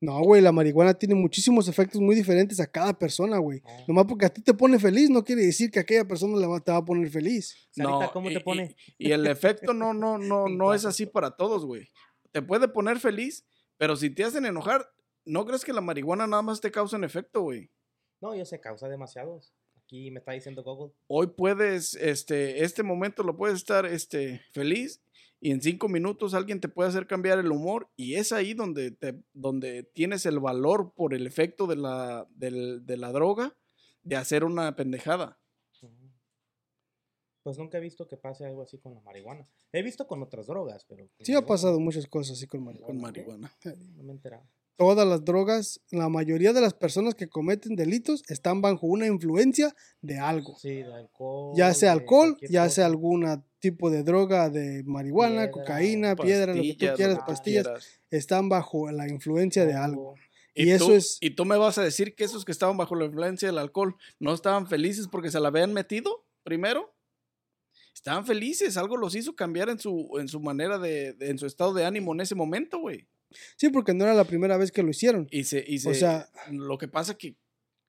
no, 0.01 0.21
güey, 0.23 0.43
la 0.43 0.53
marihuana 0.53 0.93
tiene 0.95 1.15
muchísimos 1.15 1.67
efectos 1.69 2.01
muy 2.01 2.15
diferentes 2.15 2.61
a 2.61 2.67
cada 2.67 2.93
persona, 2.99 3.39
güey. 3.39 3.61
No. 3.61 3.71
Nomás 3.89 4.05
porque 4.07 4.27
a 4.27 4.29
ti 4.29 4.43
te 4.43 4.53
pone 4.55 4.79
feliz 4.79 5.09
no 5.11 5.25
quiere 5.25 5.43
decir 5.47 5.71
que 5.71 5.79
a 5.79 5.83
aquella 5.83 6.05
persona 6.07 6.37
le 6.39 6.47
va- 6.47 6.61
te 6.61 6.71
va 6.73 6.79
a 6.79 6.85
poner 6.85 7.09
feliz. 7.11 7.55
Sarita, 7.71 7.91
no, 8.07 8.13
¿cómo 8.13 8.31
y- 8.31 8.35
te 8.35 8.41
y- 8.41 8.43
pone? 8.43 8.77
Y, 8.99 9.13
el 9.13 9.27
efecto 9.27 9.73
no, 9.73 9.95
no, 9.95 10.19
no, 10.19 10.49
no 10.49 10.75
es 10.75 10.85
así 10.85 11.07
para 11.07 11.31
todos, 11.31 11.65
güey. 11.65 11.89
Te 12.33 12.43
puede 12.43 12.69
poner 12.69 12.99
feliz, 12.99 13.47
pero 13.79 13.97
si 13.97 14.11
te 14.11 14.25
hacen 14.25 14.45
enojar, 14.45 14.87
¿no 15.25 15.47
crees 15.47 15.65
que 15.65 15.73
la 15.73 15.81
marihuana 15.81 16.27
nada 16.27 16.43
más 16.43 16.61
te 16.61 16.71
causa 16.71 16.97
un 16.97 17.05
efecto, 17.05 17.41
güey? 17.43 17.71
No, 18.21 18.35
yo 18.35 18.45
sé, 18.45 18.61
causa 18.61 18.89
demasiados. 18.89 19.55
Aquí 19.77 20.11
me 20.11 20.19
está 20.19 20.33
diciendo 20.33 20.63
Google. 20.63 20.95
hoy 21.09 21.27
puedes, 21.29 21.95
este, 21.95 22.65
este 22.65 22.83
momento 22.83 23.23
lo 23.23 23.37
puedes 23.37 23.57
estar, 23.57 23.85
este, 23.87 24.41
feliz 24.53 25.03
y 25.45 25.51
en 25.51 25.61
cinco 25.61 25.89
minutos 25.89 26.33
alguien 26.33 26.59
te 26.59 26.69
puede 26.69 26.89
hacer 26.89 27.07
cambiar 27.07 27.39
el 27.39 27.51
humor 27.53 27.91
y 27.97 28.15
es 28.15 28.33
ahí 28.33 28.55
donde, 28.55 28.91
te, 28.93 29.23
donde 29.35 29.83
tienes 29.83 30.25
el 30.25 30.41
valor 30.41 30.95
por 30.95 31.13
el 31.13 31.27
efecto 31.27 31.67
de 31.67 31.77
la, 31.77 32.27
del- 32.31 32.87
de 32.87 32.97
la 32.97 33.13
droga 33.13 33.55
de 34.03 34.17
hacer 34.17 34.43
una 34.45 34.75
pendejada. 34.75 35.39
Pues 37.43 37.59
nunca 37.59 37.77
he 37.77 37.81
visto 37.83 38.09
que 38.09 38.17
pase 38.17 38.47
algo 38.47 38.63
así 38.63 38.79
con 38.79 38.95
la 38.95 39.01
marihuana. 39.03 39.47
He 39.71 39.83
visto 39.83 40.07
con 40.07 40.23
otras 40.23 40.47
drogas, 40.47 40.87
pero. 40.89 41.11
Sí 41.21 41.35
ha 41.35 41.45
pasado 41.45 41.79
muchas 41.79 42.07
cosas 42.07 42.39
así 42.39 42.47
con 42.47 42.65
marihuana. 42.65 42.87
Con 42.87 43.01
marihuana. 43.03 43.55
No 43.97 44.03
me 44.03 44.13
he 44.13 44.17
enterado. 44.17 44.49
Todas 44.77 45.07
las 45.07 45.25
drogas, 45.25 45.81
la 45.91 46.09
mayoría 46.09 46.53
de 46.53 46.61
las 46.61 46.75
personas 46.75 47.15
que 47.15 47.29
cometen 47.29 47.77
delitos 47.77 48.23
están 48.29 48.61
bajo 48.61 48.87
una 48.89 49.07
influencia 49.07 49.75
de 50.01 50.19
algo. 50.19 50.57
Sí, 50.59 50.71
de 50.83 50.93
alcohol. 50.93 51.53
Ya 51.57 51.73
sea 51.75 51.93
alcohol, 51.93 52.37
ya 52.49 52.69
sea 52.69 52.87
algún 52.87 53.45
tipo 53.61 53.89
de 53.91 54.03
droga 54.03 54.51
de 54.51 54.83
marihuana, 54.85 55.43
Piedra, 55.43 55.51
cocaína, 55.53 56.17
piedra, 56.17 56.55
lo 56.55 56.63
que 56.63 56.69
tú 56.75 56.75
Pastillas, 56.75 56.97
quieras, 56.97 57.19
pastillas, 57.27 57.65
quieras. 57.67 57.89
están 58.11 58.49
bajo 58.49 58.91
la 58.91 59.09
influencia 59.09 59.65
de 59.65 59.75
algo. 59.75 60.17
Y, 60.57 60.71
eso 60.71 60.87
tú, 60.87 60.93
es, 60.93 61.19
Y 61.21 61.31
tú 61.31 61.45
me 61.45 61.57
vas 61.57 61.79
a 61.79 61.83
decir 61.83 62.15
que 62.17 62.25
esos 62.25 62.45
que 62.45 62.53
estaban 62.53 62.77
bajo 62.77 62.95
la 62.97 63.05
influencia 63.07 63.47
del 63.49 63.59
alcohol 63.59 63.97
no 64.19 64.35
estaban 64.35 64.67
felices 64.67 65.07
porque 65.09 65.31
se 65.31 65.39
la 65.41 65.49
habían 65.49 65.73
metido 65.73 66.25
primero. 66.43 66.93
Estaban 67.95 68.27
felices, 68.27 68.77
algo 68.77 68.97
los 68.97 69.15
hizo 69.15 69.35
cambiar 69.37 69.69
en 69.69 69.79
su, 69.79 70.11
en 70.19 70.29
su 70.29 70.41
manera 70.41 70.79
de, 70.79 71.13
de- 71.15 71.31
en 71.31 71.39
su 71.39 71.47
estado 71.47 71.73
de 71.75 71.85
ánimo 71.85 72.13
en 72.13 72.21
ese 72.21 72.35
momento, 72.35 72.79
güey. 72.81 73.07
Sí, 73.57 73.69
porque 73.71 73.95
no 73.95 74.05
era 74.05 74.15
la 74.15 74.25
primera 74.25 74.57
vez 74.57 74.71
que 74.73 74.83
lo 74.83 74.91
hicieron. 74.91 75.27
Y 75.31 75.45
se, 75.45 75.65
y 75.67 75.77
O 75.77 75.81
se- 75.81 75.95
sea- 75.95 76.31
lo 76.51 76.79
que 76.79 76.89
pasa 76.89 77.15
que 77.17 77.37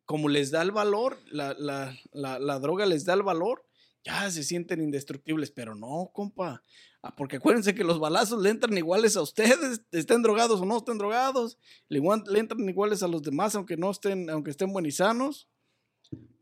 como 0.05 0.29
les 0.29 0.51
da 0.51 0.61
el 0.61 0.71
valor, 0.71 1.17
la, 1.31 1.55
la, 1.57 1.97
la, 2.11 2.37
la 2.39 2.59
droga 2.59 2.85
les 2.85 3.05
da 3.05 3.13
el 3.15 3.23
valor, 3.23 3.65
ya 4.03 4.29
se 4.29 4.43
sienten 4.43 4.81
indestructibles, 4.81 5.49
pero 5.51 5.73
no, 5.73 6.11
compa. 6.13 6.61
Ah, 7.01 7.15
Porque 7.15 7.37
acuérdense 7.37 7.73
que 7.73 7.83
los 7.83 7.99
balazos 7.99 8.41
le 8.41 8.49
entran 8.51 8.77
iguales 8.77 9.17
a 9.17 9.21
ustedes, 9.23 9.81
estén 9.91 10.21
drogados 10.21 10.61
o 10.61 10.65
no 10.65 10.77
estén 10.77 10.97
drogados, 10.99 11.57
le, 11.89 11.99
entran 12.37 12.67
iguales 12.69 13.01
a 13.01 13.07
los 13.07 13.23
demás, 13.23 13.55
aunque 13.55 13.77
no 13.77 13.89
estén, 13.89 14.29
aunque 14.29 14.51
estén 14.51 14.71
buenos 14.71 14.89
y 14.89 14.91
sanos. 14.95 15.49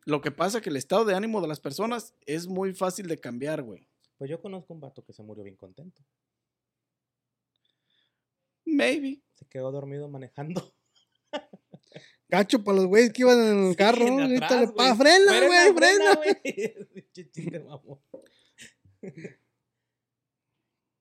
Lo 0.05 0.19
que 0.19 0.31
pasa 0.31 0.59
que 0.59 0.69
el 0.69 0.75
estado 0.75 1.05
de 1.05 1.15
ánimo 1.15 1.39
de 1.41 1.47
las 1.47 1.61
personas 1.61 2.13
es 2.25 2.47
muy 2.47 2.73
fácil 2.73 3.07
de 3.07 3.17
cambiar, 3.17 3.61
güey. 3.63 3.87
Pues 4.17 4.29
yo 4.29 4.41
conozco 4.41 4.73
un 4.73 4.81
vato 4.81 5.03
que 5.05 5.13
se 5.13 5.23
murió 5.23 5.43
bien 5.43 5.55
contento. 5.55 6.01
Maybe. 8.65 9.21
Se 9.33 9.45
quedó 9.47 9.71
dormido 9.71 10.07
manejando. 10.09 10.73
Gacho 12.29 12.63
para 12.63 12.77
los 12.77 12.87
güeyes 12.87 13.13
que 13.13 13.21
iban 13.23 13.39
en 13.39 13.63
el 13.65 13.69
Sí, 13.71 13.75
carro. 13.77 14.07
en 14.07 14.43
atrás, 14.43 14.71
güey. 14.71 14.75
pa, 14.75 14.95
frena, 14.95 15.45
güey, 15.45 15.73
frena. 15.73 16.19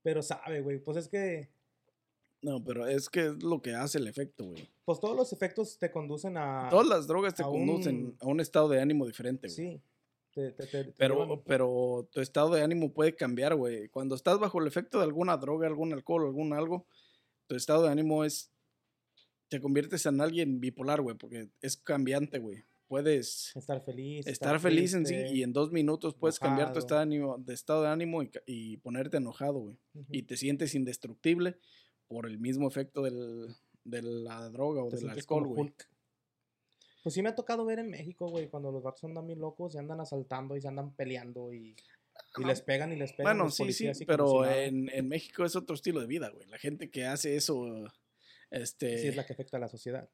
Pero 0.02 0.22
sabe, 0.22 0.60
güey. 0.60 0.78
Pues 0.78 0.96
es 0.98 1.08
que. 1.08 1.50
No, 2.42 2.62
pero 2.64 2.88
es 2.88 3.08
que 3.08 3.26
es 3.26 3.42
lo 3.42 3.62
que 3.62 3.72
hace 3.72 3.98
el 3.98 4.08
efecto, 4.08 4.46
güey. 4.46 4.68
Pues 4.84 4.98
todos 4.98 5.16
los 5.16 5.32
efectos 5.32 5.78
te 5.78 5.92
conducen 5.92 6.36
a. 6.36 6.68
Todas 6.70 6.86
las 6.88 7.06
drogas 7.06 7.34
te 7.34 7.42
a 7.44 7.46
conducen 7.46 8.04
un- 8.06 8.16
a 8.20 8.26
un 8.26 8.40
estado 8.40 8.68
de 8.68 8.80
ánimo 8.80 9.06
diferente, 9.06 9.46
güey. 9.46 9.54
Sí. 9.56 9.80
Te, 10.34 10.50
te- 10.52 10.66
te- 10.66 10.84
te 10.84 10.92
Pero, 10.92 11.24
llevan- 11.24 11.42
pero 11.46 12.08
tu 12.10 12.20
estado 12.20 12.50
de 12.50 12.62
ánimo 12.62 12.92
puede 12.92 13.14
cambiar, 13.14 13.54
güey. 13.54 13.88
Cuando 13.90 14.16
estás 14.16 14.38
bajo 14.40 14.60
el 14.60 14.66
efecto 14.66 14.98
de 14.98 15.04
alguna 15.04 15.36
droga, 15.36 15.68
algún 15.68 15.92
alcohol, 15.92 16.24
algún 16.24 16.52
algo, 16.52 16.86
tu 17.46 17.56
estado 17.56 17.84
de 17.84 17.90
ánimo 17.90 18.24
es. 18.24 18.50
Te 19.48 19.60
conviertes 19.60 20.06
en 20.06 20.20
alguien 20.20 20.60
bipolar, 20.60 21.02
güey, 21.02 21.16
porque 21.16 21.50
es 21.60 21.76
cambiante, 21.76 22.38
güey. 22.38 22.64
Puedes 22.88 23.54
Estar 23.56 23.82
feliz. 23.82 24.26
estar 24.26 24.60
feliz 24.60 24.94
en 24.94 25.06
sí 25.06 25.14
y 25.14 25.42
en 25.42 25.52
dos 25.52 25.72
minutos 25.72 26.14
puedes 26.14 26.38
cambiar 26.38 26.72
tu 26.72 26.78
estado 26.78 27.00
de 27.00 27.04
ánimo, 27.04 27.38
de, 27.38 27.54
estado 27.54 27.82
de 27.82 27.88
ánimo 27.88 28.22
y, 28.46 28.76
ponerte 28.78 29.16
enojado, 29.16 29.60
güey. 29.60 29.76
Y 30.10 30.24
te 30.24 30.36
sientes 30.36 30.74
indestructible 30.74 31.58
por 32.06 32.26
el 32.26 32.38
mismo 32.38 32.68
efecto 32.68 33.02
del, 33.02 33.54
de 33.84 34.02
la 34.02 34.48
droga 34.50 34.84
o 34.84 34.88
Te 34.88 34.96
del 34.96 35.10
alcohol, 35.10 35.46
güey. 35.46 35.72
Pues 37.02 37.14
sí 37.14 37.22
me 37.22 37.30
ha 37.30 37.34
tocado 37.34 37.64
ver 37.64 37.80
en 37.80 37.90
México, 37.90 38.28
güey, 38.28 38.48
cuando 38.48 38.70
los 38.70 38.82
vatos 38.82 39.04
andan 39.04 39.26
bien 39.26 39.40
locos 39.40 39.74
y 39.74 39.78
andan 39.78 40.00
asaltando 40.00 40.56
y 40.56 40.60
se 40.60 40.68
andan 40.68 40.94
peleando 40.94 41.52
y, 41.52 41.74
y 42.38 42.44
les 42.44 42.62
pegan 42.62 42.92
y 42.92 42.96
les 42.96 43.12
pegan. 43.12 43.34
Bueno, 43.36 43.44
los 43.44 43.54
sí, 43.54 43.58
sí, 43.58 43.62
policías 43.62 43.98
pero 44.06 44.42
nada. 44.42 44.64
en, 44.64 44.88
en 44.88 45.08
México 45.08 45.44
es 45.44 45.54
otro 45.56 45.74
estilo 45.74 46.00
de 46.00 46.06
vida, 46.06 46.30
güey. 46.30 46.46
La 46.48 46.58
gente 46.58 46.90
que 46.90 47.04
hace 47.04 47.36
eso, 47.36 47.66
este, 48.50 48.98
Sí 48.98 49.08
es 49.08 49.16
la 49.16 49.26
que 49.26 49.34
afecta 49.34 49.56
a 49.56 49.60
la 49.60 49.68
sociedad. 49.68 50.08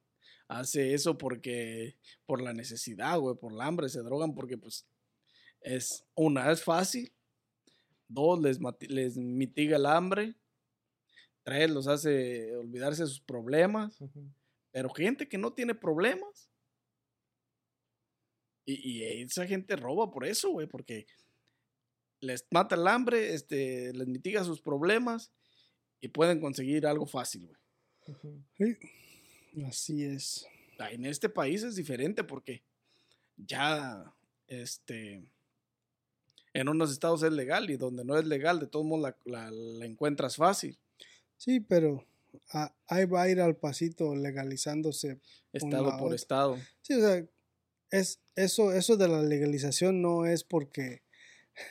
hace 0.48 0.94
eso 0.94 1.16
porque, 1.18 1.96
por 2.26 2.40
la 2.42 2.52
necesidad, 2.52 3.18
güey, 3.18 3.36
por 3.36 3.52
el 3.52 3.61
hambre, 3.61 3.88
se 3.88 4.02
drogan 4.02 4.34
porque, 4.34 4.56
pues, 4.59 4.86
es, 5.61 6.04
una, 6.14 6.50
es 6.50 6.62
fácil, 6.62 7.12
dos, 8.09 8.40
les, 8.40 8.59
les 8.88 9.16
mitiga 9.16 9.76
el 9.76 9.86
hambre, 9.86 10.34
tres, 11.42 11.70
los 11.70 11.86
hace 11.86 12.56
olvidarse 12.56 13.02
de 13.02 13.09
sus 13.09 13.20
problemas, 13.20 13.98
pero 14.70 14.90
gente 14.90 15.28
que 15.28 15.38
no 15.38 15.52
tiene 15.52 15.74
problemas, 15.74 16.50
y, 18.64 18.98
y 18.98 19.22
esa 19.22 19.46
gente 19.46 19.76
roba 19.76 20.11
por 20.11 20.26
eso, 20.26 20.50
güey, 20.50 20.66
porque 20.66 21.06
les 22.20 22.46
mata 22.50 22.74
el 22.74 22.86
hambre, 22.88 23.34
este, 23.34 23.92
les 23.92 24.06
mitiga 24.08 24.44
sus 24.44 24.60
problemas 24.60 25.30
y 26.00 26.08
pueden 26.08 26.40
conseguir 26.40 26.86
algo 26.86 27.06
fácil, 27.06 27.46
güey. 27.46 27.58
Sí, 28.56 29.62
Así 29.66 30.04
es. 30.04 30.46
Ah, 30.78 30.90
En 30.92 31.04
este 31.04 31.28
país 31.28 31.62
es 31.62 31.74
diferente 31.76 32.24
porque 32.24 32.62
ya, 33.36 34.14
este, 34.46 35.22
En 36.54 36.68
unos 36.68 36.90
estados 36.90 37.22
es 37.22 37.32
legal 37.32 37.68
y 37.70 37.76
donde 37.76 38.04
no 38.04 38.16
es 38.18 38.26
legal, 38.26 38.58
de 38.58 38.66
todos 38.66 38.84
modos 38.86 39.02
la, 39.02 39.16
la- 39.32 39.50
la 39.50 39.84
encuentras 39.84 40.36
fácil. 40.36 40.78
Sí, 41.36 41.60
pero 41.60 42.04
a- 42.52 42.74
ahí 42.86 43.04
va 43.04 43.22
a 43.22 43.28
ir 43.28 43.40
al 43.40 43.54
pasito 43.56 44.14
legalizándose. 44.16 45.20
Estado 45.52 45.96
por 45.98 46.14
estado. 46.14 46.58
Sí, 46.82 46.94
o 46.94 47.00
sea, 47.00 47.24
es, 47.90 48.20
eso, 48.34 48.72
eso 48.72 48.96
de 48.96 49.08
la 49.08 49.22
legalización 49.22 50.00
no 50.02 50.24
es 50.26 50.42
porque 50.42 51.02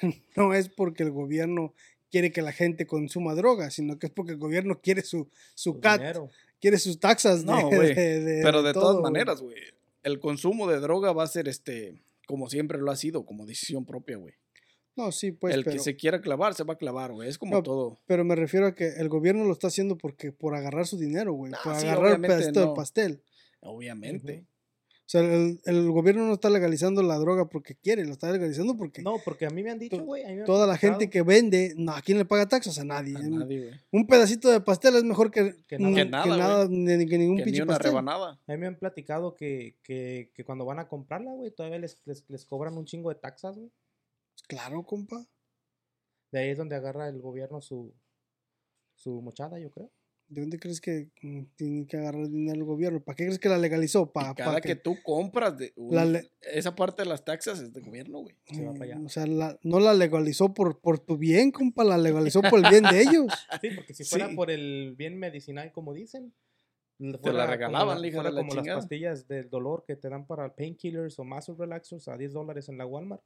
no 0.35 0.53
es 0.53 0.69
porque 0.69 1.03
el 1.03 1.11
gobierno 1.11 1.73
quiere 2.11 2.31
que 2.31 2.41
la 2.41 2.51
gente 2.51 2.87
consuma 2.87 3.35
droga, 3.35 3.69
sino 3.69 3.99
que 3.99 4.07
es 4.07 4.11
porque 4.13 4.31
el 4.33 4.37
gobierno 4.37 4.79
quiere 4.81 5.01
su, 5.01 5.29
su 5.55 5.73
Su 5.73 5.79
cat, 5.79 5.99
dinero. 5.99 6.29
quiere 6.61 6.77
sus 6.77 6.99
taxas. 6.99 7.43
No, 7.43 7.61
güey, 7.69 7.93
Pero 7.95 8.63
de 8.63 8.73
todo, 8.73 8.93
todas 8.93 9.01
maneras, 9.01 9.41
güey. 9.41 9.55
El 10.03 10.19
consumo 10.19 10.67
de 10.67 10.79
droga 10.79 11.11
va 11.11 11.23
a 11.23 11.27
ser 11.27 11.47
este, 11.49 12.01
como 12.27 12.49
siempre 12.49 12.77
lo 12.77 12.91
ha 12.91 12.95
sido, 12.95 13.25
como 13.25 13.45
decisión 13.45 13.85
propia, 13.85 14.17
güey. 14.17 14.33
No, 14.95 15.11
sí, 15.11 15.31
pues, 15.31 15.53
el 15.53 15.63
pero, 15.63 15.75
que 15.75 15.79
se 15.83 15.95
quiera 15.95 16.21
clavar, 16.21 16.55
se 16.55 16.63
va 16.63 16.73
a 16.73 16.77
clavar, 16.77 17.11
güey. 17.11 17.29
Es 17.29 17.37
como 17.37 17.55
No, 17.57 17.61
todo. 17.61 17.99
pero 18.07 18.23
me 18.25 18.35
refiero 18.35 18.65
a 18.65 18.73
que 18.73 18.87
el 18.97 19.09
gobierno 19.09 19.43
lo 19.45 19.53
está 19.53 19.67
haciendo 19.67 19.95
porque 19.97 20.31
por 20.31 20.55
agarrar 20.55 20.87
su 20.87 20.97
dinero, 20.97 21.33
güey, 21.33 21.51
No, 21.51 21.57
por 21.63 21.75
sí, 21.75 21.85
agarrar 21.87 22.13
el 22.15 22.21
pedacito 22.21 22.61
no. 22.61 22.65
del 22.67 22.75
pastel. 22.75 23.21
Obviamente. 23.59 24.45
O 25.07 25.09
sea, 25.09 25.21
el, 25.21 25.61
el 25.63 25.89
gobierno 25.89 26.27
no 26.27 26.33
está 26.33 26.49
legalizando 26.49 27.01
la 27.01 27.15
droga 27.17 27.47
porque 27.47 27.75
quiere, 27.75 28.03
lo 28.03 28.11
está 28.11 28.29
legalizando 28.29 28.75
porque 28.75 29.01
No, 29.01 29.19
porque 29.23 29.45
a 29.45 29.49
mí 29.49 29.63
me 29.63 29.71
han 29.71 29.79
dicho, 29.79 29.95
To- 29.95 30.03
güey. 30.03 30.23
a 30.25 30.27
mí 30.27 30.33
me 30.33 30.39
han 30.41 30.45
toda 30.45 30.67
la 30.67 30.75
gente 30.77 31.09
que 31.09 31.21
vende, 31.21 31.73
no, 31.77 31.93
¿a 31.93 32.01
quién 32.01 32.17
le 32.17 32.25
paga 32.25 32.45
taxas? 32.49 32.77
A 32.79 32.83
nadie. 32.83 33.15
A 33.15 33.21
nadie, 33.21 33.67
güey. 33.67 33.79
Un 33.93 34.05
pedacito 34.05 34.49
de 34.51 34.59
pastel 34.59 34.95
es 34.97 35.05
mejor 35.05 35.31
que, 35.31 35.55
Que 35.65 35.79
nada. 35.79 35.95
Que 36.23 36.29
nada, 36.29 36.67
ni, 36.69 37.05
que 37.07 37.17
ningún 37.17 37.37
Que 37.37 37.43
ni 37.43 37.51
pinche 37.51 37.63
una 37.63 37.71
pastel. 37.75 37.91
rebanada. 37.91 38.31
A 38.45 38.51
mí 38.51 38.57
me 38.57 38.67
han 38.67 38.77
platicado 38.77 39.33
que, 39.33 39.77
que, 39.81 40.29
que 40.35 40.43
cuando 40.43 40.65
van 40.65 40.79
a 40.79 40.89
comprarla, 40.89 41.31
güey, 41.31 41.51
todavía 41.51 41.79
les, 41.79 41.97
les, 42.03 42.25
les 42.29 42.43
cobran 42.43 42.77
un 42.77 42.83
chingo 42.83 43.07
de 43.07 43.15
taxas, 43.15 43.55
güey. 43.57 43.71
Claro, 44.49 44.83
compa. 44.83 45.25
De 46.33 46.39
ahí 46.39 46.49
es 46.49 46.57
donde 46.57 46.75
agarra 46.75 47.07
el 47.07 47.21
gobierno 47.21 47.61
su, 47.61 47.93
su 48.95 49.21
mochada, 49.21 49.57
yo 49.57 49.71
creo. 49.71 49.89
¿De 50.29 50.41
dónde 50.41 50.59
crees 50.59 50.81
que 50.81 51.09
mm, 51.21 51.43
tiene 51.55 51.87
que 51.87 51.95
agarrar 51.95 52.27
dinero 52.27 52.57
el 52.57 52.63
gobierno? 52.65 53.01
¿Para 53.01 53.15
qué 53.15 53.23
crees 53.23 53.39
que 53.39 53.47
la 53.47 53.57
legalizó? 53.57 54.11
Para, 54.11 54.35
cada 54.35 54.59
que... 54.59 54.75
tú 54.75 54.97
compras 55.01 55.57
de 55.57 55.71
La 55.77 56.03
un- 56.05 56.13
le- 56.13 56.29
esa 56.41 56.75
parte 56.75 57.03
de 57.03 57.07
las 57.07 57.23
taxas 57.23 57.59
es 57.61 57.71
del 57.71 57.85
gobierno, 57.85 58.19
güey. 58.19 58.35
se 58.45 58.65
va 58.65 58.73
para 58.73 58.85
allá. 58.85 58.99
O 59.05 59.07
sea, 59.09 59.25
la- 59.25 59.57
no 59.63 59.79
la 59.79 59.93
legalizó 59.93 60.53
por, 60.53 60.79
por 60.81 60.99
tu 60.99 61.17
bien, 61.17 61.51
compa, 61.51 61.85
la 61.85 61.97
legalizó 61.97 62.41
por 62.41 62.59
el 62.59 62.69
bien 62.69 62.83
de 62.83 63.01
ellos. 63.01 63.27
Sí, 63.61 63.69
porque 63.73 63.93
si 63.93 64.03
fuera 64.03 64.27
Sí. 64.27 64.35
por 64.35 64.51
el 64.51 64.95
bien 64.97 65.17
medicinal, 65.17 65.71
como 65.71 65.93
dicen, 65.93 66.33
l- 66.99 67.11
la 67.13 67.17
fuera 67.19 67.47
regalaban, 67.47 67.97
fuera 68.11 68.29
la 68.29 68.41
como 68.41 68.53
las 68.55 68.67
pastillas 68.67 69.27
del 69.29 69.49
dolor 69.49 69.85
que 69.87 69.95
te 69.95 70.09
dan 70.09 70.27
para 70.27 70.53
painkillers 70.53 71.17
o 71.19 71.23
muscle 71.23 71.55
relaxers 71.57 72.07
a 72.09 72.17
10 72.17 72.33
dólares 72.33 72.67
en 72.67 72.77
la 72.77 72.85
Walmart. 72.85 73.23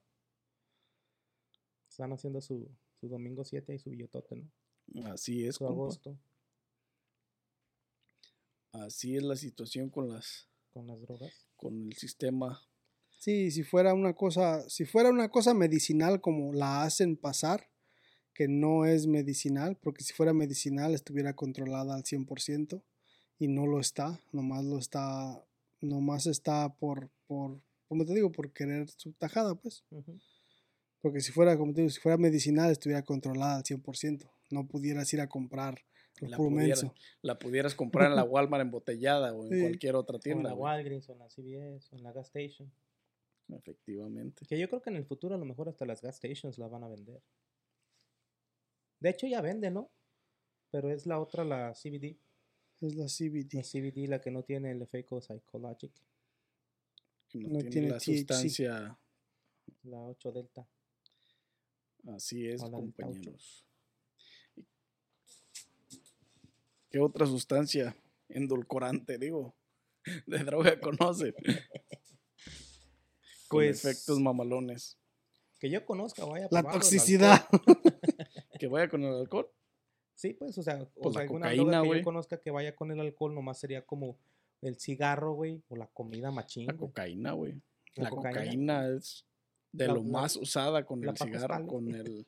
Están 1.90 2.14
haciendo 2.14 2.42
su, 2.42 2.70
su 3.00 3.08
domingo 3.10 3.44
7 3.44 3.74
y 3.74 3.80
su 3.80 3.90
billotote, 3.90 4.36
¿no? 4.36 5.08
Así 5.12 5.46
es, 5.48 5.56
Su 5.56 5.66
compa. 5.66 5.74
agosto 5.82 6.18
Así 8.72 9.16
es 9.16 9.24
la 9.24 9.36
situación 9.36 9.90
con 9.90 10.10
las 10.10 10.48
con 10.72 10.88
las 10.88 11.02
drogas. 11.02 11.34
con 11.58 11.88
el 11.88 11.94
sistema. 11.94 12.62
Sí, 13.20 13.52
si 13.52 13.64
fuera 13.64 13.94
una 13.94 14.14
cosa, 14.14 14.68
si 14.70 14.86
fuera 14.86 15.10
una 15.10 15.30
cosa 15.30 15.54
medicinal 15.54 16.22
como 16.22 16.54
la 16.54 16.84
hacen 16.84 17.18
pasar, 17.18 17.70
que 18.34 18.48
no 18.48 18.86
es 18.86 19.06
medicinal, 19.06 19.78
porque 19.82 20.04
si 20.04 20.14
fuera 20.14 20.34
medicinal 20.34 20.94
estuviera 20.94 21.36
controlada 21.36 21.96
al 21.96 22.04
100% 22.04 22.82
y 23.38 23.48
no 23.48 23.68
lo 23.68 23.80
está, 23.80 24.20
nomás 24.32 24.64
lo 24.64 24.80
está, 24.80 25.46
nomás 25.82 26.26
está 26.26 26.74
por, 26.74 27.12
por, 27.28 27.62
como 27.88 28.06
te 28.06 28.14
digo, 28.16 28.32
por 28.32 28.52
querer 28.54 28.90
su 28.90 29.12
tajada, 29.14 29.56
pues. 29.56 29.84
Porque 31.02 31.20
si 31.20 31.32
fuera, 31.32 31.58
como 31.58 31.74
te 31.74 31.82
digo, 31.82 31.92
si 31.92 32.00
fuera 32.00 32.18
medicinal 32.18 32.72
estuviera 32.72 33.04
controlada 33.04 33.58
al 33.58 33.64
100%, 33.64 34.30
no 34.50 34.68
pudieras 34.68 35.14
ir 35.14 35.22
a 35.22 35.28
comprar 35.28 35.84
La 36.30 36.38
puro 36.38 36.50
pudiera- 36.52 36.68
menso. 36.76 36.94
La 37.22 37.40
pudieras 37.40 37.76
comprar 37.76 38.10
en 38.10 38.16
la 38.16 38.24
Walmart 38.24 38.62
embotellada 38.62 39.34
o 39.34 39.44
en 39.46 39.50
Sí. 39.52 39.62
cualquier 39.62 39.96
otra 39.96 40.16
O 40.16 40.18
en 40.18 40.22
tienda. 40.22 40.50
la. 40.50 40.56
Walgreens, 40.56 41.10
o 41.10 41.14
en 41.14 41.20
la 41.20 41.30
CVS, 41.30 41.90
o 41.94 41.98
en 41.98 42.04
la 42.04 42.12
gas 42.12 42.28
station. 42.28 42.72
Efectivamente. 43.50 44.46
Que 44.46 44.58
yo 44.60 44.70
creo 44.70 44.82
que 44.82 44.90
en 44.92 44.96
el 44.98 45.06
futuro 45.06 45.36
a 45.36 45.38
lo 45.38 45.46
mejor 45.46 45.68
hasta 45.68 45.86
las 45.86 46.02
gas 46.02 46.16
stations 46.18 46.58
la 46.58 46.68
van 46.68 46.84
a 46.84 46.88
vender. 46.88 47.22
De 49.00 49.10
hecho 49.10 49.28
ya 49.28 49.42
vende, 49.42 49.72
¿no? 49.72 49.90
Pero 50.70 50.90
es 50.92 51.06
la 51.06 51.20
otra, 51.20 51.44
la 51.44 51.74
CBD. 51.74 52.18
Es 52.80 52.96
la 52.96 53.08
CBD. 53.08 53.54
La 53.54 53.64
CBD, 53.64 54.08
la 54.08 54.22
que 54.22 54.32
no 54.32 54.44
tiene 54.44 54.72
el 54.72 54.82
efecto 54.82 55.20
psychologic. 55.20 55.92
que 57.28 57.40
No, 57.40 57.48
No 57.50 57.56
tiene, 57.60 57.70
tiene 57.72 57.90
la 57.90 57.98
THC. 57.98 58.18
sustancia. 58.18 58.98
La 59.84 60.02
8 60.02 60.32
Delta. 60.32 60.68
Así 62.08 62.48
es, 62.48 62.62
compañeros. 62.64 63.66
¿Qué 66.92 67.00
otra 67.00 67.26
sustancia 67.26 67.96
endulcorante, 68.30 69.18
digo, 69.18 69.56
de 70.28 70.40
droga 70.40 70.80
conocen? 70.80 71.34
Con 73.48 73.60
Pues- 73.60 73.84
efectos 73.84 74.20
mamalones. 74.20 74.98
Que 75.60 75.70
yo 75.70 75.86
conozca, 75.86 76.26
vaya. 76.26 76.48
La 76.50 76.62
probado 76.62 76.80
toxicidad. 76.80 77.46
Que 78.60 78.68
vaya 78.68 78.90
con 78.90 79.04
el 79.04 79.14
alcohol. 79.16 79.50
Sí, 80.14 80.34
pues, 80.36 80.56
o 80.56 80.62
sea, 80.62 80.84
o 80.84 80.88
Pues 81.02 81.14
sea, 81.14 81.22
la 81.22 81.24
alguna 81.24 81.46
cocaína, 81.48 81.78
droga 81.80 81.82
que 81.96 82.00
yo 82.00 82.04
conozca 82.04 82.38
que 82.40 82.52
vaya 82.52 82.76
con 82.76 82.92
el 82.92 83.00
alcohol 83.00 83.34
nomás 83.34 83.58
sería 83.60 83.84
como 83.88 84.20
el 84.62 84.80
cigarro, 84.80 85.34
güey, 85.34 85.64
o 85.68 85.76
la 85.76 85.88
comida 85.88 86.30
machín. 86.30 86.68
La 86.68 86.78
cocaína, 86.78 87.32
güey. 87.32 87.60
La 87.96 88.04
La, 88.04 88.10
cocaína. 88.12 88.40
cocaína, 88.40 88.88
es 88.96 89.26
de 89.72 89.88
La- 89.88 89.94
lo 89.96 90.04
la- 90.04 90.10
más 90.12 90.36
usada 90.36 90.86
con 90.86 91.04
el 91.04 91.18
cigarro, 91.18 91.66
con 91.66 91.90
el, 91.96 92.28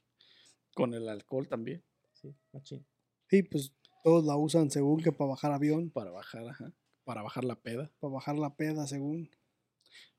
con 0.74 0.96
el 0.96 1.08
alcohol 1.08 1.48
también, 1.48 1.84
Sí, 2.14 2.34
machín. 2.52 2.84
Sí, 3.30 3.44
pues 3.44 3.72
todos 4.04 4.26
la 4.26 4.36
usan 4.38 4.70
según 4.70 5.02
que 5.02 5.12
para 5.12 5.30
bajar 5.32 5.52
avión, 5.52 5.90
para 5.90 6.12
bajar, 6.12 6.48
ajá, 6.48 6.72
para 7.04 7.22
bajar 7.24 7.44
la 7.46 7.56
peda. 7.56 7.92
para 8.00 8.14
bajar 8.14 8.38
la 8.38 8.56
peda 8.56 8.86
según. 8.88 9.30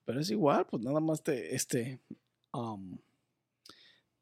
Pero 0.05 0.21
es 0.21 0.31
igual, 0.31 0.67
pues 0.67 0.83
nada 0.83 1.01
más 1.01 1.23
te, 1.23 1.55
este, 1.55 2.01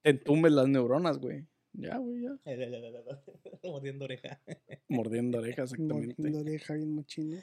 te 0.03 0.11
entumes 0.11 0.53
las 0.53 0.69
neuronas, 0.69 1.19
güey. 1.19 1.47
Ya, 1.75 1.97
güey, 1.97 2.23
ya. 2.23 2.39
Mordiendo 3.65 4.05
oreja. 4.05 4.41
Mordiendo 4.89 5.39
orejas, 5.39 5.73
exactamente. 5.73 6.15
Mordiendo 6.19 6.41
oreja 6.41 6.75
bien 6.75 6.95
machino. 6.95 7.41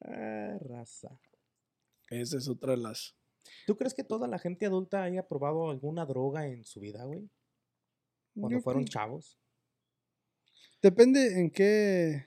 Ah, 0.00 0.58
raza. 0.60 1.18
Esa 2.10 2.38
es 2.38 2.48
otra 2.48 2.72
de 2.72 2.78
las. 2.78 3.14
¿Tú 3.66 3.76
crees 3.76 3.94
que 3.94 4.04
toda 4.04 4.26
la 4.26 4.38
gente 4.38 4.66
adulta 4.66 5.02
haya 5.02 5.26
probado 5.28 5.70
alguna 5.70 6.04
droga 6.06 6.46
en 6.48 6.64
su 6.64 6.80
vida, 6.80 7.04
güey? 7.04 7.28
Cuando 8.34 8.58
Yo 8.58 8.62
fueron 8.62 8.82
creo- 8.84 8.92
chavos. 8.92 9.38
Depende 10.84 11.40
en 11.40 11.48
qué 11.48 12.26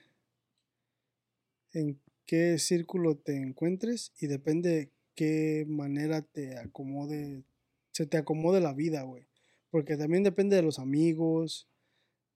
en 1.72 2.00
qué 2.26 2.58
círculo 2.58 3.16
te 3.16 3.36
encuentres 3.36 4.12
y 4.18 4.26
depende 4.26 4.90
qué 5.14 5.64
manera 5.68 6.22
te 6.22 6.58
acomode 6.58 7.44
se 7.92 8.06
te 8.06 8.16
acomode 8.16 8.60
la 8.60 8.74
vida, 8.74 9.02
güey. 9.02 9.28
Porque 9.70 9.96
también 9.96 10.24
depende 10.24 10.56
de 10.56 10.62
los 10.62 10.80
amigos. 10.80 11.68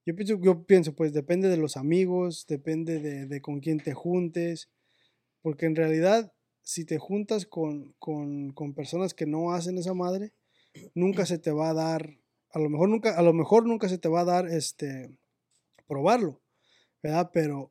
Yo 0.07 0.14
pienso, 0.14 0.39
yo 0.41 0.62
pienso, 0.62 0.95
pues 0.95 1.12
depende 1.12 1.49
de 1.49 1.57
los 1.57 1.77
amigos, 1.77 2.47
depende 2.47 3.01
de, 3.27 3.41
con 3.41 3.59
quién 3.59 3.81
te 3.81 3.93
juntes. 3.93 4.70
Porque 5.41 5.66
en 5.66 5.75
realidad, 5.75 6.33
si 6.61 6.85
te 6.85 6.99
juntas 6.99 7.47
con, 7.47 7.97
con, 7.99 8.53
con 8.53 8.75
personas 8.75 9.12
que 9.12 9.27
no 9.27 9.51
hacen 9.51 9.77
esa 9.77 9.93
madre, 9.93 10.35
nunca 10.95 11.27
se 11.27 11.41
te 11.41 11.51
va 11.51 11.70
a 11.70 11.75
dar, 11.75 12.16
a 12.53 12.61
lo 12.61 12.70
mejor 12.70 12.91
nunca, 12.91 13.18
a 13.18 13.23
lo 13.23 13.33
mejor 13.33 13.66
nunca 13.66 13.89
se 13.89 13.99
te 13.99 14.09
va 14.09 14.20
a 14.20 14.25
dar 14.25 14.47
este 14.47 15.18
probarlo, 15.93 16.40
¿verdad? 17.03 17.30
Pero, 17.32 17.70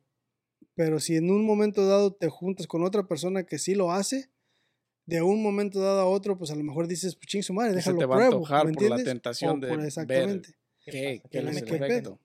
pero 0.74 1.00
si 1.00 1.16
en 1.16 1.30
un 1.30 1.44
momento 1.44 1.86
dado 1.86 2.12
te 2.14 2.28
juntas 2.28 2.66
con 2.66 2.82
otra 2.84 3.06
persona 3.06 3.44
que 3.44 3.58
sí 3.58 3.74
lo 3.74 3.90
hace, 3.92 4.30
de 5.06 5.20
un 5.22 5.42
momento 5.42 5.80
dado 5.80 6.00
a 6.00 6.04
otro, 6.06 6.38
pues 6.38 6.50
a 6.50 6.54
lo 6.54 6.62
mejor 6.62 6.86
dices, 6.86 7.16
pues 7.16 7.26
ching 7.26 7.42
su 7.42 7.52
madre, 7.52 7.74
déjalo 7.74 7.98
te 7.98 8.06
va 8.06 8.14
a 8.14 8.18
pruebo, 8.18 8.34
antojar 8.36 8.66
¿me 8.66 8.72
por 8.74 8.88
la 8.90 9.02
tentación 9.02 9.56
O 9.56 9.60
de 9.60 9.68
por- 9.68 9.78
ver 9.78 9.86
exactamente. 9.86 10.54
¿Qué? 10.84 11.22
¿Qué 11.30 11.42
no 11.42 11.50
efecto? 11.50 12.18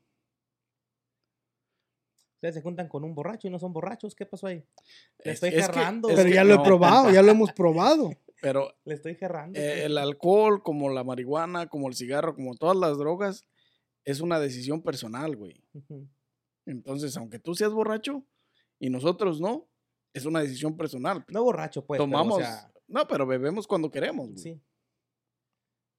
Ustedes 2.35 2.53
se 2.55 2.61
juntan 2.61 2.87
con 2.87 3.03
un 3.03 3.15
borracho 3.15 3.47
y 3.47 3.51
no 3.51 3.57
son 3.57 3.73
borrachos. 3.73 4.13
¿Qué 4.15 4.25
pasó 4.25 4.45
ahí? 4.47 4.63
Le 5.23 5.31
Es- 5.31 5.35
estoy 5.35 5.49
es 5.49 5.55
que- 5.55 5.61
gerrando. 5.63 6.09
es 6.09 6.15
Pero 6.15 6.29
que 6.29 6.35
ya 6.35 6.43
lo 6.43 6.53
he 6.53 6.57
no, 6.57 6.63
probado, 6.63 7.09
ya 7.11 7.23
lo 7.23 7.31
hemos 7.31 7.51
probado. 7.53 8.11
Pero 8.41 8.75
Le 8.85 8.93
estoy 8.93 9.15
gerrando. 9.15 9.59
eh, 9.59 9.85
el 9.85 9.97
alcohol, 9.97 10.61
como 10.61 10.89
la 10.91 11.03
marihuana, 11.03 11.67
como 11.67 11.87
el 11.87 11.95
cigarro, 11.95 12.35
como 12.35 12.55
todas 12.55 12.77
las 12.77 12.95
drogas, 12.99 13.43
es 14.08 14.22
una 14.22 14.39
decisión 14.39 14.82
personal, 14.82 15.36
güey. 15.36 15.62
Entonces, 16.66 17.16
aunque 17.18 17.39
tú 17.39 17.53
seas 17.55 17.74
borracho 17.74 18.26
y 18.80 18.89
nosotros 18.89 19.39
no, 19.41 19.70
es 20.14 20.26
una 20.26 20.39
decisión 20.41 20.76
personal. 20.78 21.26
No 21.30 21.43
borracho, 21.43 21.86
pues. 21.86 21.97
pero, 21.99 22.05
o 22.05 22.08
Tomamos. 22.12 22.38
sea, 22.38 22.72
no, 22.88 23.08
pero 23.08 23.26
bebemos 23.28 23.68
cuando 23.68 23.91
queremos, 23.91 24.28
güey. 24.30 24.38
sí. 24.39 24.62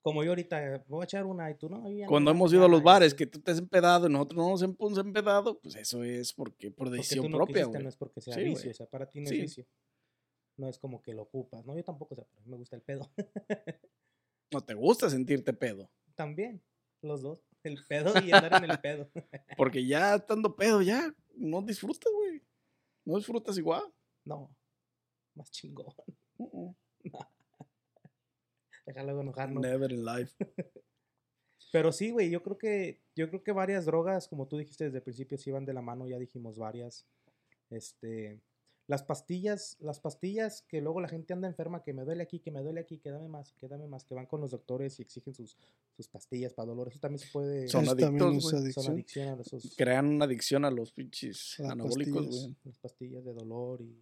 Como 0.01 0.23
yo 0.23 0.31
ahorita, 0.31 0.75
eh, 0.75 0.83
voy 0.87 1.01
a 1.01 1.03
echar 1.03 1.25
una 1.25 1.51
y 1.51 1.55
tú 1.55 1.69
no. 1.69 1.83
Cuando 2.07 2.31
hemos 2.31 2.53
ido 2.53 2.63
a 2.65 2.69
los 2.69 2.81
bares, 2.81 3.13
que 3.13 3.27
tú 3.27 3.41
te 3.41 3.51
has 3.51 3.59
empedado 3.59 4.07
y 4.07 4.11
nosotros 4.11 4.37
no 4.37 4.49
nos 4.51 4.61
hemos 4.63 4.97
empedado, 4.97 5.59
pues 5.59 5.75
eso 5.75 6.03
es 6.03 6.31
porque 6.33 6.71
por 6.71 6.87
Porque 6.87 6.97
decisión 6.97 7.25
tú 7.25 7.29
no 7.29 7.37
propia, 7.37 7.53
quisiste, 7.55 7.69
güey. 7.71 7.83
no 7.83 7.89
es 7.89 7.97
porque 7.97 8.21
sea 8.21 8.33
Sí, 8.33 8.39
güey. 8.39 8.53
vicio, 8.53 8.71
o 8.71 8.73
sea, 8.73 8.85
para 8.87 9.07
ti 9.09 9.19
no 9.19 9.27
Sí. 9.27 9.35
es 9.35 9.41
vicio. 9.41 9.67
No 10.57 10.69
es 10.69 10.79
como 10.79 11.01
que 11.01 11.13
lo 11.13 11.23
ocupas, 11.23 11.65
¿no? 11.65 11.75
Yo 11.75 11.83
tampoco, 11.83 12.13
o 12.13 12.15
sea, 12.15 12.25
pero 12.31 12.43
me 12.45 12.55
gusta 12.55 12.75
el 12.77 12.81
pedo. 12.81 13.11
No 14.51 14.61
te 14.61 14.73
gusta 14.73 15.09
sentirte 15.09 15.53
pedo. 15.53 15.91
También, 16.15 16.63
los 17.01 17.21
dos. 17.21 17.39
El 17.63 17.83
pedo 17.87 18.13
y 18.23 18.31
andar 18.31 18.63
en 18.63 18.71
el 18.71 18.79
pedo. 18.79 19.09
Porque 19.57 19.85
ya 19.85 20.15
estando 20.15 20.55
pedo, 20.55 20.81
ya 20.81 21.13
no 21.35 21.61
disfrutas, 21.61 22.11
güey. 22.13 22.41
No 23.05 23.17
disfrutas 23.17 23.57
igual. 23.57 23.83
No, 24.23 24.55
más 25.35 25.51
chingón. 25.51 25.93
Uh-uh. 26.37 26.75
Déjalo 28.85 29.21
enojarnos. 29.21 29.61
Never 29.61 29.91
in 29.91 30.05
life. 30.05 30.35
Pero 31.71 31.91
sí, 31.91 32.09
güey, 32.09 32.29
yo 32.31 32.41
creo 32.41 32.57
que 32.57 33.01
yo 33.15 33.29
creo 33.29 33.43
que 33.43 33.51
varias 33.51 33.85
drogas, 33.85 34.27
como 34.27 34.47
tú 34.47 34.57
dijiste 34.57 34.85
desde 34.85 34.97
el 34.97 35.03
principio, 35.03 35.37
sí 35.37 35.51
van 35.51 35.65
de 35.65 35.73
la 35.73 35.81
mano, 35.81 36.07
ya 36.07 36.17
dijimos 36.17 36.57
varias. 36.57 37.05
Este, 37.69 38.41
las 38.89 39.03
pastillas, 39.03 39.77
las 39.81 39.99
pastillas 39.99 40.63
que 40.67 40.81
luego 40.81 40.99
la 40.99 41.07
gente 41.07 41.31
anda 41.31 41.47
enferma, 41.47 41.83
que 41.83 41.93
me 41.93 42.03
duele 42.05 42.23
aquí, 42.23 42.39
que 42.39 42.49
me 42.49 42.63
duele 42.63 42.79
aquí, 42.79 42.97
que 42.97 43.11
dame 43.11 43.27
más, 43.27 43.53
que 43.59 43.67
dame 43.67 43.85
más, 43.85 44.03
que 44.03 44.15
van 44.15 44.25
con 44.25 44.41
los 44.41 44.49
doctores 44.49 44.97
y 44.97 45.03
exigen 45.03 45.31
sus, 45.35 45.55
sus 45.95 46.07
pastillas 46.07 46.55
para 46.55 46.69
dolor. 46.69 46.87
Eso 46.87 46.99
también 46.99 47.19
se 47.19 47.27
puede. 47.31 47.67
Son 47.67 47.87
adictos, 47.87 48.35
es 48.35 48.43
güey. 48.51 48.55
adicción. 48.63 48.83
son 48.85 48.93
adicción 48.95 49.37
a 49.37 49.41
esos, 49.43 49.75
Crean 49.77 50.07
una 50.07 50.25
adicción 50.25 50.65
a 50.65 50.71
los 50.71 50.91
pinches 50.91 51.57
Las 51.59 51.71
anabólicos, 51.73 52.25
pastillas. 52.25 52.41
güey. 52.45 52.55
las 52.65 52.77
pastillas 52.79 53.25
de 53.25 53.33
dolor 53.33 53.81
y 53.81 54.01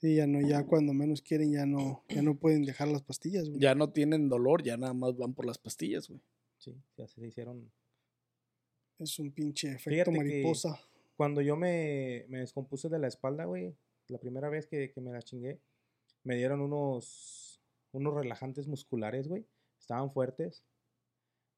Sí, 0.00 0.14
ya 0.14 0.26
no, 0.26 0.40
ya 0.40 0.64
cuando 0.64 0.94
menos 0.94 1.20
quieren, 1.20 1.52
ya 1.52 1.66
no, 1.66 2.02
ya 2.08 2.22
no 2.22 2.34
pueden 2.36 2.64
dejar 2.64 2.88
las 2.88 3.02
pastillas, 3.02 3.46
güey. 3.50 3.60
Ya 3.60 3.74
no 3.74 3.90
tienen 3.90 4.30
dolor, 4.30 4.62
ya 4.62 4.78
nada 4.78 4.94
más 4.94 5.16
van 5.18 5.34
por 5.34 5.44
las 5.44 5.58
pastillas, 5.58 6.08
güey. 6.08 6.22
sí, 6.56 6.74
ya 6.96 7.06
se 7.06 7.26
hicieron. 7.26 7.70
Es 8.98 9.18
un 9.18 9.32
pinche 9.32 9.68
efecto 9.68 9.90
Fíjate 9.90 10.10
mariposa. 10.12 10.80
Cuando 11.14 11.42
yo 11.42 11.56
me, 11.56 12.24
me 12.28 12.38
descompuse 12.38 12.88
de 12.88 12.98
la 12.98 13.08
espalda, 13.08 13.44
güey, 13.44 13.74
la 14.08 14.18
primera 14.18 14.48
vez 14.48 14.66
que, 14.66 14.90
que 14.90 15.00
me 15.00 15.12
la 15.12 15.22
chingué, 15.22 15.60
me 16.24 16.36
dieron 16.36 16.60
unos, 16.60 17.60
unos 17.92 18.14
relajantes 18.14 18.66
musculares, 18.66 19.28
güey. 19.28 19.46
Estaban 19.78 20.10
fuertes. 20.10 20.64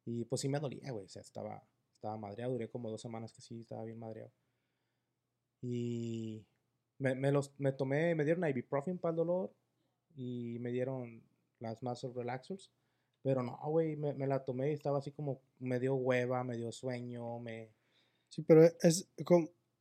Y 0.04 0.24
pues 0.24 0.40
sí 0.42 0.48
me 0.48 0.60
dolía, 0.60 0.90
güey. 0.92 1.06
O 1.06 1.08
sea, 1.08 1.22
estaba, 1.22 1.66
estaba 1.94 2.16
madreado. 2.16 2.52
Duré 2.52 2.68
como 2.68 2.90
dos 2.90 3.00
semanas 3.00 3.32
que 3.32 3.42
sí, 3.42 3.60
estaba 3.60 3.84
bien 3.84 3.98
madreado. 3.98 4.32
Y 5.62 6.46
me, 6.98 7.14
me 7.14 7.32
los, 7.32 7.52
me 7.58 7.72
tomé, 7.72 8.14
me 8.14 8.24
dieron 8.24 8.48
ibuprofen 8.48 8.98
para 8.98 9.10
el 9.10 9.16
dolor. 9.16 9.54
Y 10.14 10.58
me 10.60 10.70
dieron 10.70 11.22
las 11.58 11.82
muscle 11.82 12.12
relaxers. 12.14 12.70
Pero 13.22 13.42
no, 13.42 13.58
güey, 13.66 13.96
me, 13.96 14.26
la 14.26 14.44
tomé 14.44 14.70
y 14.70 14.74
estaba 14.74 14.98
así 14.98 15.12
como, 15.12 15.42
me 15.58 15.78
dio 15.78 15.94
hueva, 15.94 16.42
me 16.42 16.56
dio 16.56 16.72
sueño, 16.72 17.38
me... 17.38 17.70
Sí, 18.30 18.42
pero 18.42 18.64
es, 18.64 19.10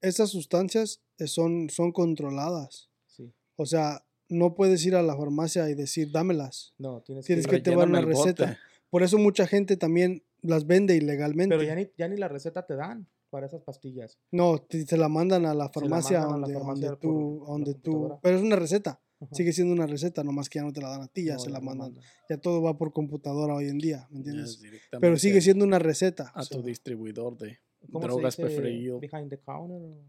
esas 0.02 0.30
sustancias 0.30 1.02
eh, 1.18 1.28
son, 1.28 1.70
son 1.70 1.91
controladas. 1.91 2.89
Sí. 3.08 3.34
O 3.56 3.66
sea, 3.66 4.06
no 4.30 4.56
puedes 4.56 4.86
ir 4.86 4.95
a 4.95 5.02
la 5.02 5.16
farmacia 5.18 5.70
y 5.70 5.76
decir, 5.76 6.12
dámelas. 6.12 6.74
No, 6.78 7.02
tienes, 7.02 7.26
Tienes 7.26 7.47
que... 7.47 7.58
que 7.58 7.62
te 7.62 7.76
van 7.76 7.89
una 7.89 8.00
el 8.00 8.06
bote. 8.06 8.18
receta. 8.32 8.58
Por 8.89 9.04
eso 9.04 9.18
mucha 9.18 9.47
gente 9.47 9.78
también 9.78 10.24
las 10.41 10.66
vende 10.66 10.95
ilegalmente. 10.95 11.56
Pero 11.56 11.68
ya 11.68 11.76
ni, 11.76 11.88
ya 11.97 12.08
ni 12.08 12.18
la 12.18 12.28
receta 12.28 12.66
te 12.66 12.76
dan 12.76 13.08
para 13.30 13.45
esas 13.45 13.62
pastillas. 13.62 14.18
No, 14.32 14.58
te, 14.60 14.84
te 14.86 14.97
la 14.97 15.10
mandan 15.10 15.45
a 15.45 15.50
la 15.54 15.66
la 15.66 15.70
farmacia 15.70 16.22
mandan 16.22 16.36
a 16.36 16.38
la 16.38 16.41
donde, 16.47 16.54
farmacia 16.54 16.88
donde 16.89 16.97
por- 16.97 17.00
tú, 17.02 17.39
por 17.39 17.47
donde 17.47 17.74
tú, 17.76 18.20
pero 18.24 18.38
es 18.38 18.41
una 18.41 18.56
receta, 18.56 19.00
Ajá. 19.20 19.36
sigue 19.36 19.54
siendo 19.54 19.74
una 19.74 19.86
receta, 19.86 20.24
nomás 20.24 20.50
que 20.50 20.58
ya 20.60 20.64
no 20.64 20.74
te 20.74 20.82
la 20.82 20.89
dan 20.89 21.02
a 21.04 21.08
ti, 21.08 21.26
ya 21.26 21.34
No, 21.34 21.39
se 21.39 21.50
la 21.52 21.60
mandan, 21.60 21.93
mandan. 21.93 22.04
ya 22.28 22.38
todo 22.38 22.62
va 22.64 22.76
por 22.78 22.91
computadora 22.91 23.54
hoy 23.54 23.68
en 23.68 23.78
día, 23.78 24.08
¿me 24.10 24.18
entiendes? 24.20 24.60
Pero 25.00 25.18
sigue 25.18 25.41
siendo 25.41 25.64
una 25.66 25.78
receta. 25.78 26.32
a 26.34 26.41
o 26.41 26.43
sea, 26.43 26.58
tu 26.58 26.64
distribuidor 26.64 27.38
de 27.38 27.60
¿Cómo 27.91 28.01
se 28.01 28.07
drogas 28.07 28.38
dice? 28.38 28.43
preferido. 28.47 28.99
Behind 28.99 29.30
the 29.30 29.39
counter. 29.39 29.77
o- 29.82 30.03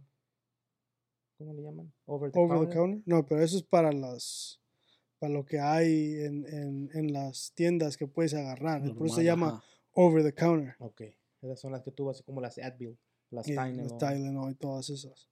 ¿Cómo 1.38 1.54
le 1.54 1.62
llaman? 1.62 1.92
Over 2.06 2.30
the 2.30 2.38
over 2.38 2.56
counter. 2.56 2.68
the 2.68 2.74
counter. 2.76 3.02
No, 3.06 3.24
pero 3.26 3.42
eso 3.42 3.56
es 3.56 3.62
para 3.62 3.92
las, 3.92 4.60
para 5.18 5.32
lo 5.32 5.44
que 5.44 5.58
hay 5.58 6.14
en, 6.20 6.46
en, 6.46 6.90
en 6.92 7.12
las 7.12 7.52
tiendas 7.54 7.96
que 7.96 8.06
puedes 8.06 8.34
agarrar. 8.34 8.80
Por 8.94 9.06
eso 9.06 9.16
se 9.16 9.22
normal, 9.22 9.24
llama 9.24 9.48
ajá. 9.48 9.64
over 9.94 10.22
the 10.22 10.34
counter. 10.34 10.74
Ok. 10.78 11.02
Esas 11.42 11.58
son 11.60 11.72
las 11.72 11.82
que 11.82 11.90
tú 11.90 12.10
así 12.10 12.22
como 12.22 12.40
las 12.42 12.58
Advil, 12.58 12.98
las 13.30 13.48
y 13.48 13.54
Tylenol. 13.54 13.88
las 13.88 13.96
Tylenol 13.98 14.52
y 14.52 14.54
todas 14.56 14.90
esas. 14.90 15.28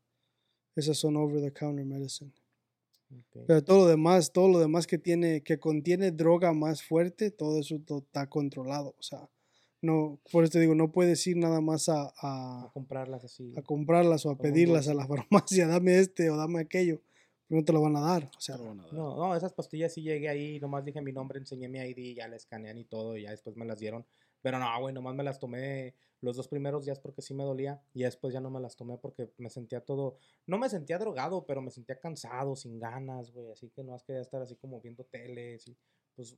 Esas 0.75 0.97
son 0.97 1.17
over 1.17 1.43
the 1.43 1.53
counter 1.53 1.85
medicine. 1.85 2.33
Pero 3.47 3.63
todo 3.65 3.79
lo 3.81 3.87
demás, 3.87 4.33
todo 4.33 4.49
lo 4.49 4.59
demás 4.59 4.87
que 4.87 4.99
tiene, 4.99 5.43
que 5.43 5.59
contiene 5.59 6.11
droga 6.13 6.53
más 6.53 6.83
fuerte, 6.83 7.31
todo 7.31 7.59
eso 7.59 7.77
está 7.77 8.29
controlado. 8.29 8.95
O 8.99 9.03
sea, 9.03 9.29
no, 9.81 10.21
por 10.33 10.45
eso 10.45 10.53
te 10.55 10.61
digo, 10.61 10.75
no 10.75 10.91
puedes 10.91 11.25
ir 11.27 11.37
nada 11.37 11.61
más 11.61 11.89
a, 11.89 12.13
A 12.17 12.65
a, 12.65 12.71
comprarlas 12.73 13.25
así. 13.25 13.53
a 13.57 13.63
comprarlas 13.63 14.27
o 14.27 14.31
a 14.31 14.39
pedirlas 14.39 14.89
a 14.89 14.95
la 14.95 15.07
farmacia, 15.09 15.67
dame 15.69 15.99
este 15.99 16.31
o 16.31 16.37
dame 16.37 16.61
aquello. 16.61 17.01
Pero 17.47 17.61
no 17.61 17.65
te 17.65 17.73
lo 17.73 17.81
van 17.81 17.97
a 17.97 18.01
dar. 18.01 18.25
O 18.37 18.41
sea, 18.41 18.57
Te 18.57 18.63
lo 18.63 18.69
van 18.69 18.81
a 18.81 18.83
dar. 18.85 18.93
No, 18.93 19.17
no, 19.17 19.35
esas 19.37 19.55
pastillas 19.55 19.95
sí 19.95 20.03
llegué 20.03 20.29
ahí, 20.29 20.61
nomás 20.61 20.85
dije 20.85 21.01
mi 21.01 21.13
nombre, 21.13 21.39
enseñé 21.39 21.69
mi 21.69 21.79
ID, 21.79 22.17
ya 22.17 22.29
la 22.29 22.37
escanean 22.37 22.77
y 22.77 22.85
todo, 22.85 23.17
y 23.17 23.23
ya 23.23 23.31
después 23.31 23.57
me 23.57 23.65
las 23.65 23.79
dieron. 23.79 24.05
Pero 24.43 24.59
no, 24.59 24.67
güey, 24.81 24.93
nomás 24.95 25.15
me 25.15 25.25
las 25.25 25.39
tomé 25.39 25.95
los 26.21 26.37
dos 26.37 26.49
primeros 26.49 26.85
días 26.85 26.99
porque 26.99 27.23
sí 27.23 27.33
me 27.33 27.45
dolía, 27.45 27.81
y 27.95 28.03
después 28.03 28.35
ya 28.35 28.41
no 28.41 28.51
me 28.51 28.61
las 28.61 28.77
tomé 28.77 28.99
porque 28.99 29.33
me 29.39 29.51
sentía 29.51 29.81
todo, 29.81 30.17
no 30.47 30.59
me 30.59 30.69
sentía 30.69 30.99
drogado, 30.99 31.47
pero 31.47 31.63
me 31.63 31.71
sentía 31.71 31.99
cansado, 31.99 32.57
sin 32.57 32.79
ganas, 32.79 33.33
güey, 33.33 33.51
así 33.53 33.71
que 33.71 33.83
no 33.85 33.93
más 33.93 34.03
quería 34.03 34.21
estar 34.23 34.43
así 34.43 34.57
como 34.57 34.81
viendo 34.81 35.05
teles 35.05 35.69
y 35.69 35.77
pues... 36.17 36.37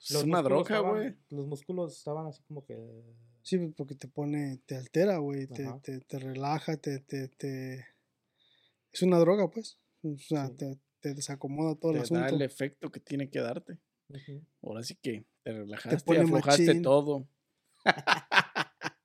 Es 0.00 0.14
una 0.22 0.42
droga, 0.42 0.78
güey. 0.80 1.16
Los 1.30 1.46
músculos 1.46 1.96
estaban 1.96 2.26
así 2.26 2.42
como 2.44 2.64
que... 2.64 3.02
sí, 3.42 3.58
porque 3.76 3.94
te 3.94 4.08
pone, 4.08 4.60
te 4.66 4.76
altera, 4.76 5.18
güey, 5.18 5.46
te, 5.46 5.66
te, 5.82 6.00
te 6.00 6.18
relaja, 6.18 6.76
te, 6.76 7.00
te, 7.00 7.28
te... 7.28 7.86
Es 8.92 9.02
una 9.02 9.18
droga, 9.18 9.50
pues. 9.50 9.78
O 10.02 10.16
sea, 10.18 10.48
Sí. 10.48 10.54
te, 10.56 10.78
te 11.00 11.14
desacomoda 11.14 11.74
todo 11.74 11.92
el 11.92 12.02
Te 12.02 12.14
da 12.14 12.20
asunto. 12.20 12.34
el 12.36 12.42
efecto 12.42 12.90
que 12.90 13.00
tiene 13.00 13.28
que 13.30 13.40
darte. 13.40 13.78
Ahora 14.62 14.82
sí 14.82 14.94
que 14.96 15.24
te 15.42 15.52
relajaste, 15.52 16.04
pone 16.04 16.20
aflojaste 16.20 16.66
machín. 16.66 16.82
todo. 16.82 17.26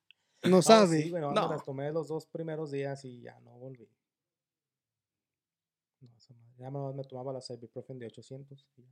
No 0.44 0.62
sabe. 0.62 1.02
Sí, 1.04 1.10
güey, 1.10 1.22
nomás 1.22 1.36
No. 1.44 1.52
las 1.52 1.64
tomé 1.66 1.92
los 1.92 2.08
dos 2.08 2.26
primeros 2.28 2.72
días 2.72 3.04
y 3.04 3.22
ya 3.22 3.38
no 3.42 3.58
volví. 3.60 3.90
No. 6.02 6.10
Ya 6.58 6.70
me 6.72 7.04
tomaba 7.04 7.34
las 7.34 7.50
ibuprofen 7.50 8.00
de 8.00 8.06
800. 8.08 8.66
y 8.78 8.82
ya. 8.84 8.88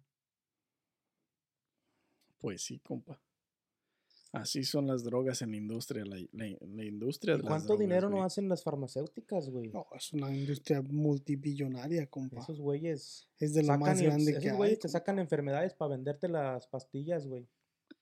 Pues 2.40 2.62
sí, 2.64 2.80
compa. 2.80 3.20
Así 4.34 4.64
son 4.64 4.88
las 4.88 5.04
drogas 5.04 5.42
en 5.42 5.52
la 5.52 5.58
industria. 5.58 6.04
La, 6.06 6.18
la- 6.34 6.58
la 6.62 6.84
industria 6.86 7.34
¿Y 7.34 7.38
de 7.38 7.44
las 7.44 7.50
cuánto 7.50 7.68
drogas, 7.68 7.80
dinero 7.80 8.10
no 8.10 8.24
hacen 8.24 8.50
las 8.50 8.62
farmacéuticas, 8.64 9.50
güey? 9.50 9.70
No, 9.70 9.88
es 9.96 10.12
una 10.14 10.32
industria 10.36 10.82
multibillonaria, 10.82 12.06
compa. 12.08 12.42
Esos 12.42 12.60
güeyes 12.60 13.30
Es 13.40 13.54
de 13.54 13.64
lo 13.64 13.78
más 13.78 14.00
grande 14.02 14.32
esos 14.32 14.44
que 14.44 14.50
hay. 14.50 14.56
güeyes 14.56 14.80
te 14.80 14.90
sacan 14.90 15.18
enfermedades 15.20 15.74
para 15.74 15.92
venderte 15.92 16.28
las 16.28 16.68
pastillas, 16.68 17.26
güey. 17.26 17.48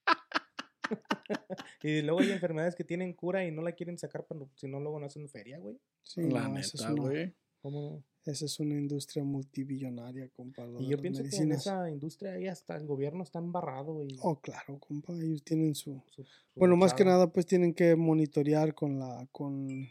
y 1.83 2.01
luego 2.01 2.19
hay 2.19 2.31
enfermedades 2.31 2.75
que 2.75 2.83
tienen 2.83 3.13
cura 3.13 3.45
y 3.45 3.51
no 3.51 3.61
la 3.61 3.71
quieren 3.73 3.97
sacar, 3.97 4.25
si 4.55 4.67
no, 4.67 4.79
luego 4.79 4.99
no 4.99 5.05
hacen 5.05 5.29
feria, 5.29 5.59
güey. 5.59 5.79
Sí, 6.03 6.21
La 6.29 6.47
no, 6.47 6.55
neta, 6.55 6.91
güey. 6.91 7.33
¿Cómo 7.61 7.81
no? 7.81 8.03
Esa 8.31 8.45
es 8.45 8.59
una 8.59 8.73
industria 8.75 9.23
multibillonaria, 9.23 10.27
compa. 10.29 10.65
Y 10.79 10.87
yo 10.87 10.97
pienso 10.97 11.21
que 11.21 11.27
en 11.27 11.31
medicinas. 11.49 11.59
esa 11.61 11.89
industria 11.89 12.51
hasta 12.51 12.75
el 12.75 12.85
gobierno 12.87 13.23
está 13.23 13.39
embarrado, 13.39 13.93
güey. 13.93 14.17
Oh, 14.21 14.39
claro, 14.39 14.79
compa. 14.79 15.13
Ellos 15.13 15.43
tienen 15.43 15.75
su. 15.75 16.01
su- 16.07 16.23
su 16.23 16.29
Bueno, 16.55 16.75
más 16.75 16.93
que 16.93 17.05
nada, 17.05 17.31
pues 17.31 17.45
tienen 17.45 17.73
que 17.73 17.95
monitorear 17.95 18.73
con 18.73 18.99
la. 18.99 19.27
con. 19.31 19.87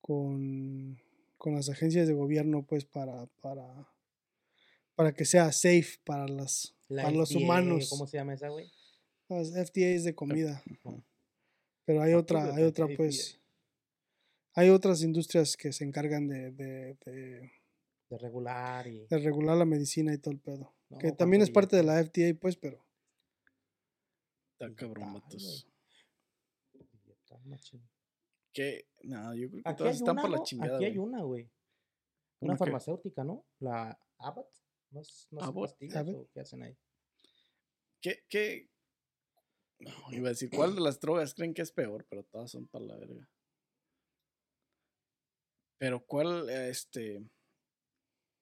con. 0.00 0.98
con 1.38 1.54
las 1.54 1.68
agencias 1.68 2.06
de 2.08 2.14
gobierno, 2.14 2.62
pues, 2.66 2.84
para. 2.84 3.26
para. 3.40 3.88
para 4.94 5.12
que 5.14 5.24
sea 5.24 5.52
safe 5.52 5.98
para 6.04 6.26
las. 6.28 6.74
La 6.88 7.04
para 7.04 7.16
los 7.16 7.30
FDA, 7.30 7.38
humanos. 7.38 7.88
¿Cómo 7.90 8.06
se 8.06 8.16
llama 8.18 8.34
esa, 8.34 8.48
güey? 8.48 8.70
Las 9.28 9.50
FDA 9.52 9.86
es 9.94 10.04
de 10.04 10.14
comida. 10.14 10.62
Ajá. 10.84 10.96
Pero 11.86 12.02
hay 12.02 12.14
otra, 12.14 12.54
hay 12.54 12.62
otra, 12.64 12.86
pues. 12.96 13.38
Hay 14.54 14.70
otras 14.70 15.02
industrias 15.02 15.56
que 15.56 15.72
se 15.72 15.84
encargan 15.84 16.28
de, 16.28 16.52
de, 16.52 16.96
de, 17.04 17.52
De 18.08 18.18
regular 18.18 18.86
y... 18.86 19.06
de 19.06 19.18
regular 19.18 19.56
la 19.56 19.64
medicina 19.64 20.14
y 20.14 20.18
todo 20.18 20.32
el 20.32 20.40
pedo. 20.40 20.74
No, 20.90 20.98
que 20.98 21.12
también 21.12 21.42
es 21.42 21.50
parte 21.50 21.76
de 21.76 21.82
la 21.82 22.02
FDA, 22.02 22.38
pues, 22.40 22.56
pero. 22.56 22.84
Está 24.52 24.66
Billetal, 24.66 24.74
cabrón, 24.76 25.22
machín. 27.44 27.88
¿Qué? 28.52 28.88
No, 29.02 29.34
yo 29.34 29.50
creo 29.50 29.62
que 29.62 29.68
Aquí 29.68 29.78
todas 29.78 29.96
están 29.96 30.12
una, 30.12 30.22
por 30.22 30.30
la 30.30 30.42
chingada. 30.42 30.76
Aquí 30.76 30.84
hay 30.84 30.98
una, 30.98 31.22
güey. 31.22 31.50
¿Una 32.40 32.52
Una 32.52 32.54
qué? 32.54 32.58
farmacéutica, 32.58 33.24
¿no? 33.24 33.44
La 33.58 33.98
Abbott. 34.18 34.48
¿No 34.90 35.02
no 35.32 35.40
Abbott. 35.40 35.76
qué 36.32 36.40
hacen 36.40 36.62
ahí? 36.62 36.76
¿Qué, 38.00 38.24
qué? 38.28 38.70
No, 39.80 39.90
iba 40.12 40.28
a 40.28 40.30
decir, 40.30 40.50
¿cuál 40.54 40.76
de 40.76 40.80
las 40.80 41.00
drogas 41.00 41.34
creen 41.34 41.52
que 41.52 41.62
es 41.62 41.72
peor? 41.72 42.06
Pero 42.08 42.22
todas 42.22 42.50
son 42.50 42.68
para 42.68 42.84
la 42.84 42.96
verga. 42.96 43.28
Pero 45.78 46.04
¿cuál, 46.06 46.48
este, 46.50 47.22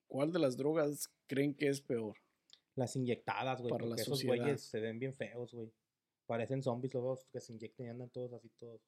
cuál 0.07 0.33
de 0.33 0.39
las 0.39 0.57
drogas 0.57 1.11
creen 1.27 1.55
que 1.55 1.69
es 1.69 1.81
peor? 1.81 2.17
Las 2.75 2.97
inyectadas, 2.97 3.61
güey. 3.61 3.71
Para 3.71 3.85
la 3.85 3.91
Porque 3.91 4.03
esos 4.03 4.25
güeyes 4.25 4.63
se 4.63 4.81
ven 4.81 4.99
bien 4.99 5.15
feos, 5.15 5.53
güey. 5.53 5.73
Parecen 6.27 6.63
zombies 6.63 6.95
los 6.95 7.25
que 7.27 7.41
se 7.41 7.53
inyectan 7.53 7.87
y 7.87 7.91
andan 7.91 8.11
todos 8.11 8.33
así, 8.33 8.49
todos. 8.59 8.81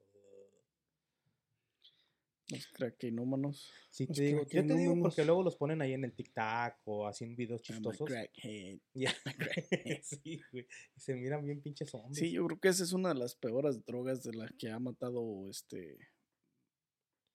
Los 2.51 2.67
craquinómanos. 2.69 3.73
Sí, 3.91 4.07
te 4.07 4.23
digo, 4.23 4.41
yo 4.43 4.47
te 4.47 4.57
digo 4.57 4.67
craquenómanos. 4.67 5.03
porque 5.03 5.25
luego 5.25 5.43
los 5.43 5.57
ponen 5.57 5.81
ahí 5.81 5.95
en 5.95 6.05
el 6.05 6.13
TikTok 6.13 6.75
o 6.85 7.07
así 7.07 7.25
en 7.25 7.37
videos 7.37 7.63
chistosos. 7.63 8.07
crackhead. 8.07 8.79
Ya. 8.95 9.15
sí, 10.03 10.41
güey. 10.53 10.67
Y 10.95 11.01
se 11.01 11.15
miran 11.15 11.45
bien 11.45 11.63
pinches 11.63 11.91
zombies. 11.91 12.19
Sí, 12.19 12.33
yo 12.33 12.45
creo 12.47 12.61
que 12.61 12.69
esa 12.69 12.85
es 12.85 12.93
una 12.93 13.11
de 13.11 13.15
las 13.15 13.35
peores 13.35 13.85
drogas 13.85 14.23
de 14.23 14.35
las 14.35 14.53
que 14.59 14.71
ha 14.71 14.79
matado 14.79 15.49
este 15.49 15.97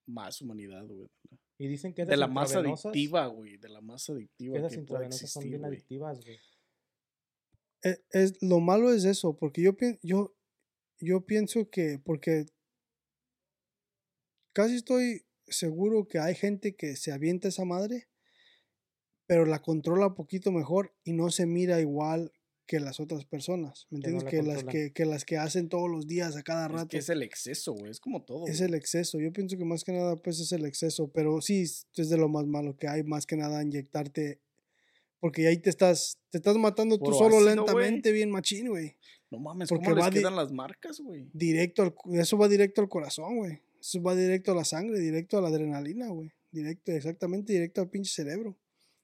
más 0.10 0.42
humanidad, 0.42 0.86
güey. 0.88 1.08
Y 1.60 1.68
dicen 1.68 1.94
que 1.94 2.04
De 2.06 2.10
esas 2.14 2.20
la 2.20 2.28
más 2.28 2.56
adictiva, 2.56 3.28
güey. 3.28 3.58
De 3.58 3.70
la 3.70 3.82
más 3.82 4.10
adictiva 4.10 4.58
esas 4.58 4.72
que 4.72 4.78
puede 4.78 4.82
intravenosas 4.84 5.20
son 5.32 5.42
existir, 5.44 5.50
bien 5.50 5.62
güey. 5.62 5.74
adictivas, 5.74 6.20
güey. 6.24 6.38
E- 7.84 8.04
es, 8.12 8.42
lo 8.42 8.60
malo 8.60 8.92
es 8.94 9.06
eso, 9.06 9.36
porque 9.38 9.62
yo, 9.62 9.74
pien- 9.74 10.00
yo, 10.02 10.36
yo 11.00 11.26
pienso 11.26 11.70
que, 11.70 12.00
porque 12.04 12.46
casi 14.54 14.76
estoy 14.76 15.26
seguro 15.48 16.08
que 16.08 16.20
hay 16.20 16.36
gente 16.36 16.76
que 16.76 16.96
se 16.96 17.12
avienta 17.12 17.48
esa 17.48 17.66
madre, 17.66 18.08
pero 19.28 19.46
la 19.46 19.62
controla 19.62 20.08
un 20.08 20.16
poquito 20.16 20.52
mejor 20.52 20.94
y 21.04 21.14
no 21.14 21.30
se 21.30 21.46
mira 21.46 21.80
igual 21.80 22.32
que 22.70 22.80
las 22.80 23.00
otras 23.00 23.26
personas, 23.26 23.88
¿me 23.90 24.00
Que 24.00 24.12
no 24.12 24.20
entiendes? 24.20 24.24
la 24.24 24.30
Que, 24.30 24.44
las 24.44 24.64
que, 24.64 24.94
que 24.94 25.06
las 25.06 25.26
que 25.26 25.38
hacen 25.38 25.70
todos 25.70 25.90
los 25.90 26.06
días 26.06 26.36
a 26.36 26.44
cada 26.44 26.68
Es 26.68 26.72
rato. 26.72 26.88
que 26.90 27.00
es 27.00 27.10
el 27.10 27.24
exceso, 27.24 27.74
güey. 27.74 27.90
Es 27.90 28.00
como 28.00 28.22
todo. 28.22 28.46
Es 28.46 28.60
güey. 28.60 28.70
el 28.70 28.76
exceso. 28.76 29.20
Yo 29.20 29.34
pienso 29.34 29.58
que 29.58 29.66
más 29.66 29.84
que 29.84 29.92
nada, 29.92 30.16
pues 30.18 30.40
es 30.40 30.52
el 30.52 30.66
exceso. 30.66 31.08
Pero 31.12 31.42
sí, 31.42 31.64
es 31.64 32.10
de 32.10 32.18
lo 32.18 32.30
más 32.30 32.46
malo 32.46 32.78
que 32.78 32.88
hay, 32.88 33.02
más 33.02 33.26
que 33.26 33.38
nada 33.38 33.64
inyectarte. 33.64 34.40
Porque 35.20 35.48
ahí 35.48 35.58
te 35.58 35.72
estás, 35.72 36.20
te 36.30 36.38
estás 36.38 36.58
matando 36.58 37.00
tú 37.00 37.12
solo 37.12 37.38
ácido, 37.38 37.42
güey. 37.42 37.56
lentamente, 37.56 38.12
bien 38.12 38.30
machín, 38.30 38.68
güey. 38.70 38.96
No 39.32 39.40
mames, 39.40 39.68
porque 39.70 39.86
¿cómo 39.86 39.96
les 39.96 40.06
va 40.06 40.10
di- 40.12 40.20
quedan 40.20 40.36
las 40.36 40.52
marcas, 40.52 41.00
güey? 41.00 41.28
Directo 41.34 41.82
al, 41.82 41.94
eso 42.20 42.38
va 42.38 42.48
directo 42.48 42.82
al 42.82 42.88
corazón, 42.90 43.38
güey. 43.38 43.60
Eso 43.82 44.00
va 44.02 44.16
directo 44.16 44.52
a 44.52 44.56
la 44.56 44.64
sangre, 44.64 45.00
directo 45.00 45.38
a 45.38 45.42
la 45.42 45.48
adrenalina, 45.48 46.08
güey. 46.10 46.32
Directo, 46.52 46.92
exactamente, 46.92 47.52
directo 47.54 47.82
al 47.82 47.90
pinche 47.90 48.12
cerebro. 48.14 48.56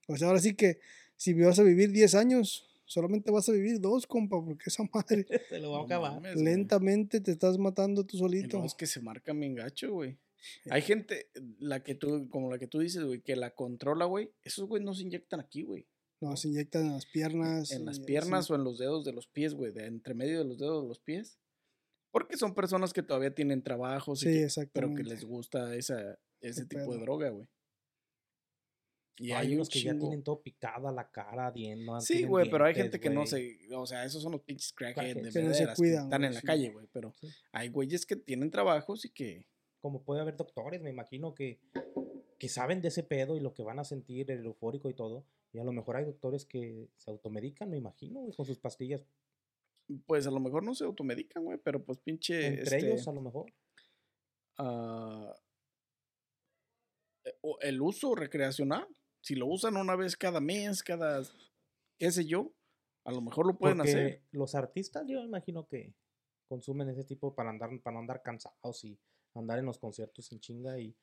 O 0.07 0.17
sea, 0.17 0.27
ahora 0.27 0.39
sí 0.39 0.53
que 0.53 0.79
si 1.17 1.33
vas 1.33 1.57
a 1.59 1.63
vivir 1.63 1.91
10 1.91 2.13
años, 2.15 2.65
solamente 2.85 3.31
vas 3.31 3.49
a 3.49 3.51
vivir 3.51 3.79
dos, 3.81 4.07
compa, 4.07 4.43
porque 4.43 4.63
esa 4.67 4.83
madre 4.93 5.25
Se 5.49 5.59
lo 5.59 5.71
va 5.71 5.77
a 5.77 5.79
No 5.81 5.85
acabar. 5.85 6.13
mames, 6.13 6.35
lentamente 6.35 7.19
te 7.21 7.31
estás 7.31 7.57
matando 7.57 8.05
tú 8.05 8.15
Y 8.17 8.19
solito. 8.19 8.47
luego 8.57 8.65
es 8.67 8.73
que 8.75 8.87
se 8.87 9.01
marcan 9.01 9.39
bien 9.39 9.55
gacho, 9.55 9.91
güey. 9.91 10.17
Hay 10.69 10.81
gente, 10.83 11.29
la 11.59 11.81
que 11.83 11.95
tú, 11.95 12.29
como 12.29 12.51
la 12.51 12.59
que 12.59 12.67
tú 12.67 12.79
dices, 12.79 13.03
güey, 13.03 13.21
que 13.21 13.35
la 13.35 13.55
controla, 13.55 14.05
güey. 14.05 14.31
Esos, 14.43 14.67
güey, 14.67 14.83
no 14.83 14.93
se 14.93 15.01
inyectan 15.03 15.39
aquí, 15.39 15.63
güey. 15.63 15.87
No, 16.21 16.37
se 16.37 16.47
inyectan 16.49 16.85
en 16.85 16.93
las 16.93 17.05
piernas. 17.07 17.71
En 17.71 17.85
las 17.85 17.97
y 17.97 18.01
así. 18.01 18.05
piernas 18.07 18.49
o 18.51 18.55
en 18.55 18.63
los 18.63 18.77
dedos 18.77 19.03
de 19.05 19.11
los 19.13 19.27
pies, 19.27 19.55
güey. 19.55 19.71
De 19.73 19.85
entre 19.87 20.13
medio 20.13 20.37
de 20.39 20.45
los 20.45 20.59
dedos 20.59 20.83
de 20.83 20.87
los 20.87 20.99
pies. 20.99 21.39
Porque 22.11 22.37
son 22.37 22.53
personas 22.53 22.93
que 22.93 23.01
todavía 23.03 23.33
tienen 23.33 23.63
trabajos, 23.63 24.23
y 24.23 24.47
Sí, 24.47 24.61
que- 24.61 24.67
pero 24.71 24.93
que 24.95 25.03
les 25.03 25.25
gusta 25.25 25.75
esa, 25.75 26.17
ese 26.41 26.65
tipo 26.65 26.93
de 26.93 26.99
droga, 27.01 27.29
güey. 27.29 27.47
Y 29.17 29.31
hay 29.31 29.47
hay 29.47 29.47
un 29.49 29.53
unos 29.55 29.69
que 29.69 29.81
ya 29.81 29.97
tienen 29.97 30.23
todo 30.23 30.41
picada 30.41 30.91
la 30.91 31.09
cara, 31.09 31.49
dientes. 31.51 31.85
no 31.85 32.01
Sí, 32.01 32.23
güey, 32.23 32.49
pero 32.49 32.65
hay 32.65 32.75
gente 32.75 32.99
que 32.99 33.09
no 33.09 33.25
se. 33.25 33.57
O 33.73 33.85
sea, 33.85 34.03
esos 34.03 34.21
son 34.21 34.33
los 34.33 34.41
pinches 34.41 34.73
crackheads 34.73 35.15
de 35.15 35.21
Crackheads. 35.21 35.33
Que 35.33 35.41
no 35.43 35.53
se 35.53 35.65
que 35.67 35.73
cuidan, 35.73 36.03
están 36.05 36.23
en 36.25 36.33
la 36.33 36.41
sí. 36.41 36.45
calle, 36.45 36.69
güey. 36.71 36.87
Pero 36.91 37.13
Sí. 37.13 37.27
hay 37.53 37.69
güeyes 37.69 38.05
que 38.05 38.15
tienen 38.17 38.51
trabajos 38.51 39.05
y 39.05 39.09
que. 39.09 39.45
Como 39.79 40.03
puede 40.03 40.19
haber 40.21 40.35
doctores, 40.35 40.81
me 40.81 40.89
imagino 40.89 41.35
que, 41.35 41.59
que 42.39 42.49
saben 42.49 42.81
de 42.81 42.87
ese 42.87 43.03
pedo 43.03 43.37
y 43.37 43.39
lo 43.39 43.53
que 43.53 43.63
van 43.63 43.77
a 43.79 43.83
sentir, 43.83 44.31
el 44.31 44.43
eufórico 44.45 44.89
y 44.89 44.95
todo. 44.95 45.25
Y 45.53 45.59
a 45.59 45.63
lo 45.63 45.71
mejor 45.71 45.95
hay 45.95 46.05
doctores 46.05 46.43
que 46.45 46.89
se 46.97 47.11
automedican, 47.11 47.69
me 47.69 47.77
imagino, 47.77 48.19
güey, 48.21 48.33
con 48.33 48.45
sus 48.45 48.57
pastillas. 48.57 49.01
Pues 50.07 50.25
a 50.25 50.31
lo 50.31 50.39
mejor 50.39 50.63
no 50.63 50.73
se 50.73 50.83
automedican, 50.85 51.43
güey, 51.43 51.59
pero 51.63 51.83
pues 51.85 51.99
pinche. 51.99 52.47
Entre 52.47 52.63
este, 52.63 52.77
ellos, 52.79 53.07
a 53.07 53.13
lo 53.13 53.21
mejor. 53.21 53.45
o 57.41 57.59
el 57.61 57.81
uso 57.81 58.15
recreacional. 58.15 58.87
Si 59.25 59.33
lo 59.33 59.47
usan 59.47 59.75
una 59.75 59.95
vez 59.95 60.15
cada 60.15 60.39
mes, 60.39 60.83
cada. 60.83 61.23
qué 61.97 62.11
sé 62.11 62.25
yo, 62.25 62.53
a 63.05 63.11
lo 63.11 63.21
mejor 63.21 63.47
lo 63.47 63.57
pueden 63.57 63.77
Porque 63.79 63.89
hacer. 63.91 64.21
los 64.31 64.53
artistas, 64.53 65.03
yo 65.07 65.23
imagino 65.23 65.67
que 65.67 65.95
consumen 66.47 66.89
ese 66.89 67.03
tipo 67.05 67.33
para 67.33 67.49
andar, 67.49 67.71
para 67.81 67.95
no 67.95 68.01
andar 68.01 68.21
cansados 68.21 68.83
y 68.83 68.99
andar 69.33 69.57
en 69.57 69.65
los 69.65 69.79
conciertos 69.79 70.27
sin 70.27 70.39
chinga 70.39 70.77
y, 70.79 70.95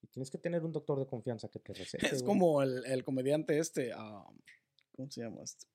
y 0.00 0.06
tienes 0.06 0.30
que 0.30 0.38
tener 0.38 0.64
un 0.64 0.72
doctor 0.72 0.98
de 0.98 1.06
confianza 1.06 1.48
que 1.50 1.58
te 1.58 1.74
recete. 2.00 2.06
Es 2.06 2.22
güey. 2.22 2.24
como 2.38 2.62
el, 2.62 2.82
el 2.86 3.04
comediante 3.04 3.58
este. 3.58 3.92
ah, 3.94 4.24
¿Cómo 4.96 5.10
se 5.10 5.20
llama 5.20 5.42
este? 5.42 5.66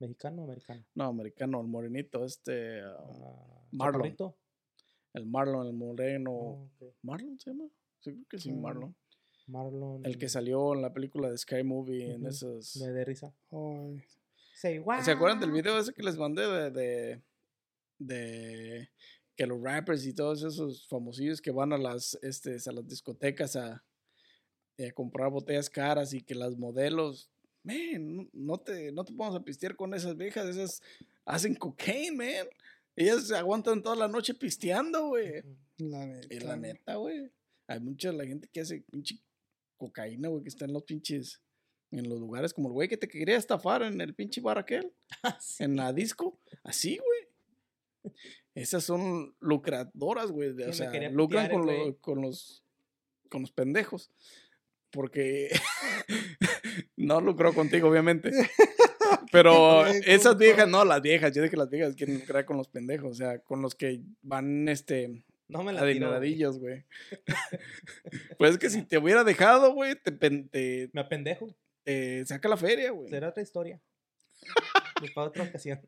mexicano 0.00 0.42
o 0.42 0.44
americano. 0.46 0.84
No, 0.96 1.04
americano, 1.04 1.60
el 1.60 1.68
morenito, 1.68 2.24
este. 2.24 2.80
ah, 2.82 2.96
Ah, 2.98 3.62
Marlon. 3.70 4.00
Chaparrito. 4.02 4.36
el 5.14 5.26
Marlon, 5.26 5.66
el 5.68 5.72
moreno. 5.74 6.32
Oh, 6.32 6.70
ok. 6.80 6.94
¿Marlon 7.02 7.38
se 7.38 7.50
llama? 7.50 7.68
Sí, 8.00 8.10
creo 8.12 8.26
que 8.28 8.38
sí, 8.38 8.50
Mm. 8.50 8.60
Marlon. 8.60 8.96
Marlon. 9.48 10.04
El 10.04 10.18
que 10.18 10.28
salió 10.28 10.74
en 10.74 10.82
la 10.82 10.92
película 10.92 11.30
de 11.30 11.38
Sky 11.38 11.62
Movie 11.64 12.12
en 12.14 12.20
Ujú. 12.22 12.28
esos. 12.28 12.76
Me 12.76 12.88
de 12.92 13.04
risa. 13.04 13.34
Say 14.54 14.78
what? 14.78 15.02
¿Se 15.02 15.10
acuerdan 15.12 15.40
del 15.40 15.52
video 15.52 15.78
ese 15.78 15.92
que 15.92 16.02
les 16.02 16.16
mandé 16.16 16.46
de, 16.46 16.70
de, 16.70 17.22
de 17.98 18.88
que 19.36 19.46
los 19.46 19.62
rappers 19.62 20.04
y 20.06 20.12
todos 20.12 20.42
esos 20.42 20.86
famosillos 20.88 21.40
que 21.40 21.50
van 21.50 21.72
a 21.72 21.78
las, 21.78 22.18
este, 22.22 22.56
a 22.66 22.72
las 22.72 22.86
discotecas 22.86 23.54
a, 23.56 23.84
a 24.78 24.92
comprar 24.94 25.30
botellas 25.30 25.70
caras 25.70 26.12
y 26.12 26.20
que 26.22 26.34
las 26.34 26.56
modelos, 26.56 27.30
man, 27.62 28.16
no- 28.16 28.28
no 28.32 28.58
te, 28.58 28.90
no 28.92 29.04
te 29.04 29.12
pongas 29.12 29.36
a 29.36 29.44
pistear 29.44 29.76
con 29.76 29.94
esas 29.94 30.16
viejas, 30.16 30.46
esas 30.48 30.82
hacen 31.24 31.54
cocaine, 31.54 32.16
man. 32.16 32.46
Ellas 32.96 33.28
se 33.28 33.36
aguantan 33.36 33.80
toda 33.80 33.94
la 33.94 34.08
noche 34.08 34.34
pisteando, 34.34 35.08
güey. 35.08 35.42
la 35.78 36.04
neta. 36.04 36.34
Y 36.34 36.40
la 36.40 36.56
neta, 36.56 36.96
güey. 36.96 37.30
Hay 37.68 37.78
mucha 37.78 38.10
la 38.10 38.26
gente 38.26 38.48
que 38.48 38.60
hace 38.60 38.80
pinche 38.90 39.20
cocaína, 39.78 40.28
güey, 40.28 40.42
que 40.42 40.48
está 40.50 40.66
en 40.66 40.74
los 40.74 40.82
pinches. 40.82 41.40
En 41.90 42.06
los 42.06 42.20
lugares 42.20 42.52
como 42.52 42.68
el 42.68 42.74
güey 42.74 42.86
que 42.88 42.98
te 42.98 43.08
quería 43.08 43.36
estafar 43.38 43.82
en 43.82 43.98
el 44.02 44.14
pinche 44.14 44.42
bar 44.42 44.58
aquel, 44.58 44.92
Ah, 45.22 45.38
sí. 45.40 45.64
en 45.64 45.76
la 45.76 45.90
disco. 45.94 46.38
Así, 46.62 46.98
güey. 46.98 48.14
Esas 48.54 48.84
son 48.84 49.34
lucradoras, 49.40 50.30
güey. 50.30 50.54
Sí, 50.54 50.62
O 50.64 50.72
sea, 50.74 51.10
lucran 51.10 51.48
con, 51.50 51.64
lo- 51.66 51.96
con 51.98 52.20
los 52.20 52.62
con 53.30 53.40
los 53.42 53.52
pendejos. 53.52 54.10
Porque 54.90 55.48
no 56.96 57.20
lucró 57.20 57.54
contigo, 57.54 57.88
obviamente. 57.88 58.30
Pero 59.32 59.86
esas 59.86 60.36
viejas, 60.38 60.68
no, 60.68 60.84
las 60.84 61.00
viejas, 61.02 61.32
yo 61.34 61.42
dije 61.42 61.50
que 61.52 61.56
las 61.58 61.68
viejas 61.70 61.94
quieren 61.94 62.18
lucrar 62.18 62.44
con 62.44 62.56
los 62.56 62.68
pendejos, 62.68 63.10
o 63.12 63.14
sea, 63.14 63.38
con 63.40 63.60
los 63.62 63.74
que 63.74 64.00
van, 64.22 64.68
este, 64.68 65.22
No 65.48 65.62
me 65.62 65.72
la 65.72 65.80
güey. 65.80 65.92
Adineradillos, 65.92 66.58
güey. 66.58 66.84
pues 68.38 68.52
es 68.52 68.58
que 68.58 68.70
si 68.70 68.82
te 68.82 68.98
hubiera 68.98 69.24
dejado, 69.24 69.72
güey, 69.72 69.94
te, 69.96 70.12
te, 70.12 70.90
Me 70.92 71.00
apendejo. 71.00 71.54
te 71.84 72.24
saca 72.26 72.48
la 72.48 72.56
feria, 72.56 72.90
güey. 72.90 73.08
Será 73.08 73.30
otra 73.30 73.42
historia. 73.42 73.80
Pues 74.98 75.10
para 75.12 75.28
otra 75.28 75.44
ocasión. 75.44 75.80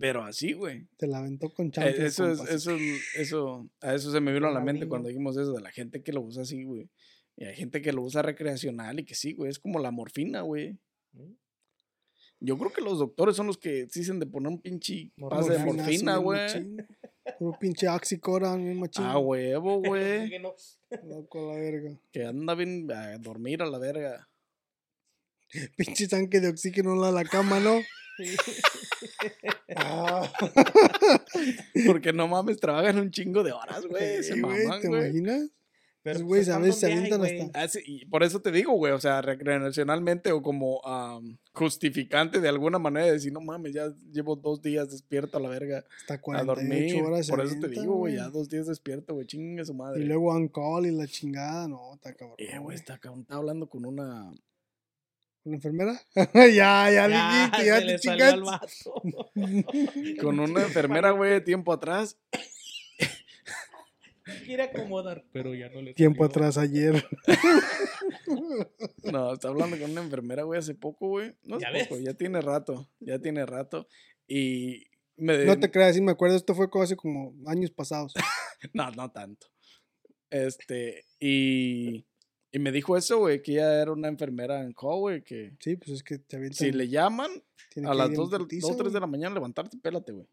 Pero 0.00 0.22
así, 0.22 0.52
güey. 0.52 0.86
Te 0.98 1.06
la 1.06 1.18
aventó 1.18 1.48
con 1.50 1.68
Eh, 1.68 1.70
chantes. 1.70 1.98
Eso 2.00 2.30
es, 2.30 2.40
eso, 2.50 2.74
es- 2.74 3.14
eso, 3.16 3.70
a 3.80 3.94
eso 3.94 4.10
se 4.12 4.20
me 4.20 4.32
vino 4.32 4.46
a 4.48 4.52
la 4.52 4.60
mente 4.60 4.86
cuando 4.86 5.08
dijimos 5.08 5.36
eso, 5.36 5.52
de 5.52 5.62
la 5.62 5.70
gente 5.70 6.02
que 6.02 6.12
lo 6.12 6.20
usa 6.20 6.42
así, 6.42 6.64
güey. 6.64 6.88
Y 7.36 7.44
hay 7.44 7.54
gente 7.54 7.80
que 7.80 7.92
lo 7.92 8.02
usa 8.02 8.20
recreacional 8.22 8.98
y 9.00 9.04
que 9.04 9.14
sí, 9.14 9.32
güey, 9.34 9.50
es 9.50 9.58
como 9.58 9.78
la 9.78 9.90
morfina, 9.92 10.40
güey. 10.42 10.76
¿Mm? 11.12 11.32
Yo 12.40 12.58
creo 12.58 12.72
que 12.72 12.82
los 12.82 12.98
doctores 12.98 13.34
son 13.36 13.46
los 13.46 13.56
que 13.58 13.88
se 13.88 14.00
dicen 14.00 14.18
de 14.20 14.26
poner 14.26 14.48
un 14.48 14.60
pinche 14.60 15.10
pase 15.28 15.52
de 15.54 15.58
Morfina, 15.64 16.18
güey. 16.18 16.76
Puro 17.38 17.58
pinche 17.58 17.88
oxicoran, 17.88 18.64
bien 18.64 18.78
machín. 18.78 19.04
Ah, 19.04 19.18
huevo, 19.18 19.80
güey. 19.82 20.30
Loco 21.04 21.52
la 21.52 21.58
verga. 21.58 21.90
que 22.12 22.24
anda 22.24 22.54
bien 22.54 22.90
a 22.90 23.18
dormir 23.18 23.62
a 23.62 23.66
la 23.66 23.78
verga. 23.78 24.28
Pinche 25.76 26.08
tanque 26.08 26.40
de 26.40 26.48
oxígeno 26.48 26.92
en 26.92 27.00
la, 27.00 27.10
la 27.10 27.24
cama, 27.24 27.58
¿no? 27.60 27.80
Ah, 29.76 30.30
Porque 31.86 32.12
no 32.12 32.28
mames, 32.28 32.58
trabajan 32.58 32.98
un 32.98 33.10
chingo 33.10 33.42
de 33.42 33.52
horas, 33.52 33.86
güey. 33.86 34.22
Se 34.22 34.36
maman, 34.36 34.80
¿te 34.80 34.88
imaginas? 34.88 35.50
Pero 36.14 36.26
pues, 36.26 36.38
a 36.48 36.52
están 36.52 36.62
veces 36.62 36.80
se 36.80 36.86
avientan 36.92 37.18
güey. 37.20 37.40
hasta- 37.40 37.60
Ah, 37.62 37.68
sí, 37.68 37.80
y 37.86 38.04
por 38.06 38.22
eso 38.22 38.40
te 38.40 38.50
digo, 38.52 38.72
güey, 38.74 38.92
o 38.92 39.00
sea, 39.00 39.20
recreacionalmente 39.22 40.32
o 40.32 40.42
como 40.42 40.80
am, 40.84 41.38
justificante 41.52 42.40
de 42.40 42.48
alguna 42.48 42.78
manera 42.78 43.06
de 43.06 43.12
decir, 43.12 43.32
no 43.32 43.40
mames, 43.40 43.72
ya 43.74 43.92
llevo 44.12 44.36
dos 44.36 44.62
días 44.62 44.90
despierto 44.90 45.38
a 45.38 45.40
la 45.40 45.48
verga 45.48 45.84
Hasta 46.00 46.14
a 46.14 46.20
48 46.20 46.46
dormir. 46.60 47.02
horas. 47.04 47.26
se 47.26 47.30
Por 47.32 47.44
eso 47.44 47.54
te 47.60 47.68
digo, 47.68 47.94
güey, 47.96 48.16
ya 48.16 48.28
dos 48.28 48.48
días 48.48 48.66
despierto, 48.66 49.14
güey, 49.14 49.26
chingue 49.26 49.64
su 49.64 49.74
madre. 49.74 50.02
Y 50.02 50.06
luego 50.06 50.30
on 50.32 50.48
call 50.48 50.86
y 50.86 50.90
la 50.90 51.06
chingada. 51.06 51.68
No, 51.68 51.94
está 51.94 52.14
cabrón. 52.14 52.36
Eh, 52.38 52.46
güey, 52.50 52.60
güey. 52.62 52.76
está, 52.76 52.98
cabrón, 52.98 53.22
está 53.22 53.36
hablando 53.36 53.68
con 53.68 53.84
una... 53.84 54.32
¿Una 55.44 55.56
enfermera? 55.56 55.98
ya, 56.34 56.90
ya, 56.90 57.08
Ya, 57.08 57.80
dijiste, 57.80 58.18
ya 58.18 58.34
te 58.34 58.40
vato. 58.40 58.68
Con 60.20 60.40
una 60.40 60.62
enfermera, 60.62 61.12
güey, 61.12 61.42
tiempo 61.42 61.72
atrás. 61.72 62.18
Quiere 64.44 64.62
acomodar, 64.64 65.24
pero 65.32 65.54
ya 65.54 65.68
no 65.70 65.82
le 65.82 65.94
Tiempo 65.94 66.24
salió. 66.24 66.30
atrás, 66.30 66.58
ayer. 66.58 67.04
No, 69.04 69.32
está 69.32 69.48
hablando 69.48 69.78
con 69.78 69.90
una 69.90 70.02
enfermera, 70.02 70.42
güey, 70.42 70.58
hace 70.58 70.74
poco, 70.74 71.08
güey. 71.08 71.34
No 71.42 71.58
Ya 71.58 71.68
hace 71.68 71.84
poco, 71.84 71.94
ves. 71.96 72.04
ya 72.04 72.14
tiene 72.14 72.40
rato, 72.40 72.88
ya 73.00 73.18
tiene 73.18 73.44
rato. 73.46 73.88
Y 74.26 74.84
me... 75.16 75.44
No 75.44 75.58
te 75.58 75.70
creas, 75.70 75.94
sí 75.94 76.00
me 76.02 76.12
acuerdo. 76.12 76.36
Esto 76.36 76.54
fue 76.54 76.68
como 76.70 76.84
hace 76.84 76.96
como 76.96 77.34
años 77.46 77.70
pasados. 77.70 78.14
No, 78.74 78.90
no 78.90 79.08
tanto. 79.12 79.46
Este, 80.30 81.04
y, 81.20 82.04
y 82.50 82.58
me 82.58 82.72
dijo 82.72 82.96
eso, 82.96 83.18
güey, 83.18 83.40
que 83.40 83.52
ella 83.52 83.80
era 83.82 83.92
una 83.92 84.08
enfermera 84.08 84.60
en 84.62 84.72
call, 84.72 84.98
güey, 84.98 85.22
que 85.22 85.52
Sí, 85.60 85.76
pues 85.76 85.90
es 85.90 86.02
que 86.02 86.18
te 86.18 86.36
avientan. 86.38 86.56
si 86.66 86.72
le 86.72 86.88
llaman 86.88 87.30
a 87.86 87.94
las 87.94 88.08
ir 88.08 88.14
en 88.14 88.16
2 88.16 88.30
de, 88.32 88.38
putiza, 88.38 88.66
2 88.68 88.76
3 88.78 88.92
de 88.92 88.98
la 89.00 89.06
mañana, 89.06 89.34
levantarte, 89.36 89.78
pélate, 89.80 90.10
güey. 90.10 90.26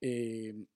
Eh, 0.00 0.54
y 0.56 0.66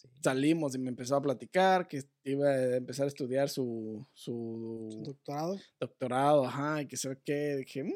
Sí. 0.00 0.08
salimos 0.22 0.74
y 0.74 0.78
me 0.78 0.88
empezó 0.88 1.16
a 1.16 1.22
platicar 1.22 1.86
que 1.88 2.02
iba 2.24 2.48
a 2.48 2.76
empezar 2.76 3.04
a 3.04 3.08
estudiar 3.08 3.48
su, 3.48 4.06
Su 4.14 4.88
su 4.90 5.02
doctorado. 5.02 5.58
doctorado, 5.78 6.44
ajá, 6.46 6.82
y 6.82 6.86
que 6.86 6.96
sabe 6.96 7.18
qué. 7.24 7.56
Dije, 7.56 7.84
"Mm", 7.84 7.92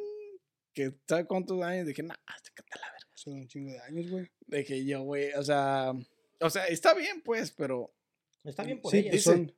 que 0.75 0.95
sabe 1.09 1.25
cuántos 1.27 1.63
años. 1.63 1.87
Dije, 1.87 2.03
nah, 2.03 2.15
sácate 2.43 2.69
a 2.75 2.79
la 2.81 2.87
verga. 2.93 3.09
Son 3.15 3.35
un 3.35 3.47
chingo 3.49 3.71
de 3.71 3.79
años, 3.81 4.11
güey. 4.11 4.27
Dije 4.47 4.85
yo, 4.85 5.03
güey, 5.03 5.33
o 5.33 5.43
sea, 5.43 5.93
o 6.41 6.51
sea, 6.51 6.67
está 6.67 6.95
bien, 6.95 7.23
pues, 7.25 7.51
pero 7.53 7.91
Está 8.45 8.63
bien 8.63 8.79
por 8.83 8.91
Sí, 8.91 8.99
ella. 8.99 9.11
pues 9.11 9.25
dice- 9.25 9.31
son. 9.37 9.53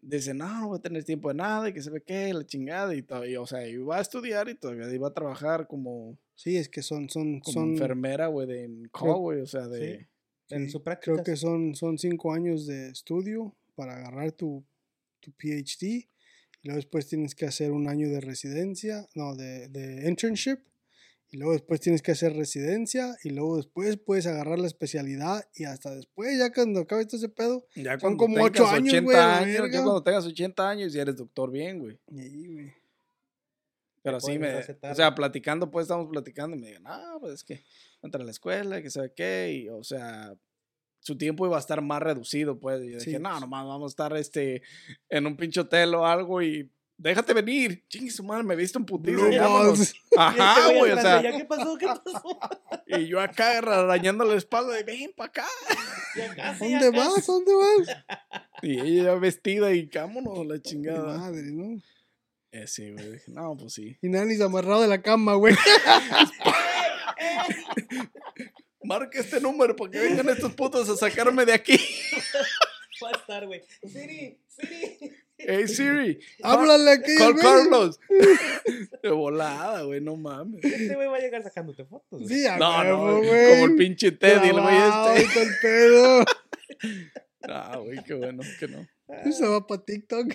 dice, 0.00 0.32
no, 0.32 0.60
no 0.60 0.68
voy 0.68 0.78
a 0.78 0.82
tener 0.82 1.04
tiempo 1.04 1.28
de 1.28 1.34
nada, 1.34 1.68
y 1.68 1.74
que 1.74 1.82
sabe 1.82 2.02
qué, 2.02 2.32
la 2.32 2.46
chingada, 2.46 2.94
y 2.94 3.02
todavía, 3.02 3.38
o 3.42 3.46
sea, 3.46 3.66
iba 3.68 3.98
a 3.98 4.00
estudiar 4.00 4.48
y 4.48 4.54
todavía 4.54 4.90
iba 4.94 5.08
a 5.08 5.12
trabajar 5.12 5.66
como, 5.66 6.16
Sí, 6.34 6.56
es 6.56 6.70
que 6.70 6.80
son, 6.80 7.10
son, 7.10 7.40
como 7.40 7.52
son. 7.52 7.70
enfermera, 7.72 8.28
güey, 8.28 8.46
de 8.46 8.64
en 8.64 8.90
güey, 8.94 9.40
o 9.42 9.46
sea, 9.46 9.68
de... 9.68 9.98
Sí. 9.98 10.06
En 10.50 10.70
su 10.70 10.82
Creo 10.82 10.84
práctica. 10.84 11.22
que 11.22 11.36
son, 11.36 11.74
son 11.74 11.98
cinco 11.98 12.32
años 12.32 12.66
de 12.66 12.90
estudio 12.90 13.56
para 13.74 13.96
agarrar 13.96 14.32
tu, 14.32 14.64
tu 15.20 15.32
PhD. 15.32 16.08
Y 16.62 16.68
luego 16.68 16.76
después 16.76 17.06
tienes 17.06 17.34
que 17.34 17.46
hacer 17.46 17.72
un 17.72 17.88
año 17.88 18.08
de 18.08 18.20
residencia, 18.20 19.08
no, 19.14 19.34
de, 19.34 19.68
de 19.68 20.08
internship. 20.08 20.58
Y 21.32 21.36
luego 21.36 21.52
después 21.52 21.80
tienes 21.80 22.02
que 22.02 22.12
hacer 22.12 22.34
residencia. 22.34 23.16
Y 23.22 23.30
luego 23.30 23.56
después 23.56 23.96
puedes 23.96 24.26
agarrar 24.26 24.58
la 24.58 24.66
especialidad. 24.66 25.48
Y 25.54 25.64
hasta 25.64 25.94
después, 25.94 26.38
ya 26.38 26.52
cuando 26.52 26.80
acabe 26.80 27.06
todo 27.06 27.16
ese 27.16 27.28
pedo. 27.28 27.66
Ya 27.76 27.92
Son 27.92 28.16
cuando 28.16 28.18
como 28.18 28.44
ocho 28.44 28.64
tengas 28.64 28.72
años, 28.74 29.04
güey, 29.04 29.16
a 29.16 29.20
la 29.20 29.38
años, 29.38 29.70
ya 29.72 29.82
cuando 29.82 30.02
tengas 30.02 30.26
80 30.26 30.68
años 30.68 30.92
ya 30.92 31.02
eres 31.02 31.16
doctor 31.16 31.50
bien, 31.50 31.78
güey. 31.78 31.98
Y 32.08 32.46
güey. 32.48 32.80
Pero 34.02 34.18
sí 34.20 34.38
me, 34.38 34.54
o 34.56 34.94
sea, 34.94 35.14
platicando, 35.14 35.70
pues 35.70 35.84
estamos 35.84 36.08
platicando 36.08 36.56
y 36.56 36.60
me 36.60 36.68
digan, 36.68 36.84
ah, 36.86 37.18
pues 37.20 37.34
es 37.34 37.44
que 37.44 37.62
entra 38.02 38.22
a 38.22 38.24
la 38.24 38.30
escuela, 38.30 38.82
que 38.82 38.90
sabe 38.90 39.12
qué, 39.14 39.52
y 39.64 39.68
o 39.68 39.82
sea, 39.84 40.34
su 41.00 41.16
tiempo 41.16 41.46
iba 41.46 41.56
a 41.56 41.60
estar 41.60 41.80
más 41.82 42.00
reducido, 42.02 42.58
pues. 42.58 42.82
Y 42.82 42.92
yo 42.92 43.00
Sí, 43.00 43.06
dije, 43.06 43.18
no, 43.20 43.38
nomás 43.40 43.64
vamos 43.66 43.90
a 43.90 43.92
estar 43.92 44.16
este, 44.16 44.62
en 45.08 45.26
un 45.26 45.36
pinche 45.36 45.60
hotel 45.60 45.94
o 45.94 46.06
algo 46.06 46.42
y 46.42 46.70
déjate 46.98 47.32
venir. 47.32 47.82
Chingue 47.88 48.10
su 48.10 48.22
madre, 48.22 48.42
me 48.44 48.54
viste 48.56 48.76
un 48.78 48.84
ya 49.32 49.42
vámonos". 49.42 49.78
balls. 49.78 49.94
Y 49.94 49.96
este 49.96 50.16
Ajá, 50.18 50.72
güey, 50.78 50.92
o 50.92 51.00
sea, 51.00 51.20
ella, 51.20 51.36
¿Qué 51.38 51.44
pasó? 51.46 51.76
¿Qué 51.78 51.86
pasó? 51.86 52.38
y 52.86 53.06
yo 53.06 53.20
acá 53.20 53.58
arañando 53.58 54.24
la 54.24 54.34
espalda 54.34 54.74
de, 54.74 54.82
ven 54.82 55.12
para 55.16 55.28
acá. 55.28 55.46
Ya 56.16 56.34
casi, 56.34 56.70
ya 56.72 56.80
¿Dónde 56.80 56.98
casi. 56.98 57.10
vas? 57.14 57.26
¿Dónde 57.26 57.52
vas? 57.54 57.96
Y 58.62 58.80
ella 58.80 59.04
ya 59.04 59.14
vestida 59.14 59.72
y 59.72 59.86
vámonos, 59.86 60.44
la 60.44 60.54
Mi 60.54 60.60
chingada. 60.60 61.16
madre, 61.18 61.42
¿no? 61.52 61.80
Eh, 62.52 62.66
sí, 62.66 62.90
güey, 62.90 63.12
dije, 63.12 63.30
no, 63.30 63.56
pues 63.56 63.74
sí. 63.74 63.96
Y 64.02 64.08
Nanis 64.08 64.40
amarrado 64.40 64.82
de 64.82 64.88
la 64.88 65.00
cama, 65.02 65.34
güey. 65.34 65.54
Marca 68.82 69.20
este 69.20 69.40
número 69.40 69.76
para 69.76 69.90
que 69.90 69.98
vengan 69.98 70.28
estos 70.30 70.54
putos 70.54 70.88
a 70.88 70.96
sacarme 70.96 71.44
de 71.44 71.52
aquí. 71.52 71.78
Va 73.02 73.08
a 73.08 73.12
estar, 73.12 73.46
güey. 73.46 73.62
Siri, 73.86 74.38
Siri. 74.48 75.12
Hey 75.42 75.68
Siri, 75.68 76.18
Háblale 76.42 76.90
aquí. 76.90 77.14
Call 77.16 77.32
güey. 77.32 77.42
Carlos. 77.42 77.98
De 79.02 79.10
volada, 79.10 79.82
güey, 79.84 80.00
no 80.00 80.16
mames. 80.16 80.62
Este 80.62 80.94
güey 80.94 81.08
va 81.08 81.16
a 81.16 81.20
llegar 81.20 81.42
sacándote 81.42 81.84
fotos. 81.86 82.20
güey. 82.22 82.28
Sí, 82.28 82.46
a 82.46 82.58
No, 82.58 82.78
huevo, 82.80 83.06
no, 83.06 83.16
güey. 83.26 83.50
como 83.52 83.64
el 83.66 83.76
pinche 83.76 84.12
Teddy, 84.12 84.48
el 84.50 84.60
güey 84.60 84.76
este. 84.76 85.42
el 85.42 85.48
pedo. 85.62 86.24
Ah, 87.42 87.78
güey, 87.78 88.02
qué 88.04 88.12
bueno 88.14 88.42
que 88.58 88.68
no. 88.68 88.86
Se 89.32 89.46
va 89.46 89.66
para 89.66 89.82
TikTok. 89.82 90.34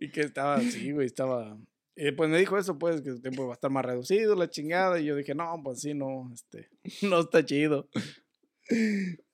Y 0.00 0.10
que 0.10 0.22
estaba 0.22 0.56
así, 0.56 0.90
güey, 0.90 1.06
estaba. 1.06 1.56
Y 1.96 2.10
pues 2.12 2.28
me 2.28 2.38
dijo 2.38 2.58
eso, 2.58 2.76
pues, 2.78 3.02
que 3.02 3.10
su 3.10 3.20
tiempo 3.20 3.46
va 3.46 3.52
a 3.52 3.54
estar 3.54 3.70
más 3.70 3.84
reducido, 3.84 4.34
la 4.34 4.50
chingada. 4.50 4.98
Y 4.98 5.04
yo 5.04 5.16
dije, 5.16 5.34
no, 5.34 5.60
pues 5.62 5.80
sí, 5.80 5.94
no, 5.94 6.30
este, 6.32 6.68
no 7.08 7.20
está 7.20 7.44
chido. 7.44 7.88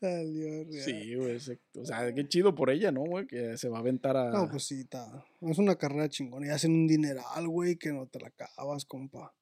Salió 0.00 0.64
real. 0.64 0.82
Sí, 0.84 1.14
güey, 1.14 1.36
o 1.36 1.84
sea, 1.84 2.12
qué 2.12 2.28
chido 2.28 2.54
por 2.54 2.68
ella, 2.70 2.90
¿no, 2.90 3.02
güey? 3.02 3.26
Que 3.26 3.56
se 3.56 3.68
va 3.68 3.78
a 3.78 3.80
aventar 3.80 4.16
a. 4.16 4.30
No, 4.30 4.50
pues 4.50 4.64
sí, 4.64 4.80
está. 4.80 5.24
Es 5.40 5.58
una 5.58 5.76
carrera 5.76 6.08
chingona. 6.08 6.48
Y 6.48 6.50
hacen 6.50 6.72
un 6.72 6.86
dineral, 6.88 7.48
güey, 7.48 7.76
que 7.76 7.92
no 7.92 8.06
te 8.08 8.18
la 8.18 8.28
acabas, 8.28 8.84
compa. 8.84 9.32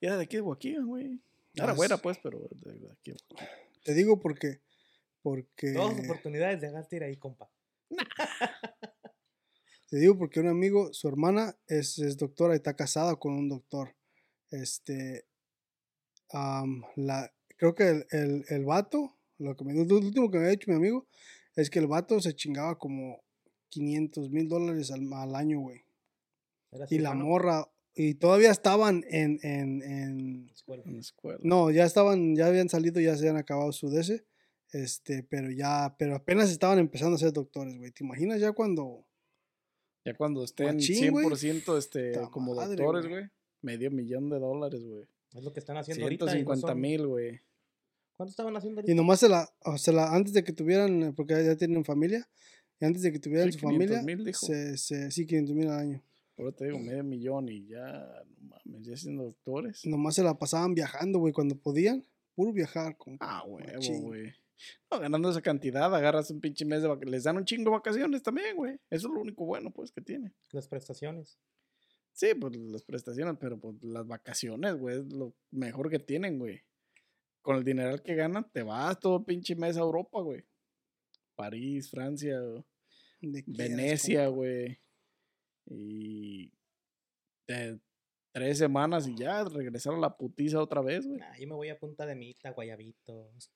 Y 0.00 0.06
era 0.06 0.16
de 0.16 0.24
aquí 0.24 0.36
de 0.36 0.42
Guaquilla, 0.42 0.82
güey. 0.82 1.20
Era 1.54 1.74
buena, 1.74 1.98
pues, 1.98 2.18
pero 2.22 2.38
de, 2.38 2.78
de 2.78 2.92
aquí. 2.92 3.12
de. 3.12 3.18
Te 3.84 3.94
digo 3.94 4.18
porque. 4.18 4.60
Porque. 5.22 5.74
Todas 5.74 5.98
oportunidades 6.02 6.60
de 6.60 6.70
gastar 6.70 7.02
ahí, 7.02 7.16
compa. 7.16 7.50
Te 9.90 9.98
digo 9.98 10.16
porque 10.16 10.38
un 10.38 10.46
amigo, 10.46 10.92
su 10.92 11.08
hermana 11.08 11.58
es, 11.66 11.98
es 11.98 12.16
doctora 12.16 12.54
y 12.54 12.56
está 12.56 12.74
casada 12.74 13.16
con 13.16 13.34
un 13.34 13.48
doctor. 13.48 13.96
Este. 14.50 15.26
la, 16.32 17.32
creo 17.56 17.74
que 17.74 17.88
el, 17.88 18.06
el, 18.10 18.44
el 18.48 18.64
vato, 18.64 19.18
lo 19.38 19.56
que 19.56 19.64
me 19.64 19.74
lo 19.74 19.96
último 19.96 20.30
que 20.30 20.38
me 20.38 20.46
ha 20.46 20.50
dicho 20.50 20.70
mi 20.70 20.76
amigo, 20.76 21.08
es 21.56 21.70
que 21.70 21.80
el 21.80 21.88
vato 21.88 22.20
se 22.20 22.34
chingaba 22.34 22.78
como 22.78 23.20
500 23.70 24.30
mil 24.30 24.48
dólares 24.48 24.92
al, 24.92 25.12
al 25.12 25.34
año, 25.34 25.58
güey. 25.58 25.84
Y 26.88 26.98
la 26.98 27.14
morra. 27.14 27.68
Y 27.92 28.14
todavía 28.14 28.52
estaban 28.52 29.04
en, 29.08 29.40
en, 29.42 29.82
en. 29.82 30.50
Escuela. 30.54 30.84
En 30.86 30.94
la 30.94 31.00
escuela. 31.00 31.40
No, 31.42 31.72
ya 31.72 31.84
estaban, 31.84 32.36
ya 32.36 32.46
habían 32.46 32.68
salido, 32.68 33.00
ya 33.00 33.16
se 33.16 33.22
habían 33.22 33.38
acabado 33.38 33.72
su 33.72 33.90
DC. 33.90 34.24
Este, 34.72 35.24
pero 35.24 35.50
ya, 35.50 35.96
pero 35.98 36.14
apenas 36.14 36.48
estaban 36.50 36.78
empezando 36.78 37.16
a 37.16 37.18
ser 37.18 37.32
doctores, 37.32 37.76
güey. 37.76 37.90
¿Te 37.90 38.04
imaginas 38.04 38.40
ya 38.40 38.52
cuando. 38.52 39.04
Ya 40.04 40.14
cuando 40.14 40.42
estén 40.44 40.76
Machín, 40.76 41.10
güey. 41.12 41.26
100% 41.26 41.76
este, 41.76 42.12
Ta 42.12 42.30
como 42.30 42.54
madre, 42.54 42.76
doctores, 42.76 43.06
güey. 43.08 43.24
Medio 43.62 43.90
millón 43.90 44.30
de 44.30 44.38
dólares, 44.38 44.82
güey. 44.84 45.04
Es 45.34 45.44
lo 45.44 45.52
que 45.52 45.60
están 45.60 45.76
haciendo 45.76 46.04
ahorita. 46.04 46.24
y 46.24 46.26
no 46.26 46.32
150 46.32 46.68
son- 46.68 46.80
mil, 46.80 47.06
güey. 47.06 47.40
¿Cuánto 48.16 48.30
estaban 48.30 48.56
haciendo 48.56 48.80
Y 48.80 48.82
ahorita? 48.82 48.94
nomás 48.94 49.20
se 49.20 49.28
la, 49.28 49.48
o 49.64 49.78
se 49.78 49.92
la, 49.92 50.14
antes 50.14 50.32
de 50.32 50.42
que 50.44 50.52
tuvieran, 50.52 51.02
eh, 51.02 51.12
porque 51.14 51.34
ya 51.44 51.56
tienen 51.56 51.84
familia, 51.84 52.28
y 52.80 52.84
antes 52.84 53.02
de 53.02 53.12
que 53.12 53.18
tuvieran 53.18 53.52
Sí, 53.52 53.58
su 53.58 53.66
500 53.66 53.96
familia, 53.98 54.16
mil, 54.16 54.24
dijo. 54.26 54.46
se, 54.46 54.76
se, 54.78 55.10
sí, 55.10 55.26
500 55.26 55.54
mil 55.54 55.68
al 55.68 55.78
año. 55.78 56.02
Ahora 56.36 56.52
te 56.52 56.64
digo, 56.66 56.78
medio 56.78 57.04
millón 57.04 57.48
y 57.50 57.66
ya, 57.66 58.24
no 58.40 58.48
mames, 58.64 58.86
ya 58.86 58.96
siendo 58.96 59.24
doctores. 59.24 59.84
Nomás 59.86 60.14
se 60.14 60.22
la 60.22 60.38
pasaban 60.38 60.74
viajando, 60.74 61.18
güey, 61.18 61.32
cuando 61.34 61.54
podían, 61.56 62.02
puro 62.34 62.52
viajar. 62.52 62.96
Con, 62.96 63.16
Ah, 63.20 63.42
huevo, 63.46 64.00
güey. 64.00 64.32
No, 64.90 65.00
ganando 65.00 65.30
esa 65.30 65.42
cantidad, 65.42 65.94
agarras 65.94 66.30
un 66.30 66.40
pinche 66.40 66.64
mes 66.64 66.82
de 66.82 66.88
vacaciones. 66.88 67.12
Les 67.12 67.24
dan 67.24 67.36
un 67.36 67.44
chingo 67.44 67.70
de 67.70 67.76
vacaciones 67.76 68.22
también, 68.22 68.56
güey. 68.56 68.74
Eso 68.90 69.08
es 69.08 69.14
lo 69.14 69.20
único 69.20 69.44
bueno, 69.44 69.70
pues, 69.70 69.92
que 69.92 70.00
tiene. 70.00 70.32
Las 70.52 70.68
prestaciones. 70.68 71.38
Sí, 72.12 72.34
pues 72.34 72.54
las 72.56 72.82
prestaciones, 72.82 73.36
pero 73.40 73.58
pues 73.58 73.82
las 73.82 74.06
vacaciones, 74.06 74.76
güey, 74.76 74.98
es 74.98 75.12
lo 75.12 75.34
mejor 75.50 75.90
que 75.90 75.98
tienen, 75.98 76.38
güey. 76.38 76.62
Con 77.40 77.56
el 77.56 77.64
dineral 77.64 78.02
que 78.02 78.14
ganan, 78.14 78.50
te 78.52 78.62
vas 78.62 78.98
todo 79.00 79.24
pinche 79.24 79.54
mes 79.56 79.76
a 79.76 79.80
Europa, 79.80 80.20
güey. 80.20 80.44
París, 81.34 81.90
Francia, 81.90 82.38
Venecia, 83.20 84.26
güey. 84.28 84.78
Y 85.66 86.52
de 87.46 87.80
tres 88.32 88.58
semanas 88.58 89.08
y 89.08 89.16
ya 89.16 89.44
regresar 89.44 89.94
a 89.94 89.98
la 89.98 90.16
putiza 90.16 90.60
otra 90.60 90.82
vez, 90.82 91.06
güey. 91.06 91.18
Nah, 91.18 91.36
yo 91.38 91.46
me 91.48 91.54
voy 91.54 91.68
a 91.68 91.78
Punta 91.78 92.06
de 92.06 92.14
Mita, 92.14 92.50
Guayabitos. 92.50 93.50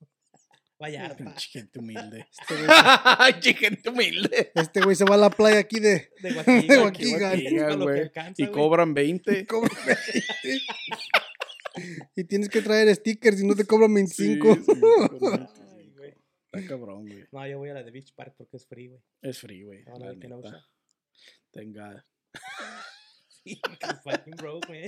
Vallarta. 0.79 1.35
Gente 1.51 1.79
humilde. 1.79 2.27
Este 2.41 2.55
güey, 2.57 3.55
gente 3.55 3.91
humilde. 3.91 4.53
este 4.55 4.81
güey 4.83 4.97
se 4.97 5.05
va 5.05 5.15
a 5.15 5.19
la 5.19 5.31
playa 5.31 5.59
aquí 5.59 5.79
de. 5.81 6.11
De 6.21 6.33
Guaquiga. 6.33 7.31
De 7.37 7.43
que 7.43 7.77
güey. 7.77 8.01
alcanza, 8.01 8.43
Y 8.43 8.47
güey. 8.47 8.53
cobran 8.59 8.93
20. 8.95 9.47
cobra 9.47 9.71
20. 9.87 10.61
y 12.17 12.25
tienes 12.25 12.49
que 12.49 12.61
traer 12.63 12.95
stickers 12.95 13.41
y 13.41 13.47
no 13.47 13.55
te 13.55 13.65
cobran 13.67 13.93
25. 13.95 14.55
Sí, 14.55 14.63
sí, 14.65 14.81
cobran 15.19 15.49
Ay, 15.55 15.77
25. 15.77 15.97
güey. 15.97 16.15
Está 16.53 16.69
cabrón, 16.69 17.07
güey. 17.09 17.25
No, 17.33 17.47
yo 17.47 17.59
voy 17.59 17.71
a 17.71 17.75
la 17.75 17.83
de 17.83 17.91
Beach 17.91 18.13
Park 18.15 18.35
porque 18.37 18.57
es 18.57 18.67
free, 18.67 18.89
güey. 18.89 19.01
Es 19.23 19.39
free, 19.39 19.63
güey. 19.63 19.85
Ahora 19.87 20.07
la 20.07 20.13
de 20.13 20.19
Kenosha. 20.21 20.51
neta. 20.51 20.69
Tenga. 21.53 22.07
Sí, 23.29 23.61
que 23.61 23.87
fucking 24.03 24.37
broke, 24.37 24.67
güey. 24.67 24.87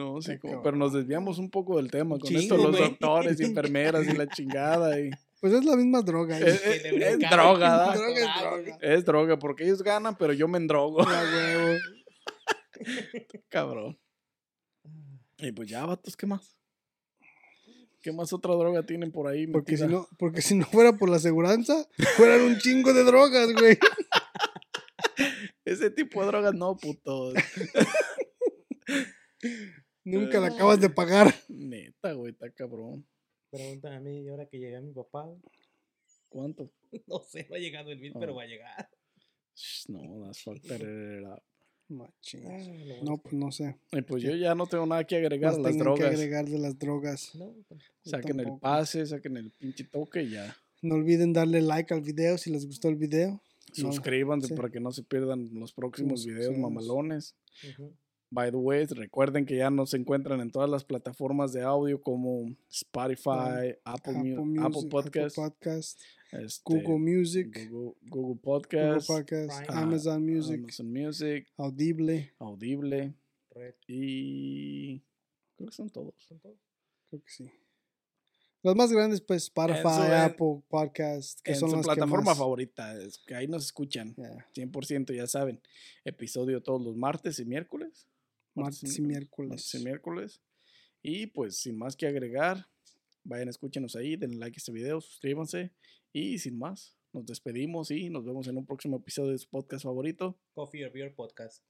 No, 0.00 0.22
sí, 0.22 0.38
como- 0.38 0.62
pero 0.62 0.76
nos 0.76 0.92
desviamos 0.92 1.38
un 1.38 1.50
poco 1.50 1.76
del 1.76 1.90
tema 1.90 2.18
con 2.18 2.28
chingo, 2.28 2.40
esto, 2.40 2.56
los 2.56 2.78
doctores, 2.78 3.38
enfermeras 3.40 4.06
y 4.08 4.16
la 4.16 4.26
chingada. 4.34 4.98
Y... 4.98 5.10
Pues 5.40 5.52
es 5.52 5.64
la 5.64 5.76
misma 5.76 6.00
droga. 6.02 6.38
Es, 6.38 6.64
es- 6.66 6.84
es 6.84 7.18
droga. 7.30 7.94
Droga 7.94 8.18
es 8.18 8.40
droga. 8.40 8.78
Es 8.80 9.04
droga, 9.04 9.38
porque 9.38 9.64
ellos 9.64 9.82
ganan, 9.82 10.16
pero 10.16 10.32
yo 10.32 10.48
me 10.48 10.58
endrogo. 10.58 10.98
Huevo. 11.02 11.78
Cabrón. 13.48 13.98
Y 15.38 15.52
pues 15.52 15.68
ya, 15.68 15.84
vatos, 15.86 16.16
¿qué 16.16 16.26
más? 16.26 16.56
¿Qué 18.02 18.12
más 18.12 18.32
otra 18.32 18.54
droga 18.54 18.84
tienen 18.86 19.12
por 19.12 19.26
ahí? 19.28 19.46
Porque 19.46 19.76
si, 19.76 19.86
no, 19.86 20.08
porque 20.18 20.40
si 20.40 20.54
no 20.54 20.64
fuera 20.64 20.94
por 20.94 21.10
la 21.10 21.16
aseguranza, 21.16 21.86
fueran 22.16 22.40
un 22.42 22.58
chingo 22.58 22.94
de 22.94 23.04
drogas, 23.04 23.52
güey. 23.52 23.78
Ese 25.66 25.90
tipo 25.90 26.22
de 26.22 26.26
drogas 26.28 26.54
no, 26.54 26.76
puto. 26.78 27.34
Nunca 30.04 30.40
la 30.40 30.48
acabas 30.48 30.80
de 30.80 30.90
pagar. 30.90 31.34
Neta, 31.48 32.12
güey, 32.12 32.32
está 32.32 32.50
cabrón. 32.50 33.06
Pregúntame 33.50 33.96
a 33.96 34.00
mí, 34.00 34.20
y 34.22 34.28
ahora 34.28 34.46
que 34.46 34.58
llegué 34.58 34.76
a 34.76 34.80
mi 34.80 34.92
papá. 34.92 35.28
¿Cuánto? 36.28 36.70
No 37.06 37.20
sé, 37.20 37.46
no 37.48 37.54
ha 37.56 37.58
llegado 37.58 37.92
el 37.92 37.98
bill, 38.00 38.12
Oh. 38.16 38.20
pero 38.20 38.34
va 38.34 38.42
a 38.42 38.46
llegar. 38.46 38.88
No, 39.88 40.00
that's 40.24 40.42
fucked 40.42 40.70
up. 41.24 41.42
Machín. 41.88 42.44
Ah, 42.46 43.00
No, 43.02 43.18
pues 43.18 43.34
no 43.34 43.50
sé. 43.50 43.76
Y 43.92 44.02
pues 44.02 44.22
yo 44.22 44.34
ya 44.36 44.54
no 44.54 44.66
tengo 44.66 44.86
nada 44.86 45.02
que 45.04 45.16
agregar 45.16 45.54
a 45.54 45.56
Más 45.56 45.62
las 45.62 45.72
tengan 45.72 45.94
que 45.94 46.02
drogas. 46.02 46.14
agregar 46.14 46.44
de 46.48 46.58
las 46.58 46.78
drogas. 46.78 47.34
No, 47.34 47.46
tampoco. 47.68 47.90
Saquen 48.04 48.40
el 48.40 48.58
pase, 48.60 49.06
saquen 49.06 49.36
el 49.36 49.50
pinche 49.50 49.84
toque 49.84 50.22
y 50.22 50.30
ya. 50.30 50.56
No 50.82 50.94
olviden 50.94 51.32
darle 51.32 51.60
like 51.62 51.92
al 51.92 52.00
video 52.00 52.38
si 52.38 52.50
les 52.50 52.64
gustó 52.66 52.88
el 52.88 52.94
video. 52.96 53.40
No, 53.78 53.92
Suscríbanse 53.92 54.48
sí. 54.48 54.54
para 54.54 54.70
que 54.70 54.78
no 54.80 54.92
se 54.92 55.02
pierdan 55.02 55.50
los 55.52 55.72
próximos 55.72 56.24
videos 56.24 56.56
mamalones. 56.56 57.34
Ujú. 57.72 57.92
By 58.32 58.50
the 58.52 58.56
way, 58.58 58.84
recuerden 58.86 59.44
que 59.44 59.56
ya 59.56 59.70
nos 59.70 59.92
encuentran 59.92 60.40
en 60.40 60.52
todas 60.52 60.70
las 60.70 60.84
plataformas 60.84 61.52
de 61.52 61.62
audio 61.62 62.00
como 62.00 62.54
Spotify, 62.70 63.74
Apple, 63.84 64.12
Mu- 64.12 64.44
Music, 64.44 64.64
Apple 64.64 64.88
Podcast, 64.88 65.36
Podcast, 65.36 66.00
este, 66.30 66.62
Google 66.64 66.98
Music, 66.98 67.48
Google, 67.68 67.96
Google 68.02 68.40
Google 68.40 68.40
Podcast, 69.04 69.10
Prime. 69.66 69.80
Amazon 69.82 70.24
Music, 70.24 70.60
Amazon 70.62 70.92
Music, 70.92 71.48
Audible. 71.56 72.32
Audible 72.38 73.14
Red, 73.50 73.74
y 73.88 75.00
creo 75.56 75.68
que 75.68 75.74
son 75.74 75.90
todos. 75.90 76.14
son 76.18 76.38
todos. 76.38 76.56
Creo 77.08 77.22
que 77.24 77.30
sí. 77.32 77.50
Los 78.62 78.76
más 78.76 78.92
grandes, 78.92 79.20
pues 79.22 79.44
Spotify, 79.44 80.06
en- 80.06 80.12
Apple 80.12 80.62
Podcast, 80.68 81.40
que 81.40 81.52
en 81.52 81.58
son 81.58 81.70
su 81.70 81.76
las 81.78 81.86
que 81.86 81.94
plataforma 81.94 82.26
más- 82.26 82.38
favorita, 82.38 82.94
es 83.02 83.18
que 83.26 83.34
ahí 83.34 83.48
nos 83.48 83.64
escuchan. 83.64 84.14
Yeah, 84.14 84.46
100% 84.54 85.12
ya 85.14 85.26
saben. 85.26 85.60
Episodio 86.04 86.62
todos 86.62 86.80
los 86.80 86.94
martes 86.94 87.40
y 87.40 87.44
miércoles. 87.44 88.06
Martes 88.54 88.98
y 88.98 89.02
mi- 89.02 89.08
miércoles. 89.08 89.48
martes 89.50 89.74
y 89.74 89.84
miércoles. 89.84 90.40
Y 91.02 91.26
pues 91.28 91.58
sin 91.58 91.78
más 91.78 91.96
que 91.96 92.06
agregar, 92.06 92.66
vayan, 93.24 93.48
escúchenos 93.48 93.96
ahí, 93.96 94.16
denle 94.16 94.36
like 94.38 94.56
a 94.56 94.58
este 94.58 94.72
video, 94.72 95.00
suscríbanse. 95.00 95.72
Y 96.12 96.38
sin 96.38 96.58
más, 96.58 96.96
nos 97.12 97.24
despedimos 97.26 97.90
y 97.90 98.10
nos 98.10 98.24
vemos 98.24 98.48
en 98.48 98.56
un 98.58 98.66
próximo 98.66 98.98
episodio 98.98 99.32
de 99.32 99.38
su 99.38 99.48
podcast 99.48 99.84
favorito. 99.84 100.38
Coffee 100.54 100.84
or 100.84 100.92
Beer 100.92 101.14
Podcast. 101.14 101.64